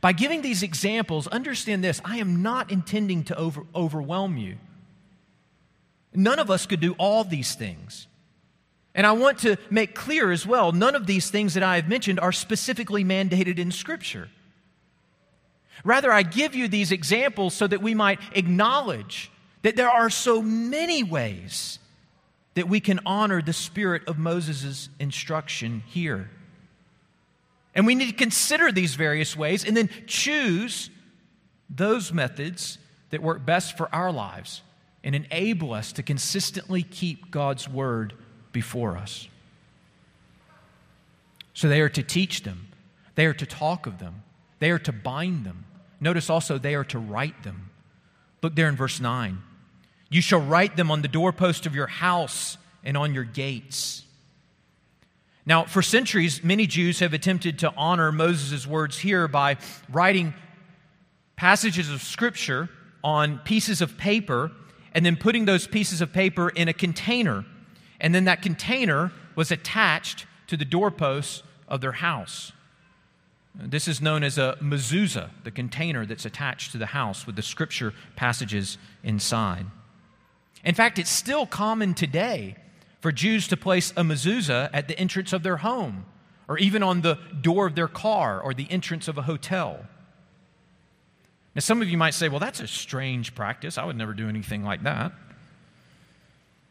By 0.00 0.12
giving 0.12 0.42
these 0.42 0.62
examples, 0.62 1.26
understand 1.26 1.82
this 1.82 2.00
I 2.04 2.18
am 2.18 2.42
not 2.42 2.70
intending 2.70 3.24
to 3.24 3.36
over, 3.36 3.62
overwhelm 3.74 4.36
you. 4.36 4.56
None 6.14 6.38
of 6.38 6.50
us 6.50 6.66
could 6.66 6.80
do 6.80 6.94
all 6.94 7.24
these 7.24 7.54
things. 7.54 8.06
And 8.94 9.06
I 9.06 9.12
want 9.12 9.38
to 9.40 9.56
make 9.70 9.94
clear 9.94 10.32
as 10.32 10.46
well 10.46 10.72
none 10.72 10.94
of 10.94 11.06
these 11.06 11.30
things 11.30 11.54
that 11.54 11.62
I 11.62 11.76
have 11.76 11.88
mentioned 11.88 12.18
are 12.18 12.32
specifically 12.32 13.04
mandated 13.04 13.58
in 13.58 13.70
Scripture. 13.70 14.28
Rather, 15.84 16.10
I 16.10 16.22
give 16.22 16.54
you 16.54 16.66
these 16.66 16.90
examples 16.90 17.54
so 17.54 17.66
that 17.66 17.82
we 17.82 17.94
might 17.94 18.18
acknowledge 18.32 19.30
that 19.62 19.76
there 19.76 19.90
are 19.90 20.10
so 20.10 20.42
many 20.42 21.02
ways 21.02 21.78
that 22.58 22.68
we 22.68 22.80
can 22.80 22.98
honor 23.06 23.40
the 23.40 23.52
spirit 23.52 24.02
of 24.08 24.18
Moses' 24.18 24.88
instruction 24.98 25.84
here. 25.86 26.28
And 27.72 27.86
we 27.86 27.94
need 27.94 28.08
to 28.08 28.16
consider 28.16 28.72
these 28.72 28.96
various 28.96 29.36
ways 29.36 29.64
and 29.64 29.76
then 29.76 29.88
choose 30.08 30.90
those 31.70 32.12
methods 32.12 32.78
that 33.10 33.22
work 33.22 33.46
best 33.46 33.76
for 33.76 33.88
our 33.94 34.10
lives 34.10 34.62
and 35.04 35.14
enable 35.14 35.72
us 35.72 35.92
to 35.92 36.02
consistently 36.02 36.82
keep 36.82 37.30
God's 37.30 37.68
word 37.68 38.14
before 38.50 38.96
us. 38.96 39.28
So 41.54 41.68
they 41.68 41.80
are 41.80 41.88
to 41.90 42.02
teach 42.02 42.42
them, 42.42 42.66
they 43.14 43.26
are 43.26 43.34
to 43.34 43.46
talk 43.46 43.86
of 43.86 44.00
them, 44.00 44.24
they 44.58 44.72
are 44.72 44.80
to 44.80 44.92
bind 44.92 45.46
them. 45.46 45.64
Notice 46.00 46.28
also 46.28 46.58
they 46.58 46.74
are 46.74 46.82
to 46.86 46.98
write 46.98 47.44
them. 47.44 47.70
Look 48.42 48.56
there 48.56 48.68
in 48.68 48.74
verse 48.74 48.98
9. 48.98 49.44
You 50.08 50.20
shall 50.20 50.40
write 50.40 50.76
them 50.76 50.90
on 50.90 51.02
the 51.02 51.08
doorpost 51.08 51.66
of 51.66 51.74
your 51.74 51.86
house 51.86 52.56
and 52.82 52.96
on 52.96 53.14
your 53.14 53.24
gates. 53.24 54.04
Now, 55.44 55.64
for 55.64 55.82
centuries, 55.82 56.44
many 56.44 56.66
Jews 56.66 57.00
have 57.00 57.14
attempted 57.14 57.58
to 57.60 57.72
honor 57.76 58.12
Moses' 58.12 58.66
words 58.66 58.98
here 58.98 59.28
by 59.28 59.56
writing 59.88 60.34
passages 61.36 61.90
of 61.90 62.02
Scripture 62.02 62.68
on 63.02 63.38
pieces 63.38 63.80
of 63.80 63.96
paper 63.96 64.50
and 64.92 65.06
then 65.06 65.16
putting 65.16 65.44
those 65.44 65.66
pieces 65.66 66.00
of 66.00 66.12
paper 66.12 66.48
in 66.50 66.68
a 66.68 66.72
container. 66.72 67.44
And 68.00 68.14
then 68.14 68.24
that 68.24 68.42
container 68.42 69.12
was 69.36 69.50
attached 69.50 70.26
to 70.48 70.56
the 70.56 70.64
doorposts 70.64 71.42
of 71.66 71.80
their 71.80 71.92
house. 71.92 72.52
This 73.54 73.88
is 73.88 74.00
known 74.00 74.22
as 74.22 74.38
a 74.38 74.56
mezuzah, 74.60 75.30
the 75.44 75.50
container 75.50 76.06
that's 76.06 76.24
attached 76.24 76.72
to 76.72 76.78
the 76.78 76.86
house 76.86 77.26
with 77.26 77.36
the 77.36 77.42
scripture 77.42 77.92
passages 78.16 78.78
inside. 79.02 79.66
In 80.64 80.74
fact, 80.74 80.98
it's 80.98 81.10
still 81.10 81.46
common 81.46 81.94
today 81.94 82.56
for 83.00 83.12
Jews 83.12 83.48
to 83.48 83.56
place 83.56 83.92
a 83.92 84.02
mezuzah 84.02 84.70
at 84.72 84.88
the 84.88 84.98
entrance 84.98 85.32
of 85.32 85.42
their 85.42 85.58
home, 85.58 86.04
or 86.48 86.58
even 86.58 86.82
on 86.82 87.02
the 87.02 87.18
door 87.40 87.66
of 87.66 87.74
their 87.74 87.88
car, 87.88 88.40
or 88.40 88.54
the 88.54 88.70
entrance 88.70 89.06
of 89.06 89.18
a 89.18 89.22
hotel. 89.22 89.86
Now, 91.54 91.60
some 91.60 91.82
of 91.82 91.88
you 91.88 91.96
might 91.96 92.14
say, 92.14 92.28
well, 92.28 92.40
that's 92.40 92.60
a 92.60 92.66
strange 92.66 93.34
practice. 93.34 93.78
I 93.78 93.84
would 93.84 93.96
never 93.96 94.14
do 94.14 94.28
anything 94.28 94.64
like 94.64 94.82
that. 94.82 95.12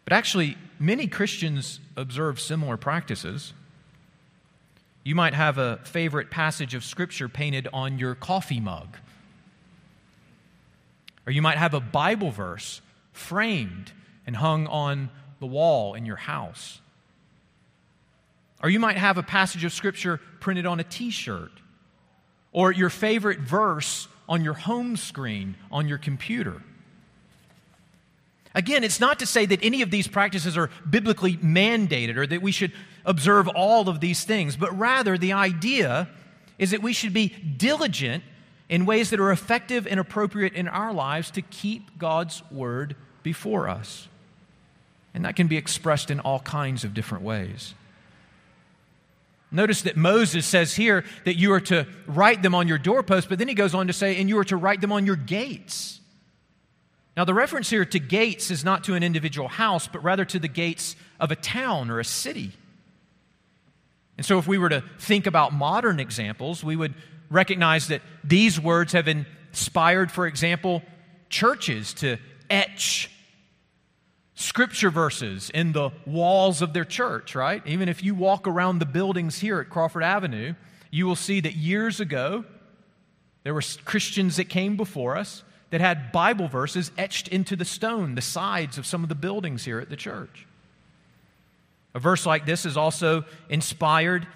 But 0.04 0.14
actually, 0.14 0.58
many 0.80 1.08
Christians 1.08 1.80
observe 1.96 2.40
similar 2.40 2.78
practices. 2.78 3.54
You 5.04 5.16
might 5.16 5.34
have 5.34 5.58
a 5.58 5.80
favorite 5.84 6.32
passage 6.32 6.74
of 6.74 6.84
Scripture 6.84 7.30
painted 7.30 7.68
on 7.74 8.00
your 8.00 8.16
coffee 8.16 8.60
mug. 8.60 8.98
Or 11.26 11.32
you 11.32 11.42
might 11.42 11.58
have 11.58 11.74
a 11.74 11.80
Bible 11.80 12.32
verse 12.32 12.82
framed 13.18 13.92
and 14.26 14.36
hung 14.36 14.68
on 14.68 15.10
the 15.40 15.46
wall 15.46 15.94
in 15.94 16.06
your 16.06 16.16
house. 16.16 16.80
Or 18.62 18.70
you 18.70 18.80
might 18.80 18.98
have 18.98 19.18
a 19.18 19.24
passage 19.24 19.64
of 19.64 19.74
Scripture 19.74 20.20
printed 20.40 20.66
on 20.66 20.80
a 20.80 20.84
t 20.84 21.10
shirt, 21.10 21.52
or 22.52 22.72
your 22.72 22.90
favorite 22.90 23.40
verse 23.40 24.08
on 24.28 24.44
your 24.44 24.54
home 24.54 24.98
screen 24.98 25.56
on 25.72 25.88
your 25.88 25.98
computer. 25.98 26.62
Again, 28.56 28.84
it's 28.84 29.00
not 29.00 29.20
to 29.20 29.26
say 29.26 29.46
that 29.46 29.60
any 29.62 29.84
of 29.84 29.92
these 29.92 30.08
practices 30.08 30.58
are 30.58 30.72
biblically 30.90 31.38
mandated 31.38 32.18
or 32.18 32.26
that 32.26 32.42
we 32.42 32.52
should 32.52 32.72
observe 33.06 33.48
all 33.48 33.88
of 33.88 34.00
these 34.00 34.24
things, 34.24 34.58
but 34.58 34.76
rather 34.78 35.18
the 35.18 35.34
idea 35.34 36.10
is 36.58 36.72
that 36.72 36.82
we 36.82 36.92
should 36.92 37.14
be 37.14 37.28
diligent 37.28 38.24
in 38.68 38.86
ways 38.86 39.12
that 39.12 39.20
are 39.20 39.32
effective 39.32 39.86
and 39.86 40.00
appropriate 40.00 40.54
in 40.54 40.68
our 40.68 40.92
lives 40.92 41.30
to 41.32 41.42
keep 41.42 41.98
God's 42.00 42.42
word 42.52 42.96
before 43.28 43.68
us. 43.68 44.08
And 45.14 45.26
that 45.26 45.36
can 45.36 45.48
be 45.48 45.58
expressed 45.58 46.10
in 46.10 46.22
all 46.22 46.40
kinds 46.40 46.86
of 46.86 46.94
different 46.94 47.26
ways. 47.26 47.74
Notice 49.52 49.82
that 49.82 49.98
Moses 49.98 50.46
says 50.46 50.74
here 50.74 51.04
that 51.26 51.36
you 51.36 51.52
are 51.52 51.60
to 51.60 51.86
write 52.06 52.42
them 52.42 52.56
on 52.56 52.70
your 52.70 52.78
doorpost, 52.78 53.28
but 53.28 53.38
then 53.38 53.50
he 53.50 53.54
goes 53.54 53.74
on 53.74 53.88
to 53.88 53.94
say, 53.94 54.16
and 54.16 54.30
you 54.30 54.38
are 54.38 54.46
to 54.46 54.56
write 54.56 54.80
them 54.80 54.94
on 54.94 55.06
your 55.06 55.18
gates. 55.18 56.00
Now, 57.18 57.26
the 57.26 57.34
reference 57.34 57.70
here 57.70 57.84
to 57.84 58.00
gates 58.00 58.50
is 58.50 58.64
not 58.64 58.86
to 58.86 58.94
an 58.94 59.04
individual 59.04 59.50
house, 59.50 59.90
but 59.90 60.02
rather 60.02 60.24
to 60.24 60.40
the 60.40 60.48
gates 60.48 60.96
of 61.20 61.30
a 61.30 61.36
town 61.36 61.92
or 61.92 62.00
a 62.00 62.06
city. 62.06 62.54
And 64.16 64.26
so, 64.26 64.40
if 64.40 64.48
we 64.48 64.58
were 64.58 64.70
to 64.70 64.86
think 65.00 65.28
about 65.28 65.52
modern 65.52 66.00
examples, 66.00 66.64
we 66.64 66.78
would 66.78 66.94
recognize 67.30 67.90
that 67.90 68.02
these 68.24 68.58
words 68.58 68.94
have 68.94 69.10
inspired, 69.10 70.14
for 70.14 70.28
example, 70.28 70.82
churches 71.30 71.94
to 71.96 72.18
etch 72.50 73.10
scripture 74.38 74.92
verses 74.92 75.50
in 75.50 75.72
the 75.72 75.90
walls 76.06 76.62
of 76.62 76.72
their 76.72 76.86
church, 76.86 77.34
right? 77.34 77.66
Even 77.66 77.90
if 77.90 78.04
you 78.04 78.14
walk 78.14 78.48
around 78.48 78.78
the 78.78 78.86
buildings 78.86 79.40
here 79.40 79.60
at 79.60 79.68
Crawford 79.70 80.04
Avenue, 80.04 80.54
you 80.92 81.08
will 81.08 81.16
see 81.16 81.40
that 81.40 81.56
years 81.56 82.00
ago, 82.00 82.46
there 83.44 83.56
were 83.56 83.64
Christians 83.84 84.36
that 84.36 84.48
came 84.48 84.78
before 84.78 85.18
us 85.18 85.44
that 85.72 85.82
had 85.82 86.12
Bible 86.12 86.48
verses 86.48 86.92
etched 87.00 87.28
into 87.30 87.56
the 87.56 87.66
stone, 87.66 88.14
the 88.14 88.22
sides 88.22 88.78
of 88.78 88.86
some 88.86 89.02
of 89.02 89.10
the 89.10 89.16
buildings 89.16 89.66
here 89.66 89.80
at 89.80 89.90
the 89.90 89.96
church. 89.96 90.46
A 91.96 92.00
verse 92.00 92.24
like 92.24 92.46
this 92.46 92.64
has 92.64 92.78
also 92.78 93.26
inspired 93.50 94.28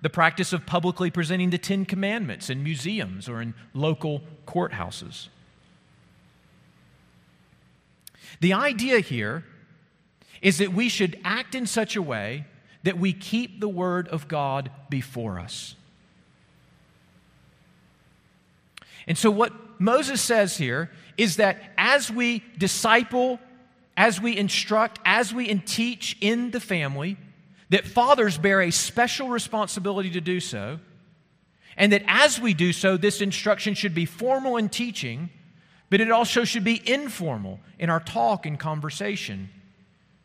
the 0.00 0.08
practice 0.08 0.54
of 0.54 0.64
publicly 0.64 1.10
presenting 1.10 1.50
the 1.50 1.58
Ten 1.58 1.84
Commandments 1.84 2.48
in 2.48 2.62
museums 2.62 3.28
or 3.28 3.42
in 3.42 3.52
local 3.74 4.22
courthouses. 4.46 5.28
The 8.40 8.54
idea 8.54 9.00
here 9.00 9.44
is 10.42 10.58
that 10.58 10.72
we 10.72 10.88
should 10.88 11.18
act 11.24 11.54
in 11.54 11.66
such 11.66 11.96
a 11.96 12.02
way 12.02 12.46
that 12.82 12.98
we 12.98 13.12
keep 13.12 13.60
the 13.60 13.68
Word 13.68 14.08
of 14.08 14.26
God 14.26 14.70
before 14.88 15.38
us. 15.38 15.74
And 19.06 19.18
so, 19.18 19.30
what 19.30 19.52
Moses 19.80 20.20
says 20.20 20.56
here 20.56 20.90
is 21.16 21.36
that 21.36 21.58
as 21.76 22.10
we 22.10 22.42
disciple, 22.56 23.38
as 23.96 24.20
we 24.20 24.36
instruct, 24.36 24.98
as 25.04 25.34
we 25.34 25.54
teach 25.58 26.16
in 26.20 26.50
the 26.50 26.60
family, 26.60 27.16
that 27.68 27.86
fathers 27.86 28.38
bear 28.38 28.62
a 28.62 28.70
special 28.70 29.28
responsibility 29.28 30.10
to 30.10 30.20
do 30.20 30.40
so, 30.40 30.80
and 31.76 31.92
that 31.92 32.02
as 32.06 32.40
we 32.40 32.54
do 32.54 32.72
so, 32.72 32.96
this 32.96 33.20
instruction 33.20 33.74
should 33.74 33.94
be 33.94 34.04
formal 34.04 34.56
in 34.56 34.68
teaching, 34.68 35.30
but 35.90 36.00
it 36.00 36.10
also 36.10 36.44
should 36.44 36.64
be 36.64 36.80
informal 36.90 37.60
in 37.78 37.90
our 37.90 38.00
talk 38.00 38.46
and 38.46 38.58
conversation 38.58 39.50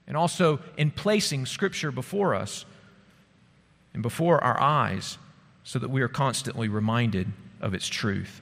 and 0.07 0.16
also 0.16 0.59
in 0.78 0.91
placing 0.91 1.45
Scripture 1.45 1.91
before 1.91 2.36
us 2.36 2.66
and 3.93 4.03
before 4.03 4.43
our 4.43 4.59
eyes 4.61 5.18
so 5.63 5.80
that 5.80 5.89
we 5.89 6.01
are 6.01 6.07
constantly 6.07 6.70
reminded 6.70 7.28
of 7.59 7.74
its 7.74 7.88
truth. 7.88 8.41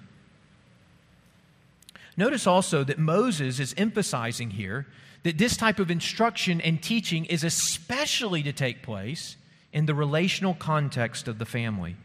Notice 2.18 2.46
also 2.46 2.84
that 2.84 3.00
Moses 3.00 3.60
is 3.60 3.74
emphasizing 3.78 4.52
here 4.52 4.86
that 5.24 5.38
this 5.38 5.56
type 5.56 5.80
of 5.80 5.90
instruction 5.90 6.60
and 6.60 6.84
teaching 6.84 7.26
is 7.26 7.44
especially 7.44 8.44
to 8.44 8.52
take 8.52 8.84
place 8.84 9.38
in 9.72 9.86
the 9.86 9.96
relational 9.96 10.54
context 10.54 11.28
of 11.28 11.40
the 11.40 11.46
family. 11.46 11.96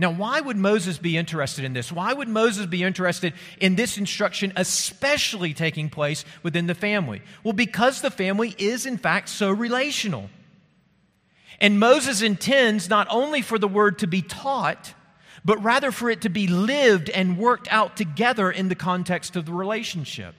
Now, 0.00 0.12
why 0.12 0.40
would 0.40 0.56
Moses 0.56 0.96
be 0.96 1.16
interested 1.16 1.64
in 1.64 1.72
this? 1.72 1.90
Why 1.90 2.12
would 2.12 2.28
Moses 2.28 2.66
be 2.66 2.84
interested 2.84 3.34
in 3.60 3.74
this 3.74 3.98
instruction, 3.98 4.52
especially 4.54 5.52
taking 5.52 5.90
place 5.90 6.24
within 6.44 6.68
the 6.68 6.74
family? 6.74 7.20
Well, 7.42 7.52
because 7.52 8.00
the 8.00 8.10
family 8.10 8.54
is, 8.58 8.86
in 8.86 8.96
fact, 8.96 9.28
so 9.28 9.50
relational. 9.50 10.30
And 11.60 11.80
Moses 11.80 12.22
intends 12.22 12.88
not 12.88 13.08
only 13.10 13.42
for 13.42 13.58
the 13.58 13.66
word 13.66 13.98
to 13.98 14.06
be 14.06 14.22
taught, 14.22 14.94
but 15.44 15.60
rather 15.64 15.90
for 15.90 16.10
it 16.10 16.20
to 16.20 16.28
be 16.28 16.46
lived 16.46 17.10
and 17.10 17.36
worked 17.36 17.66
out 17.72 17.96
together 17.96 18.52
in 18.52 18.68
the 18.68 18.76
context 18.76 19.34
of 19.34 19.46
the 19.46 19.52
relationship. 19.52 20.36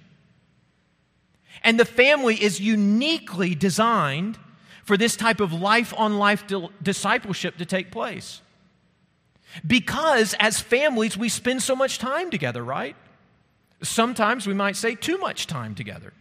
And 1.64 1.78
the 1.78 1.84
family 1.84 2.41
is 2.41 2.62
uniquely 2.62 3.55
designed 3.55 4.38
for 4.86 4.95
this 4.95 5.18
type 5.18 5.41
of 5.41 5.51
life 5.51 5.93
on 5.97 6.18
life 6.18 6.45
discipleship 6.82 7.57
to 7.57 7.66
take 7.66 7.91
place. 7.91 8.41
Because 9.65 10.35
as 10.39 10.59
families, 10.59 11.17
we 11.17 11.29
spend 11.29 11.61
so 11.61 11.75
much 11.75 11.97
time 11.97 12.29
together, 12.29 12.63
right? 12.63 12.95
Sometimes 13.81 14.45
we 14.45 14.53
might 14.53 14.75
say 14.75 14.95
too 14.95 15.17
much 15.17 15.47
time 15.47 15.75
together. 15.75 16.13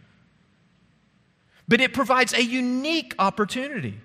But 1.67 1.81
it 1.81 1.93
provides 1.93 2.33
a 2.33 2.43
unique 2.43 3.13
opportunity. 3.19 3.99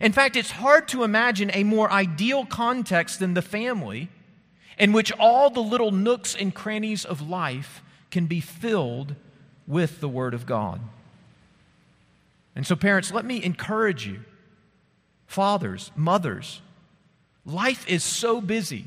In 0.00 0.12
fact, 0.12 0.36
it's 0.36 0.52
hard 0.52 0.88
to 0.88 1.04
imagine 1.04 1.50
a 1.52 1.64
more 1.64 1.90
ideal 1.90 2.46
context 2.46 3.18
than 3.18 3.34
the 3.34 3.42
family 3.42 4.08
in 4.78 4.92
which 4.92 5.12
all 5.12 5.50
the 5.50 5.60
little 5.60 5.90
nooks 5.90 6.34
and 6.34 6.54
crannies 6.54 7.04
of 7.04 7.28
life 7.28 7.82
can 8.10 8.26
be 8.26 8.40
filled 8.40 9.14
with 9.66 10.00
the 10.00 10.08
Word 10.08 10.32
of 10.32 10.46
God. 10.46 10.80
And 12.56 12.66
so, 12.66 12.74
parents, 12.74 13.12
let 13.12 13.24
me 13.24 13.42
encourage 13.42 14.06
you, 14.06 14.20
fathers, 15.26 15.92
mothers, 15.94 16.62
life 17.52 17.88
is 17.88 18.04
so 18.04 18.40
busy. 18.40 18.86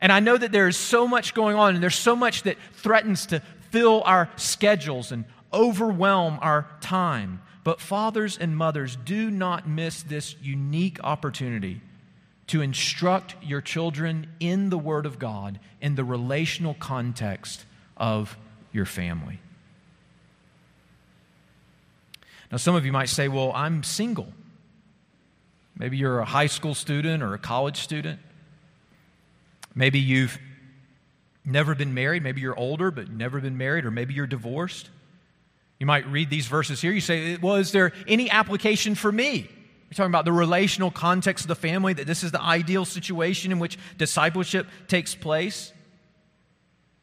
And 0.00 0.12
I 0.12 0.20
know 0.20 0.36
that 0.36 0.52
there 0.52 0.68
is 0.68 0.76
so 0.76 1.08
much 1.08 1.34
going 1.34 1.56
on, 1.56 1.74
and 1.74 1.82
there's 1.82 1.96
so 1.96 2.14
much 2.14 2.44
that 2.44 2.56
threatens 2.74 3.26
to 3.26 3.40
fill 3.70 4.02
our 4.04 4.28
schedules 4.36 5.12
and 5.12 5.24
overwhelm 5.52 6.38
our 6.40 6.66
time. 6.80 7.42
But 7.64 7.80
fathers 7.80 8.38
and 8.38 8.56
mothers, 8.56 8.96
do 9.04 9.30
not 9.30 9.68
miss 9.68 10.02
this 10.02 10.36
unique 10.40 10.98
opportunity 11.02 11.80
to 12.46 12.62
instruct 12.62 13.34
your 13.42 13.60
children 13.60 14.28
in 14.40 14.70
the 14.70 14.78
Word 14.78 15.04
of 15.04 15.18
God 15.18 15.58
in 15.80 15.94
the 15.94 16.04
relational 16.04 16.74
context 16.74 17.64
of 17.96 18.36
your 18.72 18.86
family. 18.86 19.40
Now, 22.50 22.56
some 22.56 22.74
of 22.74 22.86
you 22.86 22.92
might 22.92 23.10
say, 23.10 23.28
Well, 23.28 23.52
I'm 23.54 23.82
single. 23.82 24.32
Maybe 25.78 25.96
you're 25.96 26.18
a 26.18 26.24
high 26.24 26.48
school 26.48 26.74
student 26.74 27.22
or 27.22 27.34
a 27.34 27.38
college 27.38 27.78
student. 27.78 28.18
Maybe 29.74 30.00
you've 30.00 30.38
never 31.44 31.74
been 31.74 31.94
married. 31.94 32.22
Maybe 32.22 32.40
you're 32.40 32.58
older, 32.58 32.90
but 32.90 33.10
never 33.10 33.40
been 33.40 33.56
married, 33.56 33.84
or 33.84 33.90
maybe 33.90 34.12
you're 34.12 34.26
divorced. 34.26 34.90
You 35.78 35.86
might 35.86 36.06
read 36.08 36.30
these 36.30 36.48
verses 36.48 36.80
here. 36.80 36.90
You 36.90 37.00
say, 37.00 37.36
Well, 37.36 37.56
is 37.56 37.70
there 37.70 37.92
any 38.08 38.28
application 38.28 38.96
for 38.96 39.12
me? 39.12 39.48
You're 39.88 39.94
talking 39.94 40.10
about 40.10 40.24
the 40.24 40.32
relational 40.32 40.90
context 40.90 41.44
of 41.44 41.48
the 41.48 41.54
family, 41.54 41.94
that 41.94 42.06
this 42.06 42.22
is 42.22 42.32
the 42.32 42.42
ideal 42.42 42.84
situation 42.84 43.52
in 43.52 43.58
which 43.58 43.78
discipleship 43.96 44.66
takes 44.86 45.14
place. 45.14 45.72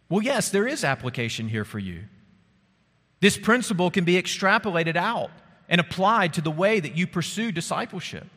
Well, 0.09 0.21
yes, 0.21 0.49
there 0.49 0.67
is 0.67 0.84
application 0.84 1.47
here 1.47 1.65
for 1.65 1.80
you. 1.80 2.03
This 3.21 3.38
principle 3.38 3.89
can 3.89 4.03
be 4.03 4.21
extrapolated 4.21 4.95
out 4.95 5.32
and 5.67 5.82
applied 5.82 6.34
to 6.34 6.41
the 6.41 6.51
way 6.51 6.80
that 6.80 6.95
you 6.95 7.07
pursue 7.07 7.51
discipleship. 7.51 8.28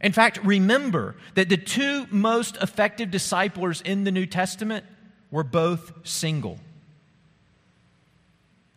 In 0.00 0.12
fact, 0.12 0.38
remember 0.44 1.16
that 1.34 1.48
the 1.48 1.56
two 1.56 2.06
most 2.10 2.56
effective 2.58 3.10
disciplers 3.10 3.80
in 3.80 4.04
the 4.04 4.12
New 4.12 4.26
Testament 4.26 4.84
were 5.30 5.44
both 5.44 5.92
single 6.04 6.58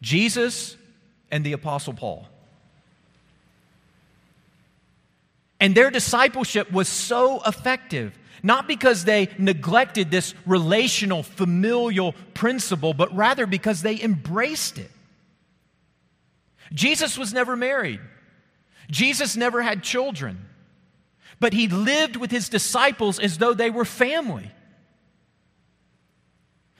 Jesus 0.02 0.78
and 1.32 1.46
the 1.46 1.54
Apostle 1.54 1.94
Paul. 1.94 2.28
And 5.60 5.76
their 5.76 5.92
discipleship 5.92 6.72
was 6.72 6.88
so 6.88 7.42
effective, 7.46 8.18
not 8.42 8.68
because 8.68 9.04
they 9.04 9.30
neglected 9.38 10.10
this 10.10 10.34
relational, 10.46 11.22
familial 11.22 12.14
principle, 12.34 12.94
but 12.94 13.14
rather 13.14 13.46
because 13.46 13.82
they 13.82 14.02
embraced 14.02 14.78
it. 14.78 14.90
Jesus 16.74 17.18
was 17.18 17.34
never 17.34 17.56
married, 17.56 18.00
Jesus 18.90 19.36
never 19.36 19.62
had 19.62 19.84
children, 19.84 20.46
but 21.40 21.54
he 21.54 21.68
lived 21.68 22.16
with 22.16 22.32
his 22.32 22.50
disciples 22.50 23.20
as 23.20 23.38
though 23.38 23.54
they 23.54 23.70
were 23.70 23.86
family. 23.86 24.52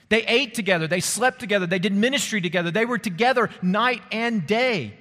They 0.08 0.24
ate 0.26 0.54
together, 0.54 0.86
they 0.86 1.00
slept 1.00 1.38
together, 1.38 1.66
they 1.66 1.78
did 1.78 1.94
ministry 1.94 2.40
together, 2.40 2.70
they 2.70 2.84
were 2.84 2.98
together 2.98 3.48
night 3.62 4.02
and 4.10 4.46
day. 4.46 4.94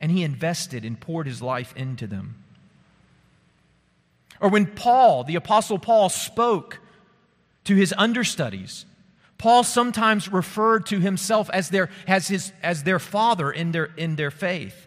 And 0.00 0.10
he 0.10 0.24
invested 0.24 0.84
and 0.84 0.98
poured 0.98 1.26
his 1.26 1.40
life 1.40 1.72
into 1.76 2.06
them. 2.06 2.42
Or 4.40 4.48
when 4.48 4.66
Paul, 4.66 5.22
the 5.22 5.36
Apostle 5.36 5.78
Paul, 5.78 6.08
spoke 6.08 6.80
to 7.64 7.76
his 7.76 7.94
understudies, 7.96 8.86
Paul 9.38 9.62
sometimes 9.64 10.32
referred 10.32 10.86
to 10.86 10.98
himself 10.98 11.50
as 11.50 11.68
their, 11.68 11.90
as 12.06 12.28
his, 12.28 12.52
as 12.62 12.82
their 12.82 12.98
father 12.98 13.50
in 13.50 13.72
their, 13.72 13.90
in 13.96 14.16
their 14.16 14.30
faith. 14.30 14.86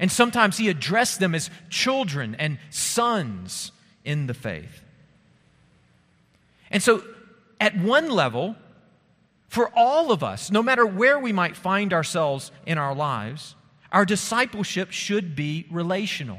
And 0.00 0.10
sometimes 0.10 0.56
he 0.56 0.70
addressed 0.70 1.20
them 1.20 1.34
as 1.34 1.50
children 1.68 2.34
and 2.34 2.58
sons 2.70 3.70
in 4.02 4.26
the 4.26 4.34
faith. 4.34 4.82
And 6.70 6.82
so, 6.82 7.04
at 7.60 7.76
one 7.76 8.08
level, 8.08 8.56
for 9.48 9.70
all 9.76 10.10
of 10.10 10.24
us, 10.24 10.50
no 10.50 10.62
matter 10.62 10.86
where 10.86 11.18
we 11.18 11.32
might 11.32 11.54
find 11.54 11.92
ourselves 11.92 12.50
in 12.64 12.78
our 12.78 12.94
lives, 12.94 13.54
our 13.92 14.06
discipleship 14.06 14.90
should 14.90 15.36
be 15.36 15.66
relational. 15.70 16.38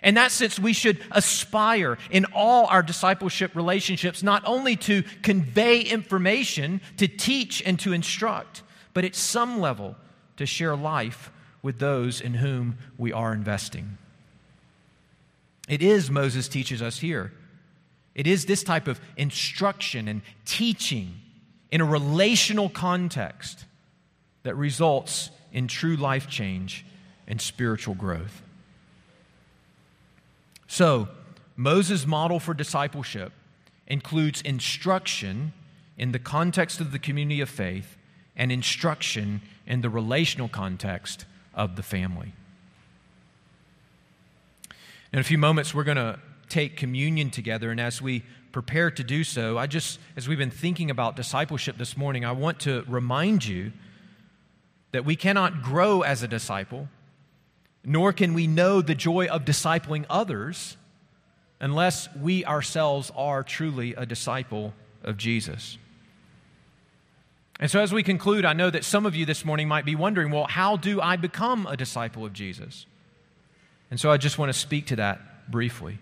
In 0.00 0.14
that 0.14 0.30
sense, 0.30 0.56
we 0.56 0.72
should 0.72 1.00
aspire 1.10 1.98
in 2.10 2.26
all 2.26 2.66
our 2.66 2.82
discipleship 2.82 3.56
relationships 3.56 4.22
not 4.22 4.42
only 4.46 4.76
to 4.76 5.02
convey 5.22 5.80
information, 5.80 6.80
to 6.98 7.08
teach, 7.08 7.60
and 7.66 7.78
to 7.80 7.92
instruct, 7.92 8.62
but 8.94 9.04
at 9.04 9.16
some 9.16 9.60
level 9.60 9.96
to 10.36 10.46
share 10.46 10.76
life 10.76 11.32
with 11.62 11.78
those 11.78 12.20
in 12.20 12.34
whom 12.34 12.76
we 12.98 13.12
are 13.12 13.32
investing. 13.32 13.96
It 15.68 15.82
is, 15.82 16.10
Moses 16.10 16.48
teaches 16.48 16.82
us 16.82 16.98
here, 16.98 17.32
it 18.14 18.26
is 18.26 18.44
this 18.44 18.62
type 18.62 18.88
of 18.88 19.00
instruction 19.16 20.06
and 20.08 20.20
teaching 20.44 21.14
in 21.70 21.80
a 21.80 21.84
relational 21.84 22.68
context 22.68 23.64
that 24.42 24.54
results 24.54 25.30
in 25.52 25.66
true 25.68 25.96
life 25.96 26.28
change 26.28 26.84
and 27.26 27.40
spiritual 27.40 27.94
growth. 27.94 28.42
So, 30.66 31.08
Moses' 31.56 32.06
model 32.06 32.40
for 32.40 32.54
discipleship 32.54 33.32
includes 33.86 34.42
instruction 34.42 35.52
in 35.96 36.12
the 36.12 36.18
context 36.18 36.80
of 36.80 36.92
the 36.92 36.98
community 36.98 37.40
of 37.40 37.48
faith 37.48 37.96
and 38.36 38.50
instruction 38.50 39.42
in 39.66 39.82
the 39.82 39.90
relational 39.90 40.48
context 40.48 41.24
of 41.54 41.76
the 41.76 41.82
family. 41.82 42.32
In 45.12 45.18
a 45.18 45.22
few 45.22 45.38
moments, 45.38 45.74
we're 45.74 45.84
going 45.84 45.96
to 45.98 46.18
take 46.48 46.76
communion 46.76 47.30
together, 47.30 47.70
and 47.70 47.80
as 47.80 48.00
we 48.00 48.24
prepare 48.52 48.90
to 48.90 49.02
do 49.02 49.24
so, 49.24 49.58
I 49.58 49.66
just, 49.66 49.98
as 50.16 50.28
we've 50.28 50.38
been 50.38 50.50
thinking 50.50 50.90
about 50.90 51.16
discipleship 51.16 51.78
this 51.78 51.96
morning, 51.96 52.24
I 52.24 52.32
want 52.32 52.60
to 52.60 52.84
remind 52.86 53.44
you 53.44 53.72
that 54.92 55.04
we 55.04 55.16
cannot 55.16 55.62
grow 55.62 56.02
as 56.02 56.22
a 56.22 56.28
disciple, 56.28 56.88
nor 57.84 58.12
can 58.12 58.34
we 58.34 58.46
know 58.46 58.82
the 58.82 58.94
joy 58.94 59.26
of 59.26 59.44
discipling 59.44 60.04
others 60.08 60.76
unless 61.60 62.08
we 62.14 62.44
ourselves 62.44 63.10
are 63.16 63.42
truly 63.42 63.94
a 63.94 64.04
disciple 64.04 64.74
of 65.02 65.16
Jesus. 65.16 65.78
And 67.62 67.70
so, 67.70 67.78
as 67.78 67.92
we 67.92 68.02
conclude, 68.02 68.44
I 68.44 68.54
know 68.54 68.70
that 68.70 68.82
some 68.82 69.06
of 69.06 69.14
you 69.14 69.24
this 69.24 69.44
morning 69.44 69.68
might 69.68 69.84
be 69.84 69.94
wondering 69.94 70.32
well, 70.32 70.46
how 70.48 70.76
do 70.76 71.00
I 71.00 71.14
become 71.14 71.64
a 71.68 71.76
disciple 71.76 72.24
of 72.24 72.32
Jesus? 72.32 72.86
And 73.88 74.00
so, 74.00 74.10
I 74.10 74.16
just 74.16 74.36
want 74.36 74.52
to 74.52 74.58
speak 74.58 74.86
to 74.86 74.96
that 74.96 75.48
briefly. 75.48 76.00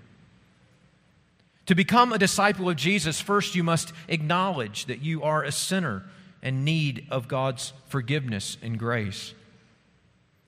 To 1.66 1.74
become 1.74 2.14
a 2.14 2.18
disciple 2.18 2.70
of 2.70 2.76
Jesus, 2.76 3.20
first 3.20 3.54
you 3.54 3.62
must 3.62 3.92
acknowledge 4.08 4.86
that 4.86 5.02
you 5.02 5.22
are 5.22 5.44
a 5.44 5.52
sinner 5.52 6.04
in 6.42 6.64
need 6.64 7.06
of 7.10 7.28
God's 7.28 7.74
forgiveness 7.88 8.56
and 8.62 8.78
grace. 8.78 9.34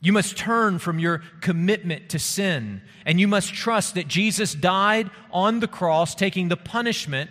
You 0.00 0.14
must 0.14 0.38
turn 0.38 0.78
from 0.78 0.98
your 0.98 1.18
commitment 1.42 2.08
to 2.08 2.18
sin, 2.18 2.80
and 3.04 3.20
you 3.20 3.28
must 3.28 3.52
trust 3.52 3.96
that 3.96 4.08
Jesus 4.08 4.54
died 4.54 5.10
on 5.30 5.60
the 5.60 5.68
cross, 5.68 6.14
taking 6.14 6.48
the 6.48 6.56
punishment 6.56 7.28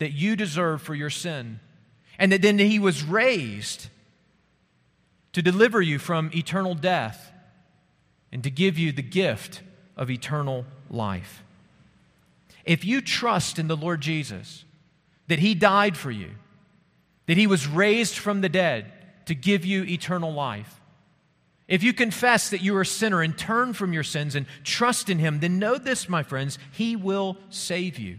that 0.00 0.10
you 0.10 0.34
deserve 0.34 0.82
for 0.82 0.96
your 0.96 1.10
sin, 1.10 1.60
and 2.20 2.30
that 2.30 2.42
then 2.42 2.58
he 2.58 2.78
was 2.78 3.02
raised 3.02 3.88
to 5.32 5.42
deliver 5.42 5.80
you 5.80 5.98
from 5.98 6.30
eternal 6.34 6.74
death 6.74 7.32
and 8.30 8.44
to 8.44 8.50
give 8.50 8.78
you 8.78 8.92
the 8.92 9.02
gift 9.02 9.62
of 9.96 10.10
eternal 10.10 10.66
life. 10.90 11.42
If 12.64 12.84
you 12.84 13.00
trust 13.00 13.58
in 13.58 13.68
the 13.68 13.76
Lord 13.76 14.00
Jesus, 14.00 14.64
that 15.28 15.38
He 15.38 15.54
died 15.54 15.96
for 15.96 16.10
you, 16.10 16.30
that 17.26 17.36
He 17.36 17.46
was 17.46 17.66
raised 17.66 18.16
from 18.16 18.42
the 18.42 18.48
dead 18.48 18.92
to 19.26 19.34
give 19.34 19.64
you 19.64 19.84
eternal 19.84 20.32
life, 20.32 20.80
if 21.68 21.82
you 21.82 21.92
confess 21.92 22.50
that 22.50 22.62
you 22.62 22.76
are 22.76 22.82
a 22.82 22.86
sinner 22.86 23.22
and 23.22 23.38
turn 23.38 23.72
from 23.72 23.92
your 23.92 24.02
sins 24.02 24.34
and 24.34 24.46
trust 24.64 25.08
in 25.08 25.18
Him, 25.18 25.40
then 25.40 25.58
know 25.58 25.78
this, 25.78 26.08
my 26.08 26.22
friends, 26.22 26.58
He 26.72 26.96
will 26.96 27.38
save 27.48 27.98
you. 27.98 28.18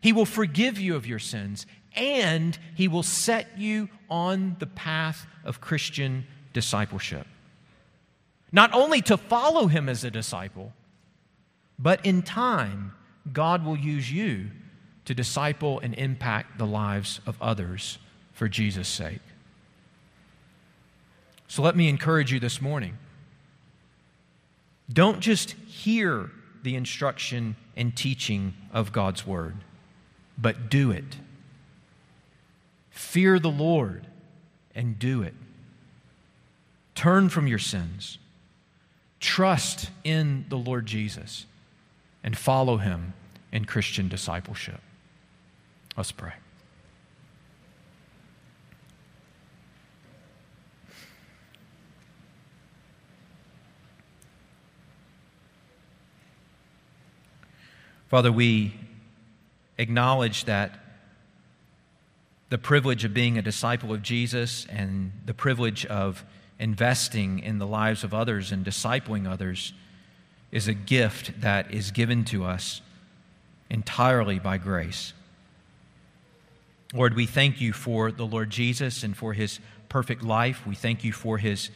He 0.00 0.12
will 0.12 0.26
forgive 0.26 0.78
you 0.78 0.96
of 0.96 1.06
your 1.06 1.18
sins, 1.18 1.66
and 1.94 2.58
He 2.74 2.88
will 2.88 3.02
set 3.02 3.58
you 3.58 3.88
on 4.10 4.56
the 4.58 4.66
path 4.66 5.26
of 5.44 5.60
Christian 5.60 6.26
discipleship. 6.52 7.26
Not 8.50 8.72
only 8.72 9.02
to 9.02 9.16
follow 9.16 9.66
him 9.66 9.88
as 9.88 10.04
a 10.04 10.10
disciple, 10.10 10.72
but 11.78 12.04
in 12.04 12.22
time, 12.22 12.92
God 13.32 13.64
will 13.64 13.76
use 13.76 14.10
you 14.10 14.50
to 15.04 15.14
disciple 15.14 15.80
and 15.80 15.94
impact 15.94 16.58
the 16.58 16.66
lives 16.66 17.20
of 17.26 17.40
others 17.40 17.98
for 18.32 18.48
Jesus' 18.48 18.88
sake. 18.88 19.20
So 21.46 21.62
let 21.62 21.76
me 21.76 21.88
encourage 21.88 22.32
you 22.32 22.40
this 22.40 22.60
morning. 22.60 22.98
Don't 24.92 25.20
just 25.20 25.52
hear 25.52 26.30
the 26.62 26.74
instruction 26.74 27.56
and 27.76 27.96
teaching 27.96 28.54
of 28.72 28.92
God's 28.92 29.26
Word, 29.26 29.56
but 30.36 30.68
do 30.70 30.90
it. 30.90 31.16
Fear 32.98 33.38
the 33.38 33.48
Lord 33.48 34.08
and 34.74 34.98
do 34.98 35.22
it. 35.22 35.34
Turn 36.96 37.28
from 37.28 37.46
your 37.46 37.60
sins. 37.60 38.18
Trust 39.20 39.90
in 40.02 40.46
the 40.48 40.58
Lord 40.58 40.84
Jesus 40.84 41.46
and 42.24 42.36
follow 42.36 42.78
him 42.78 43.14
in 43.52 43.66
Christian 43.66 44.08
discipleship. 44.08 44.80
Let's 45.96 46.10
pray. 46.10 46.32
Father, 58.08 58.32
we 58.32 58.74
acknowledge 59.78 60.46
that 60.46 60.87
the 62.48 62.58
privilege 62.58 63.04
of 63.04 63.12
being 63.12 63.36
a 63.36 63.42
disciple 63.42 63.92
of 63.92 64.02
Jesus 64.02 64.66
and 64.70 65.12
the 65.26 65.34
privilege 65.34 65.84
of 65.86 66.24
investing 66.58 67.38
in 67.40 67.58
the 67.58 67.66
lives 67.66 68.04
of 68.04 68.14
others 68.14 68.50
and 68.52 68.64
discipling 68.64 69.30
others 69.30 69.72
is 70.50 70.66
a 70.66 70.74
gift 70.74 71.40
that 71.40 71.70
is 71.70 71.90
given 71.90 72.24
to 72.24 72.44
us 72.44 72.80
entirely 73.68 74.38
by 74.38 74.56
grace. 74.56 75.12
Lord, 76.94 77.14
we 77.14 77.26
thank 77.26 77.60
you 77.60 77.74
for 77.74 78.10
the 78.10 78.24
Lord 78.24 78.48
Jesus 78.48 79.02
and 79.02 79.14
for 79.14 79.34
his 79.34 79.60
perfect 79.90 80.22
life. 80.22 80.66
We 80.66 80.74
thank 80.74 81.04
you 81.04 81.12
for 81.12 81.36
his 81.36 81.70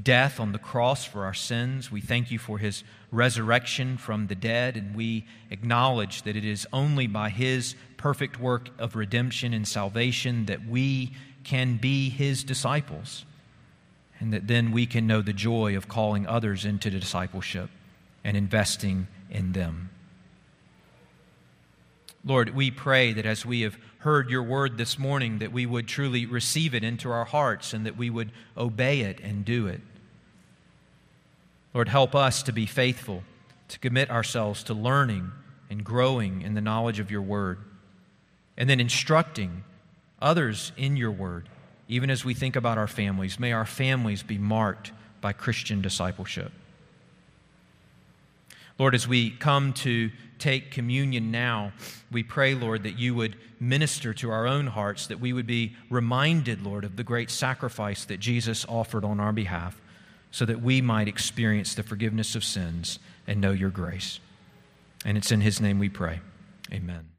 death 0.00 0.40
on 0.40 0.52
the 0.52 0.58
cross 0.58 1.04
for 1.04 1.24
our 1.24 1.34
sins. 1.34 1.90
We 1.90 2.00
thank 2.00 2.30
you 2.30 2.38
for 2.38 2.58
his 2.58 2.82
resurrection 3.10 3.98
from 3.98 4.26
the 4.26 4.34
dead, 4.34 4.76
and 4.76 4.94
we 4.94 5.26
acknowledge 5.50 6.22
that 6.22 6.36
it 6.36 6.44
is 6.44 6.66
only 6.72 7.06
by 7.06 7.28
his 7.28 7.74
perfect 7.96 8.40
work 8.40 8.68
of 8.78 8.96
redemption 8.96 9.52
and 9.52 9.68
salvation 9.68 10.46
that 10.46 10.66
we 10.66 11.12
can 11.44 11.76
be 11.76 12.08
his 12.08 12.42
disciples, 12.44 13.24
and 14.18 14.32
that 14.32 14.46
then 14.46 14.72
we 14.72 14.86
can 14.86 15.06
know 15.06 15.20
the 15.20 15.32
joy 15.32 15.76
of 15.76 15.88
calling 15.88 16.26
others 16.26 16.64
into 16.64 16.88
discipleship 16.90 17.68
and 18.24 18.36
investing 18.36 19.08
in 19.30 19.52
them. 19.52 19.90
Lord, 22.24 22.54
we 22.54 22.70
pray 22.70 23.12
that 23.12 23.26
as 23.26 23.44
we 23.44 23.62
have 23.62 23.76
heard 23.98 24.30
your 24.30 24.42
word 24.42 24.78
this 24.78 24.98
morning, 24.98 25.38
that 25.38 25.52
we 25.52 25.66
would 25.66 25.88
truly 25.88 26.24
receive 26.24 26.74
it 26.74 26.84
into 26.84 27.10
our 27.10 27.24
hearts 27.24 27.72
and 27.72 27.84
that 27.86 27.96
we 27.96 28.10
would 28.10 28.30
obey 28.56 29.00
it 29.00 29.20
and 29.20 29.44
do 29.44 29.66
it. 29.66 29.80
Lord, 31.74 31.88
help 31.88 32.14
us 32.14 32.42
to 32.44 32.52
be 32.52 32.66
faithful, 32.66 33.22
to 33.68 33.78
commit 33.78 34.10
ourselves 34.10 34.62
to 34.64 34.74
learning 34.74 35.32
and 35.70 35.82
growing 35.82 36.42
in 36.42 36.54
the 36.54 36.60
knowledge 36.60 37.00
of 37.00 37.10
your 37.10 37.22
word, 37.22 37.58
and 38.56 38.68
then 38.68 38.78
instructing 38.78 39.64
others 40.20 40.70
in 40.76 40.96
your 40.96 41.10
word, 41.10 41.48
even 41.88 42.10
as 42.10 42.24
we 42.24 42.34
think 42.34 42.54
about 42.54 42.78
our 42.78 42.86
families. 42.86 43.40
May 43.40 43.52
our 43.52 43.64
families 43.64 44.22
be 44.22 44.38
marked 44.38 44.92
by 45.20 45.32
Christian 45.32 45.80
discipleship. 45.80 46.52
Lord, 48.78 48.94
as 48.94 49.08
we 49.08 49.30
come 49.30 49.72
to 49.74 50.10
take 50.42 50.72
communion 50.72 51.30
now, 51.30 51.72
we 52.10 52.24
pray, 52.24 52.54
Lord, 52.54 52.82
that 52.82 52.98
you 52.98 53.14
would 53.14 53.36
minister 53.60 54.12
to 54.14 54.30
our 54.30 54.46
own 54.46 54.66
hearts, 54.66 55.06
that 55.06 55.20
we 55.20 55.32
would 55.32 55.46
be 55.46 55.76
reminded, 55.88 56.62
Lord, 56.62 56.84
of 56.84 56.96
the 56.96 57.04
great 57.04 57.30
sacrifice 57.30 58.04
that 58.06 58.18
Jesus 58.18 58.66
offered 58.68 59.04
on 59.04 59.20
our 59.20 59.32
behalf, 59.32 59.80
so 60.32 60.44
that 60.44 60.60
we 60.60 60.80
might 60.80 61.06
experience 61.06 61.74
the 61.74 61.84
forgiveness 61.84 62.34
of 62.34 62.42
sins 62.42 62.98
and 63.26 63.40
know 63.40 63.52
your 63.52 63.70
grace. 63.70 64.18
And 65.04 65.16
it's 65.16 65.30
in 65.30 65.40
his 65.40 65.60
name 65.60 65.78
we 65.78 65.88
pray. 65.88 66.20
Amen. 66.72 67.11